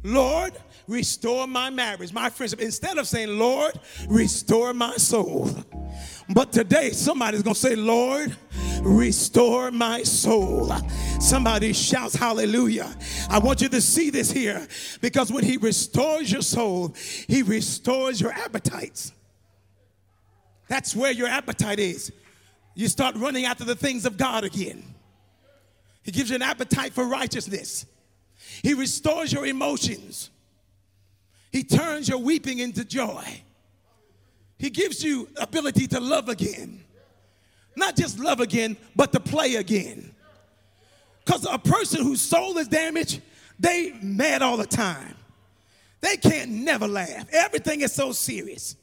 Lord, 0.04 0.54
restore 0.90 1.48
my 1.48 1.70
marriage, 1.70 2.12
my 2.12 2.30
friendship. 2.30 2.60
Instead 2.60 2.98
of 2.98 3.08
saying, 3.08 3.38
Lord, 3.38 3.80
restore 4.08 4.74
my 4.74 4.98
soul. 4.98 5.50
But 6.30 6.52
today, 6.52 6.92
somebody's 6.92 7.44
gonna 7.44 7.56
say, 7.56 7.76
Lord, 7.76 8.36
restore 8.82 9.72
my 9.72 10.04
soul. 10.04 10.72
Somebody 11.20 11.74
shouts 11.74 12.16
hallelujah. 12.16 12.94
I 13.30 13.40
want 13.40 13.62
you 13.62 13.70
to 13.70 13.82
see 13.82 14.10
this 14.10 14.32
here 14.32 14.68
because 15.02 15.32
when 15.32 15.44
he 15.44 15.58
restores 15.58 16.32
your 16.32 16.42
soul, 16.42 16.96
he 17.28 17.44
restores 17.44 18.20
your 18.20 18.32
appetites. 18.32 19.14
That's 20.68 20.96
where 20.96 21.12
your 21.12 21.28
appetite 21.28 21.80
is. 21.80 22.12
You 22.76 22.88
start 22.88 23.16
running 23.16 23.46
after 23.46 23.64
the 23.64 23.76
things 23.76 24.06
of 24.06 24.18
God 24.18 24.44
again. 24.44 24.84
He 26.04 26.12
gives 26.12 26.30
you 26.30 26.36
an 26.36 26.42
appetite 26.42 26.94
for 26.94 27.06
righteousness. 27.06 27.86
He 28.64 28.74
restores 28.74 29.34
your 29.34 29.46
emotions. 29.46 30.30
He 31.52 31.64
turns 31.64 32.08
your 32.08 32.20
weeping 32.20 32.60
into 32.60 32.86
joy. 32.86 33.24
He 34.58 34.70
gives 34.70 35.04
you 35.04 35.30
ability 35.38 35.88
to 35.88 36.00
love 36.00 36.30
again. 36.30 36.84
Not 37.76 37.96
just 37.96 38.20
love 38.20 38.40
again, 38.40 38.78
but 38.96 39.12
to 39.14 39.20
play 39.20 39.56
again. 39.56 40.14
Because 41.26 41.46
a 41.50 41.58
person 41.58 42.04
whose 42.04 42.22
soul 42.22 42.58
is 42.58 42.68
damaged, 42.68 43.22
they 43.60 43.94
mad 44.02 44.42
all 44.42 44.58
the 44.58 44.66
time. 44.66 45.16
They 46.02 46.18
can't 46.18 46.52
never 46.52 46.88
laugh. 46.88 47.28
Everything 47.32 47.82
is 47.82 47.94
so 47.94 48.12
serious. 48.12 48.76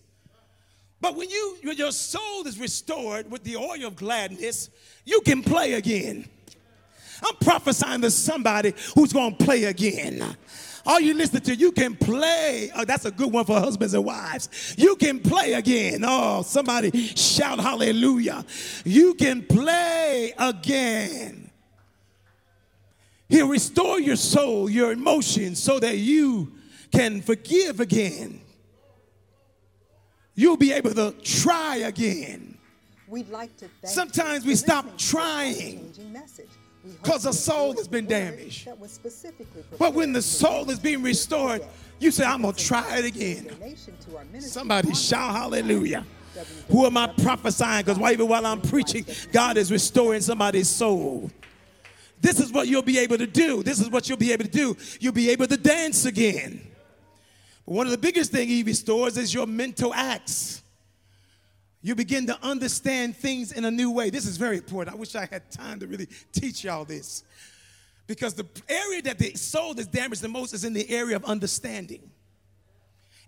But 1.01 1.15
when 1.15 1.29
you 1.29 1.59
when 1.63 1.77
your 1.77 1.93
soul 1.93 2.47
is 2.47 2.59
restored 2.59 3.31
with 3.31 3.45
the 3.45 3.57
oil 3.57 3.87
of 3.87 3.97
gladness, 3.97 4.71
you 5.05 5.21
can 5.21 5.43
play 5.43 5.75
again. 5.75 6.27
I'm 7.25 7.37
prophesying 7.37 8.03
to 8.03 8.11
somebody 8.11 8.75
who's 8.95 9.13
going 9.13 9.37
to 9.37 9.45
play 9.45 9.65
again. 9.65 10.37
All 10.87 11.01
you 11.01 11.15
listen 11.15 11.41
to, 11.43 11.55
you 11.55 11.73
can 11.73 11.97
play. 11.97 12.71
Oh, 12.75 12.85
that's 12.85 13.05
a 13.05 13.11
good 13.11 13.33
one 13.33 13.45
for 13.45 13.59
husbands 13.59 13.93
and 13.93 14.05
wives. 14.05 14.75
You 14.79 14.95
can 14.95 15.19
play 15.19 15.55
again. 15.55 16.05
Oh, 16.07 16.43
somebody 16.43 16.91
shout 17.09 17.59
hallelujah. 17.59 18.45
You 18.85 19.15
can 19.15 19.43
play 19.43 20.33
again. 20.39 21.51
He'll 23.29 23.49
restore 23.49 23.99
your 23.99 24.17
soul, 24.17 24.71
your 24.71 24.93
emotions, 24.93 25.61
so 25.61 25.81
that 25.81 25.99
you 25.99 26.53
can 26.93 27.21
forgive 27.21 27.81
again. 27.81 28.41
You'll 30.37 30.57
be 30.57 30.73
able 30.73 30.95
to 30.95 31.13
try 31.23 31.79
again. 31.79 32.59
We'd 33.09 33.31
like 33.31 33.57
to 33.57 33.69
thank 33.81 33.93
Sometimes 33.93 34.45
we 34.45 34.55
stop 34.55 34.99
trying 34.99 35.93
this 36.87 36.97
life-changing 36.97 36.97
message. 36.97 36.97
We 36.97 36.97
hope 36.97 37.03
'cause 37.03 37.23
the 37.23 37.33
soul 37.33 37.77
has 37.77 37.89
been 37.89 38.07
damaged. 38.07 38.67
that 38.67 38.79
was 38.79 38.91
specifically 38.93 39.63
But 39.79 39.95
when 39.95 40.13
the 40.13 40.23
soul 40.23 40.71
is 40.71 40.79
being 40.79 41.03
restored, 41.03 41.63
you 41.99 42.11
say, 42.11 42.25
I'm 42.25 42.43
going 42.43 42.55
to 42.55 42.65
try 42.65 42.99
it 42.99 43.05
again. 43.05 43.47
donation 43.59 43.95
to 44.09 44.17
our 44.19 44.25
ministry 44.25 44.53
Somebody 44.53 44.95
shout 44.95 45.35
hallelujah. 45.35 46.05
Who 46.69 46.85
am 46.85 46.97
I 46.99 47.07
prophesying? 47.07 47.85
Because 47.85 47.99
even 48.13 48.29
while 48.29 48.45
I'm 48.45 48.61
preaching, 48.61 49.07
God 49.33 49.57
is 49.57 49.71
restoring 49.73 50.21
somebody's 50.21 50.69
soul. 50.69 51.31
This 52.21 52.41
is 52.41 52.53
what 52.53 52.69
you'll 52.69 52.83
be 52.83 52.99
able 52.99 53.19
to 53.19 53.27
do. 53.27 53.63
This 53.63 53.81
is 53.81 53.89
what 53.89 54.09
you'll 54.09 54.19
be 54.19 54.33
able 54.33 54.45
to 54.45 54.51
do. 54.51 54.77
You'll 55.01 55.13
be 55.13 55.31
able 55.31 55.47
to 55.47 55.57
dance 55.57 56.05
again. 56.05 56.61
But 57.65 57.75
one 57.75 57.87
of 57.87 57.91
the 57.91 57.99
biggest 57.99 58.33
things 58.33 58.51
He 58.51 58.63
restores 58.63 59.17
is 59.17 59.33
your 59.33 59.47
mental 59.47 59.95
acts. 59.95 60.63
You 61.83 61.95
begin 61.95 62.27
to 62.27 62.39
understand 62.43 63.17
things 63.17 63.53
in 63.53 63.65
a 63.65 63.71
new 63.71 63.91
way. 63.91 64.11
This 64.11 64.27
is 64.27 64.37
very 64.37 64.57
important. 64.57 64.97
I 64.97 64.99
wish 64.99 65.15
I 65.15 65.27
had 65.31 65.51
time 65.51 65.79
to 65.81 65.87
really 65.87 66.09
teach 66.33 66.65
y'all 66.65 66.85
this. 66.85 67.23
Because 68.07 68.35
the 68.35 68.47
area 68.69 69.03
that 69.03 69.19
the 69.19 69.35
soul 69.35 69.79
is 69.79 69.87
damaged 69.87 70.23
the 70.23 70.29
most 70.29 70.55
is 70.55 70.65
in 70.65 70.73
the 70.73 70.89
area 70.91 71.17
of 71.17 71.25
understanding. 71.25 72.11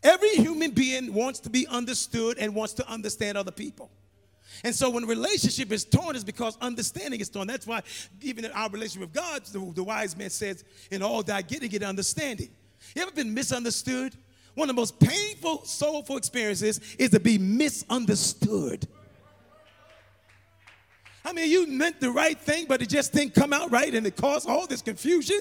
Every 0.03 0.30
human 0.30 0.70
being 0.70 1.12
wants 1.12 1.40
to 1.40 1.51
be 1.51 1.66
understood 1.66 2.38
and 2.38 2.55
wants 2.55 2.74
to 2.74 2.88
understand 2.88 3.36
other 3.36 3.51
people. 3.51 3.90
And 4.64 4.74
so 4.74 4.90
when 4.90 5.07
relationship 5.07 5.72
is 5.72 5.84
torn, 5.84 6.14
it's 6.16 6.24
because 6.24 6.57
understanding 6.61 7.20
is 7.20 7.28
torn. 7.28 7.46
That's 7.46 7.66
why 7.66 7.82
even 8.22 8.44
in 8.44 8.51
our 8.53 8.68
relationship 8.70 9.01
with 9.01 9.12
God, 9.12 9.44
the, 9.46 9.72
the 9.74 9.84
wise 9.84 10.16
man 10.16 10.30
says, 10.30 10.64
in 10.90 11.03
all 11.03 11.22
that 11.24 11.49
getting, 11.49 11.68
get 11.68 11.82
understanding. 11.82 12.49
You 12.94 13.03
ever 13.03 13.11
been 13.11 13.34
misunderstood? 13.34 14.14
One 14.59 14.69
of 14.69 14.75
the 14.75 14.81
most 14.81 14.99
painful, 14.99 15.65
soulful 15.67 16.17
experiences 16.17 16.81
is 16.99 17.11
to 17.11 17.21
be 17.21 17.39
misunderstood. 17.39 18.89
I 21.25 21.33
mean, 21.33 21.49
you 21.49 21.69
meant 21.69 22.01
the 22.01 22.11
right 22.11 22.37
thing, 22.37 22.67
but 22.69 22.83
it 22.83 22.89
just 22.89 23.13
didn't 23.13 23.37
come 23.37 23.53
out 23.53 23.71
right 23.71 23.95
and 23.95 24.05
it 24.05 24.17
caused 24.17 24.49
all 24.49 24.67
this 24.67 24.83
confusion. 24.83 25.39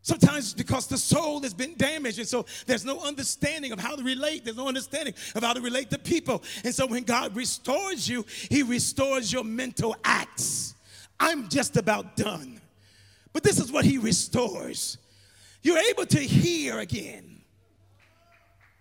Sometimes 0.00 0.46
it's 0.46 0.54
because 0.54 0.86
the 0.86 0.96
soul 0.96 1.42
has 1.42 1.52
been 1.52 1.74
damaged, 1.76 2.18
and 2.18 2.26
so 2.26 2.46
there's 2.64 2.86
no 2.86 3.00
understanding 3.00 3.70
of 3.72 3.78
how 3.78 3.96
to 3.96 4.02
relate. 4.02 4.46
There's 4.46 4.56
no 4.56 4.68
understanding 4.68 5.12
of 5.34 5.42
how 5.42 5.52
to 5.52 5.60
relate 5.60 5.90
to 5.90 5.98
people. 5.98 6.42
And 6.64 6.74
so 6.74 6.86
when 6.86 7.02
God 7.02 7.36
restores 7.36 8.08
you, 8.08 8.24
He 8.50 8.62
restores 8.62 9.30
your 9.30 9.44
mental 9.44 9.94
acts. 10.04 10.74
I'm 11.20 11.50
just 11.50 11.76
about 11.76 12.16
done. 12.16 12.62
But 13.34 13.42
this 13.42 13.60
is 13.60 13.70
what 13.70 13.84
He 13.84 13.98
restores. 13.98 14.96
You're 15.62 15.76
able 15.76 16.06
to 16.06 16.18
hear 16.18 16.78
again. 16.78 17.37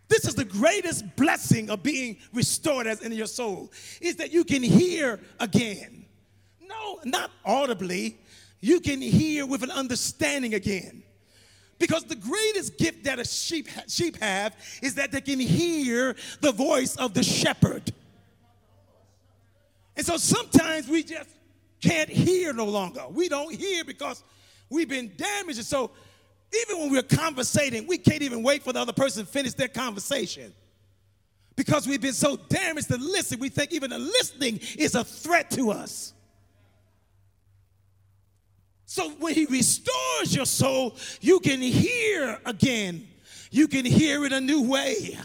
This 0.08 0.26
is 0.26 0.36
the 0.36 0.46
greatest 0.46 1.16
blessing 1.16 1.70
of 1.70 1.84
being 1.84 2.18
restored 2.34 2.88
as 2.88 3.02
in 3.02 3.12
your 3.12 3.28
soul, 3.28 3.72
is 4.02 4.16
that 4.18 4.32
you 4.32 4.44
can 4.44 4.64
hear 4.64 5.20
again. 5.40 6.06
No, 6.62 7.00
not 7.04 7.32
audibly. 7.46 8.18
You 8.60 8.80
can 8.80 9.02
hear 9.02 9.46
with 9.46 9.64
an 9.64 9.72
understanding 9.72 10.54
again. 10.54 11.04
Because 11.80 12.06
the 12.06 12.16
greatest 12.16 12.78
gift 12.78 13.04
that 13.04 13.20
a 13.20 13.26
sheep, 13.26 13.68
sheep 13.88 14.18
have 14.18 14.56
is 14.82 14.96
that 14.96 15.12
they 15.12 15.22
can 15.22 15.40
hear 15.40 16.16
the 16.42 16.52
voice 16.52 16.96
of 16.96 17.14
the 17.14 17.22
shepherd. 17.22 17.94
And 19.96 20.06
so 20.06 20.18
sometimes 20.18 20.88
we 20.88 21.04
just 21.04 21.30
can't 21.82 22.10
hear 22.10 22.54
no 22.54 22.66
longer. 22.66 23.04
We 23.10 23.30
don't 23.30 23.54
hear 23.54 23.84
because 23.84 24.24
we've 24.70 24.90
been 24.90 25.12
damaged. 25.18 25.64
So 25.66 25.92
even 26.54 26.80
when 26.80 26.92
we're 26.92 27.02
conversating, 27.04 27.88
we 27.88 27.98
can't 27.98 28.22
even 28.22 28.44
wait 28.44 28.64
for 28.64 28.74
the 28.74 28.80
other 28.80 28.94
person 28.94 29.26
to 29.26 29.32
finish 29.32 29.54
their 29.54 29.68
conversation. 29.68 30.54
Because 31.56 31.88
we've 31.88 32.02
been 32.02 32.14
so 32.14 32.38
damaged 32.38 32.88
to 32.90 32.98
listen, 32.98 33.40
we 33.40 33.50
think 33.50 33.74
even 33.74 33.90
the 33.90 34.00
listening 34.00 34.60
is 34.78 34.96
a 34.96 35.04
threat 35.04 35.50
to 35.52 35.72
us. 35.72 36.14
So 38.86 39.10
when 39.10 39.34
he 39.34 39.46
restores 39.46 40.34
your 40.34 40.46
soul, 40.46 40.96
you 41.20 41.40
can 41.40 41.62
hear 41.62 42.40
again. 42.46 43.08
You 43.52 43.68
can 43.68 43.86
hear 43.86 44.24
it 44.26 44.32
a 44.32 44.40
new 44.40 44.62
way. 44.70 45.18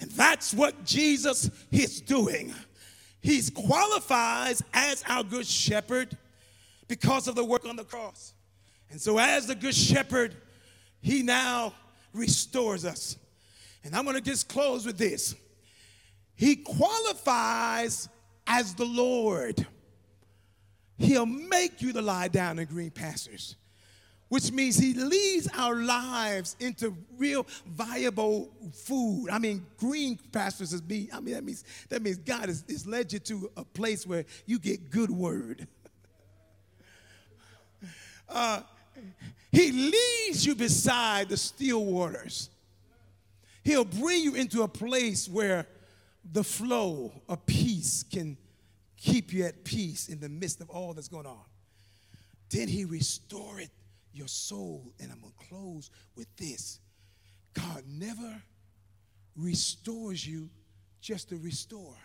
And 0.00 0.10
that's 0.12 0.52
what 0.54 0.84
Jesus 0.84 1.50
is 1.70 2.00
doing. 2.00 2.54
He's 3.20 3.50
qualifies 3.50 4.62
as 4.72 5.02
our 5.08 5.24
good 5.24 5.46
shepherd 5.46 6.16
because 6.86 7.28
of 7.28 7.34
the 7.34 7.44
work 7.44 7.66
on 7.66 7.76
the 7.76 7.84
cross. 7.84 8.34
And 8.90 9.00
so 9.00 9.18
as 9.18 9.46
the 9.46 9.54
good 9.54 9.74
shepherd, 9.74 10.36
he 11.02 11.22
now 11.22 11.74
restores 12.14 12.84
us. 12.84 13.18
And 13.84 13.94
I'm 13.94 14.04
going 14.04 14.16
to 14.16 14.22
just 14.22 14.48
close 14.48 14.86
with 14.86 14.96
this. 14.96 15.34
He 16.36 16.56
qualifies 16.56 18.08
as 18.46 18.74
the 18.74 18.84
Lord. 18.84 19.66
He'll 20.98 21.26
make 21.26 21.82
you 21.82 21.92
to 21.92 22.00
lie 22.00 22.28
down 22.28 22.60
in 22.60 22.66
green 22.66 22.90
pastures, 22.90 23.56
which 24.28 24.52
means 24.52 24.76
he 24.76 24.94
leads 24.94 25.48
our 25.56 25.74
lives 25.74 26.56
into 26.60 26.96
real 27.18 27.46
viable 27.66 28.50
food. 28.72 29.28
I 29.30 29.40
mean, 29.40 29.66
green 29.76 30.18
pastures 30.30 30.72
is 30.72 30.82
me. 30.84 31.08
I 31.12 31.18
mean, 31.18 31.34
that 31.34 31.44
means 31.44 31.64
that 31.88 32.02
means 32.02 32.18
God 32.18 32.46
has, 32.46 32.64
has 32.68 32.86
led 32.86 33.12
you 33.12 33.18
to 33.20 33.50
a 33.56 33.64
place 33.64 34.06
where 34.06 34.24
you 34.46 34.58
get 34.58 34.90
good 34.90 35.10
word. 35.10 35.66
Uh, 38.34 38.62
he 39.52 39.70
leads 39.70 40.44
you 40.44 40.54
beside 40.54 41.28
the 41.28 41.36
still 41.36 41.84
waters. 41.84 42.48
He'll 43.62 43.84
bring 43.84 44.22
you 44.22 44.34
into 44.34 44.62
a 44.62 44.68
place 44.68 45.28
where 45.28 45.66
the 46.32 46.42
flow 46.42 47.12
of 47.28 47.44
peace 47.46 48.02
can 48.10 48.36
keep 48.96 49.32
you 49.32 49.44
at 49.44 49.62
peace 49.64 50.08
in 50.08 50.20
the 50.20 50.28
midst 50.28 50.60
of 50.60 50.70
all 50.70 50.94
that's 50.94 51.08
going 51.08 51.26
on. 51.26 51.44
Then 52.50 52.66
he 52.66 52.84
restored 52.84 53.68
your 54.12 54.28
soul. 54.28 54.92
And 54.98 55.12
I'm 55.12 55.20
going 55.20 55.32
to 55.38 55.46
close 55.48 55.90
with 56.16 56.34
this 56.36 56.80
God 57.54 57.82
never 57.86 58.42
restores 59.36 60.26
you 60.26 60.48
just 61.00 61.28
to 61.28 61.36
restore. 61.36 61.96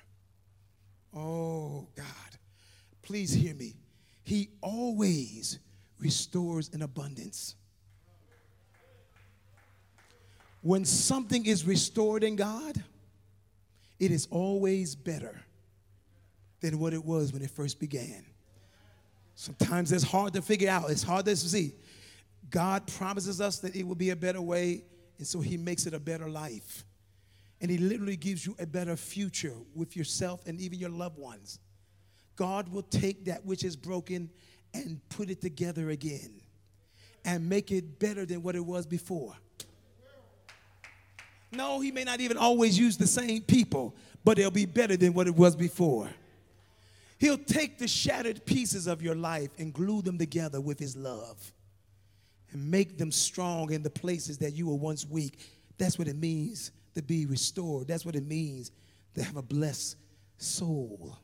Oh, 1.15 1.87
God, 1.95 2.05
please 3.01 3.31
hear 3.33 3.53
me. 3.55 3.75
He 4.23 4.49
always 4.61 5.59
restores 5.99 6.69
in 6.69 6.81
abundance. 6.81 7.55
When 10.61 10.85
something 10.85 11.45
is 11.45 11.65
restored 11.65 12.23
in 12.23 12.35
God, 12.35 12.83
it 13.99 14.11
is 14.11 14.27
always 14.29 14.95
better 14.95 15.41
than 16.59 16.79
what 16.79 16.93
it 16.93 17.03
was 17.03 17.33
when 17.33 17.41
it 17.41 17.51
first 17.51 17.79
began. 17.79 18.25
Sometimes 19.35 19.91
it's 19.91 20.03
hard 20.03 20.33
to 20.33 20.41
figure 20.41 20.69
out, 20.69 20.89
it's 20.89 21.03
hard 21.03 21.25
to 21.25 21.35
see. 21.35 21.73
God 22.49 22.87
promises 22.87 23.39
us 23.39 23.59
that 23.59 23.75
it 23.75 23.85
will 23.85 23.95
be 23.95 24.09
a 24.09 24.15
better 24.15 24.41
way, 24.41 24.83
and 25.17 25.27
so 25.27 25.39
He 25.39 25.57
makes 25.57 25.85
it 25.85 25.93
a 25.93 25.99
better 25.99 26.29
life. 26.29 26.83
And 27.61 27.69
He 27.69 27.77
literally 27.77 28.17
gives 28.17 28.45
you 28.45 28.55
a 28.59 28.65
better 28.65 28.95
future 28.95 29.53
with 29.75 29.95
yourself 29.95 30.41
and 30.47 30.59
even 30.59 30.79
your 30.79 30.89
loved 30.89 31.17
ones. 31.17 31.59
God 32.35 32.69
will 32.69 32.83
take 32.83 33.25
that 33.25 33.45
which 33.45 33.63
is 33.63 33.75
broken 33.75 34.29
and 34.85 34.99
put 35.09 35.29
it 35.29 35.41
together 35.41 35.89
again 35.89 36.41
and 37.25 37.47
make 37.47 37.71
it 37.71 37.99
better 37.99 38.25
than 38.25 38.41
what 38.41 38.55
it 38.55 38.65
was 38.65 38.85
before. 38.85 39.33
No, 41.51 41.79
He 41.79 41.91
may 41.91 42.03
not 42.03 42.19
even 42.19 42.37
always 42.37 42.77
use 42.77 42.97
the 42.97 43.07
same 43.07 43.41
people, 43.41 43.95
but 44.23 44.37
it'll 44.39 44.51
be 44.51 44.65
better 44.65 44.97
than 44.97 45.13
what 45.13 45.27
it 45.27 45.35
was 45.35 45.55
before. 45.55 46.09
He'll 47.19 47.37
take 47.37 47.79
the 47.79 47.87
shattered 47.87 48.45
pieces 48.45 48.87
of 48.87 49.01
your 49.01 49.15
life 49.15 49.49
and 49.57 49.73
glue 49.73 50.01
them 50.01 50.17
together 50.17 50.61
with 50.61 50.79
His 50.79 50.95
love 50.95 51.51
and 52.51 52.69
make 52.69 52.97
them 52.97 53.11
strong 53.11 53.71
in 53.71 53.83
the 53.83 53.89
places 53.89 54.37
that 54.39 54.53
you 54.53 54.67
were 54.67 54.75
once 54.75 55.05
weak. 55.05 55.39
That's 55.77 55.97
what 55.97 56.07
it 56.07 56.15
means 56.15 56.71
to 56.95 57.01
be 57.01 57.25
restored. 57.25 57.87
That's 57.87 58.05
what 58.05 58.15
it 58.15 58.25
means 58.25 58.71
to 59.15 59.23
have 59.23 59.35
a 59.35 59.41
blessed 59.41 59.97
soul. 60.37 61.17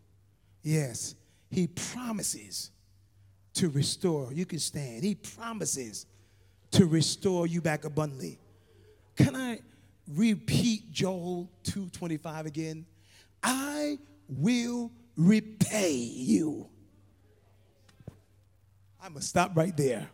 Yes, 0.63 1.15
He 1.49 1.67
promises 1.67 2.71
to 3.55 3.69
restore. 3.69 4.33
You 4.33 4.45
can 4.45 4.59
stand. 4.59 5.03
He 5.03 5.15
promises 5.15 6.05
to 6.71 6.85
restore 6.85 7.47
you 7.47 7.61
back 7.61 7.85
abundantly. 7.85 8.39
Can 9.15 9.35
I 9.35 9.59
repeat 10.07 10.91
Joel 10.91 11.49
2:25 11.63 12.45
again? 12.45 12.85
I 13.41 13.99
will 14.27 14.91
repay 15.15 15.93
you. 15.93 16.67
I'm 19.01 19.13
gonna 19.13 19.21
stop 19.21 19.55
right 19.55 19.75
there. 19.75 20.09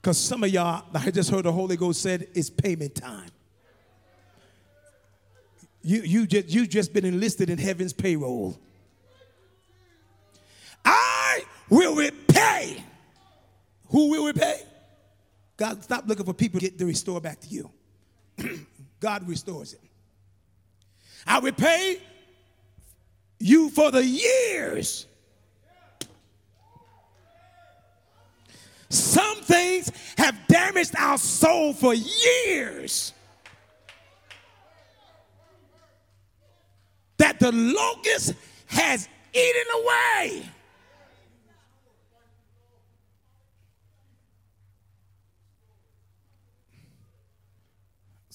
Because 0.00 0.16
some 0.16 0.44
of 0.44 0.50
y'all, 0.50 0.84
I 0.94 1.10
just 1.10 1.30
heard 1.30 1.44
the 1.44 1.52
Holy 1.52 1.76
Ghost 1.76 2.00
said 2.00 2.28
it's 2.34 2.48
payment 2.48 2.94
time. 2.94 3.30
You, 5.82 6.02
you, 6.02 6.26
just, 6.26 6.48
you 6.48 6.66
just 6.66 6.92
been 6.92 7.04
enlisted 7.04 7.50
in 7.50 7.58
heaven's 7.58 7.92
payroll. 7.92 8.58
I 10.84 11.42
will 11.68 11.96
repay. 11.96 12.27
Who 13.90 14.10
will 14.10 14.26
repay? 14.26 14.62
God, 15.56 15.82
stop 15.82 16.04
looking 16.06 16.24
for 16.24 16.34
people 16.34 16.60
to 16.60 16.66
get 16.66 16.78
the 16.78 16.86
restore 16.86 17.20
back 17.20 17.40
to 17.40 17.48
you. 17.48 17.70
God 19.00 19.26
restores 19.28 19.72
it. 19.72 19.80
I 21.26 21.40
repay 21.40 22.00
you 23.40 23.70
for 23.70 23.90
the 23.90 24.04
years. 24.04 25.06
Some 28.88 29.36
things 29.38 29.90
have 30.16 30.34
damaged 30.48 30.94
our 30.96 31.18
soul 31.18 31.72
for 31.72 31.94
years. 31.94 33.12
That 37.18 37.40
the 37.40 37.52
locust 37.52 38.34
has 38.66 39.08
eaten 39.34 39.64
away. 39.82 40.48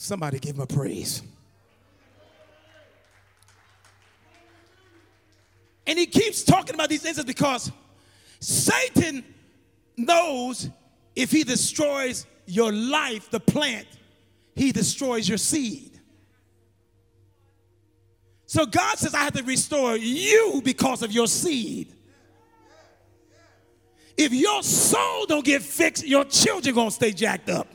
Somebody 0.03 0.37
give 0.37 0.57
him 0.57 0.61
a 0.61 0.67
praise. 0.67 1.23
And 5.87 5.97
he 5.97 6.05
keeps 6.05 6.43
talking 6.43 6.75
about 6.75 6.89
these 6.89 7.05
instances 7.05 7.23
because 7.23 7.71
Satan 8.41 9.23
knows 9.95 10.69
if 11.15 11.31
he 11.31 11.45
destroys 11.45 12.25
your 12.45 12.73
life, 12.73 13.31
the 13.31 13.39
plant, 13.39 13.87
he 14.57 14.73
destroys 14.73 15.29
your 15.29 15.37
seed. 15.37 15.97
So 18.45 18.65
God 18.65 18.97
says, 18.97 19.15
I 19.15 19.19
have 19.19 19.33
to 19.35 19.43
restore 19.43 19.95
you 19.95 20.61
because 20.65 21.01
of 21.01 21.13
your 21.13 21.27
seed. 21.27 21.93
If 24.17 24.33
your 24.33 24.63
soul 24.63 25.27
don't 25.27 25.45
get 25.45 25.61
fixed, 25.61 26.05
your 26.05 26.25
children 26.25 26.75
gonna 26.75 26.91
stay 26.91 27.13
jacked 27.13 27.49
up. 27.49 27.69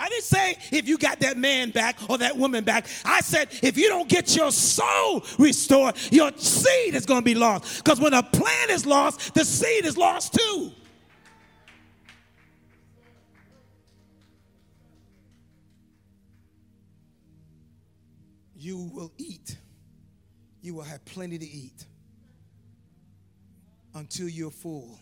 I 0.00 0.08
didn't 0.08 0.24
say 0.24 0.56
if 0.72 0.88
you 0.88 0.96
got 0.96 1.20
that 1.20 1.36
man 1.36 1.70
back 1.70 1.98
or 2.08 2.16
that 2.18 2.34
woman 2.34 2.64
back. 2.64 2.86
I 3.04 3.20
said 3.20 3.48
if 3.62 3.76
you 3.76 3.88
don't 3.88 4.08
get 4.08 4.34
your 4.34 4.50
soul 4.50 5.22
restored, 5.38 5.94
your 6.10 6.32
seed 6.38 6.94
is 6.94 7.04
going 7.04 7.20
to 7.20 7.24
be 7.24 7.34
lost. 7.34 7.84
Because 7.84 8.00
when 8.00 8.14
a 8.14 8.22
plant 8.22 8.70
is 8.70 8.86
lost, 8.86 9.34
the 9.34 9.44
seed 9.44 9.84
is 9.84 9.98
lost 9.98 10.32
too. 10.32 10.72
You 18.56 18.90
will 18.94 19.12
eat. 19.18 19.58
You 20.62 20.74
will 20.74 20.82
have 20.82 21.04
plenty 21.04 21.36
to 21.36 21.46
eat 21.46 21.84
until 23.94 24.30
you're 24.30 24.50
full. 24.50 24.98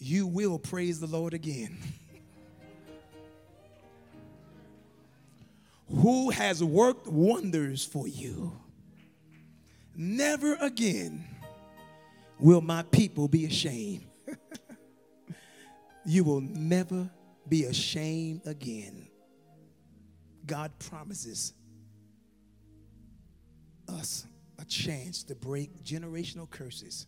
You 0.00 0.26
will 0.26 0.58
praise 0.58 0.98
the 0.98 1.06
Lord 1.06 1.34
again. 1.34 1.78
who 5.90 6.30
has 6.30 6.62
worked 6.62 7.06
wonders 7.06 7.84
for 7.84 8.06
you. 8.06 8.52
Never 9.94 10.54
again 10.60 11.24
will 12.38 12.60
my 12.60 12.82
people 12.84 13.28
be 13.28 13.44
ashamed. 13.44 14.04
you 16.04 16.24
will 16.24 16.40
never 16.40 17.10
be 17.48 17.64
ashamed 17.64 18.42
again. 18.46 19.08
God 20.46 20.72
promises 20.78 21.52
us 23.88 24.26
a 24.58 24.64
chance 24.64 25.24
to 25.24 25.34
break 25.34 25.84
generational 25.84 26.48
curses 26.48 27.06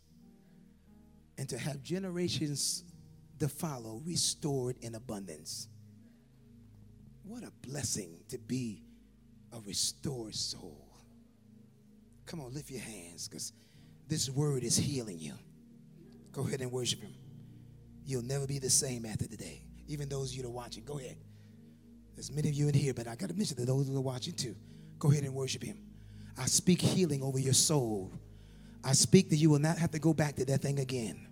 and 1.39 1.49
to 1.49 1.59
have 1.59 1.83
generations 1.83 2.85
to 3.39 3.49
follow 3.49 4.03
restored 4.05 4.77
in 4.81 4.95
abundance. 4.95 5.69
What 7.33 7.45
a 7.45 7.67
blessing 7.67 8.19
to 8.29 8.37
be 8.37 8.83
a 9.55 9.61
restored 9.61 10.35
soul. 10.35 10.87
Come 12.27 12.41
on, 12.41 12.53
lift 12.53 12.71
your 12.71 12.83
hands 12.83 13.27
because 13.27 13.55
this 14.07 14.29
word 14.29 14.63
is 14.63 14.77
healing 14.77 15.19
you. 15.19 15.33
Go 16.31 16.47
ahead 16.47 16.61
and 16.61 16.71
worship 16.71 17.01
Him. 17.01 17.15
You'll 18.05 18.21
never 18.21 18.47
be 18.47 18.59
the 18.59 18.69
same 18.69 19.07
after 19.07 19.27
today. 19.27 19.63
Even 19.89 20.11
those 20.11 20.33
of 20.33 20.37
you 20.37 20.43
that 20.43 20.49
are 20.51 20.53
watching, 20.53 20.85
go 20.85 20.99
ahead. 20.99 21.17
There's 22.17 22.31
many 22.31 22.51
of 22.51 22.55
you 22.55 22.69
in 22.69 22.75
here, 22.75 22.93
but 22.93 23.09
I 23.09 23.15
got 23.15 23.31
to 23.31 23.35
mention 23.35 23.57
to 23.57 23.65
those 23.65 23.89
who 23.89 23.97
are 23.97 24.03
watching 24.03 24.35
too. 24.35 24.55
Go 24.99 25.11
ahead 25.11 25.25
and 25.25 25.33
worship 25.33 25.63
Him. 25.63 25.79
I 26.37 26.45
speak 26.45 26.83
healing 26.83 27.23
over 27.23 27.39
your 27.39 27.55
soul. 27.55 28.13
I 28.85 28.93
speak 28.93 29.31
that 29.31 29.37
you 29.37 29.49
will 29.49 29.59
not 29.59 29.79
have 29.79 29.93
to 29.93 29.99
go 29.99 30.13
back 30.13 30.37
to 30.37 30.45
that 30.45 30.61
thing 30.61 30.81
again 30.81 31.29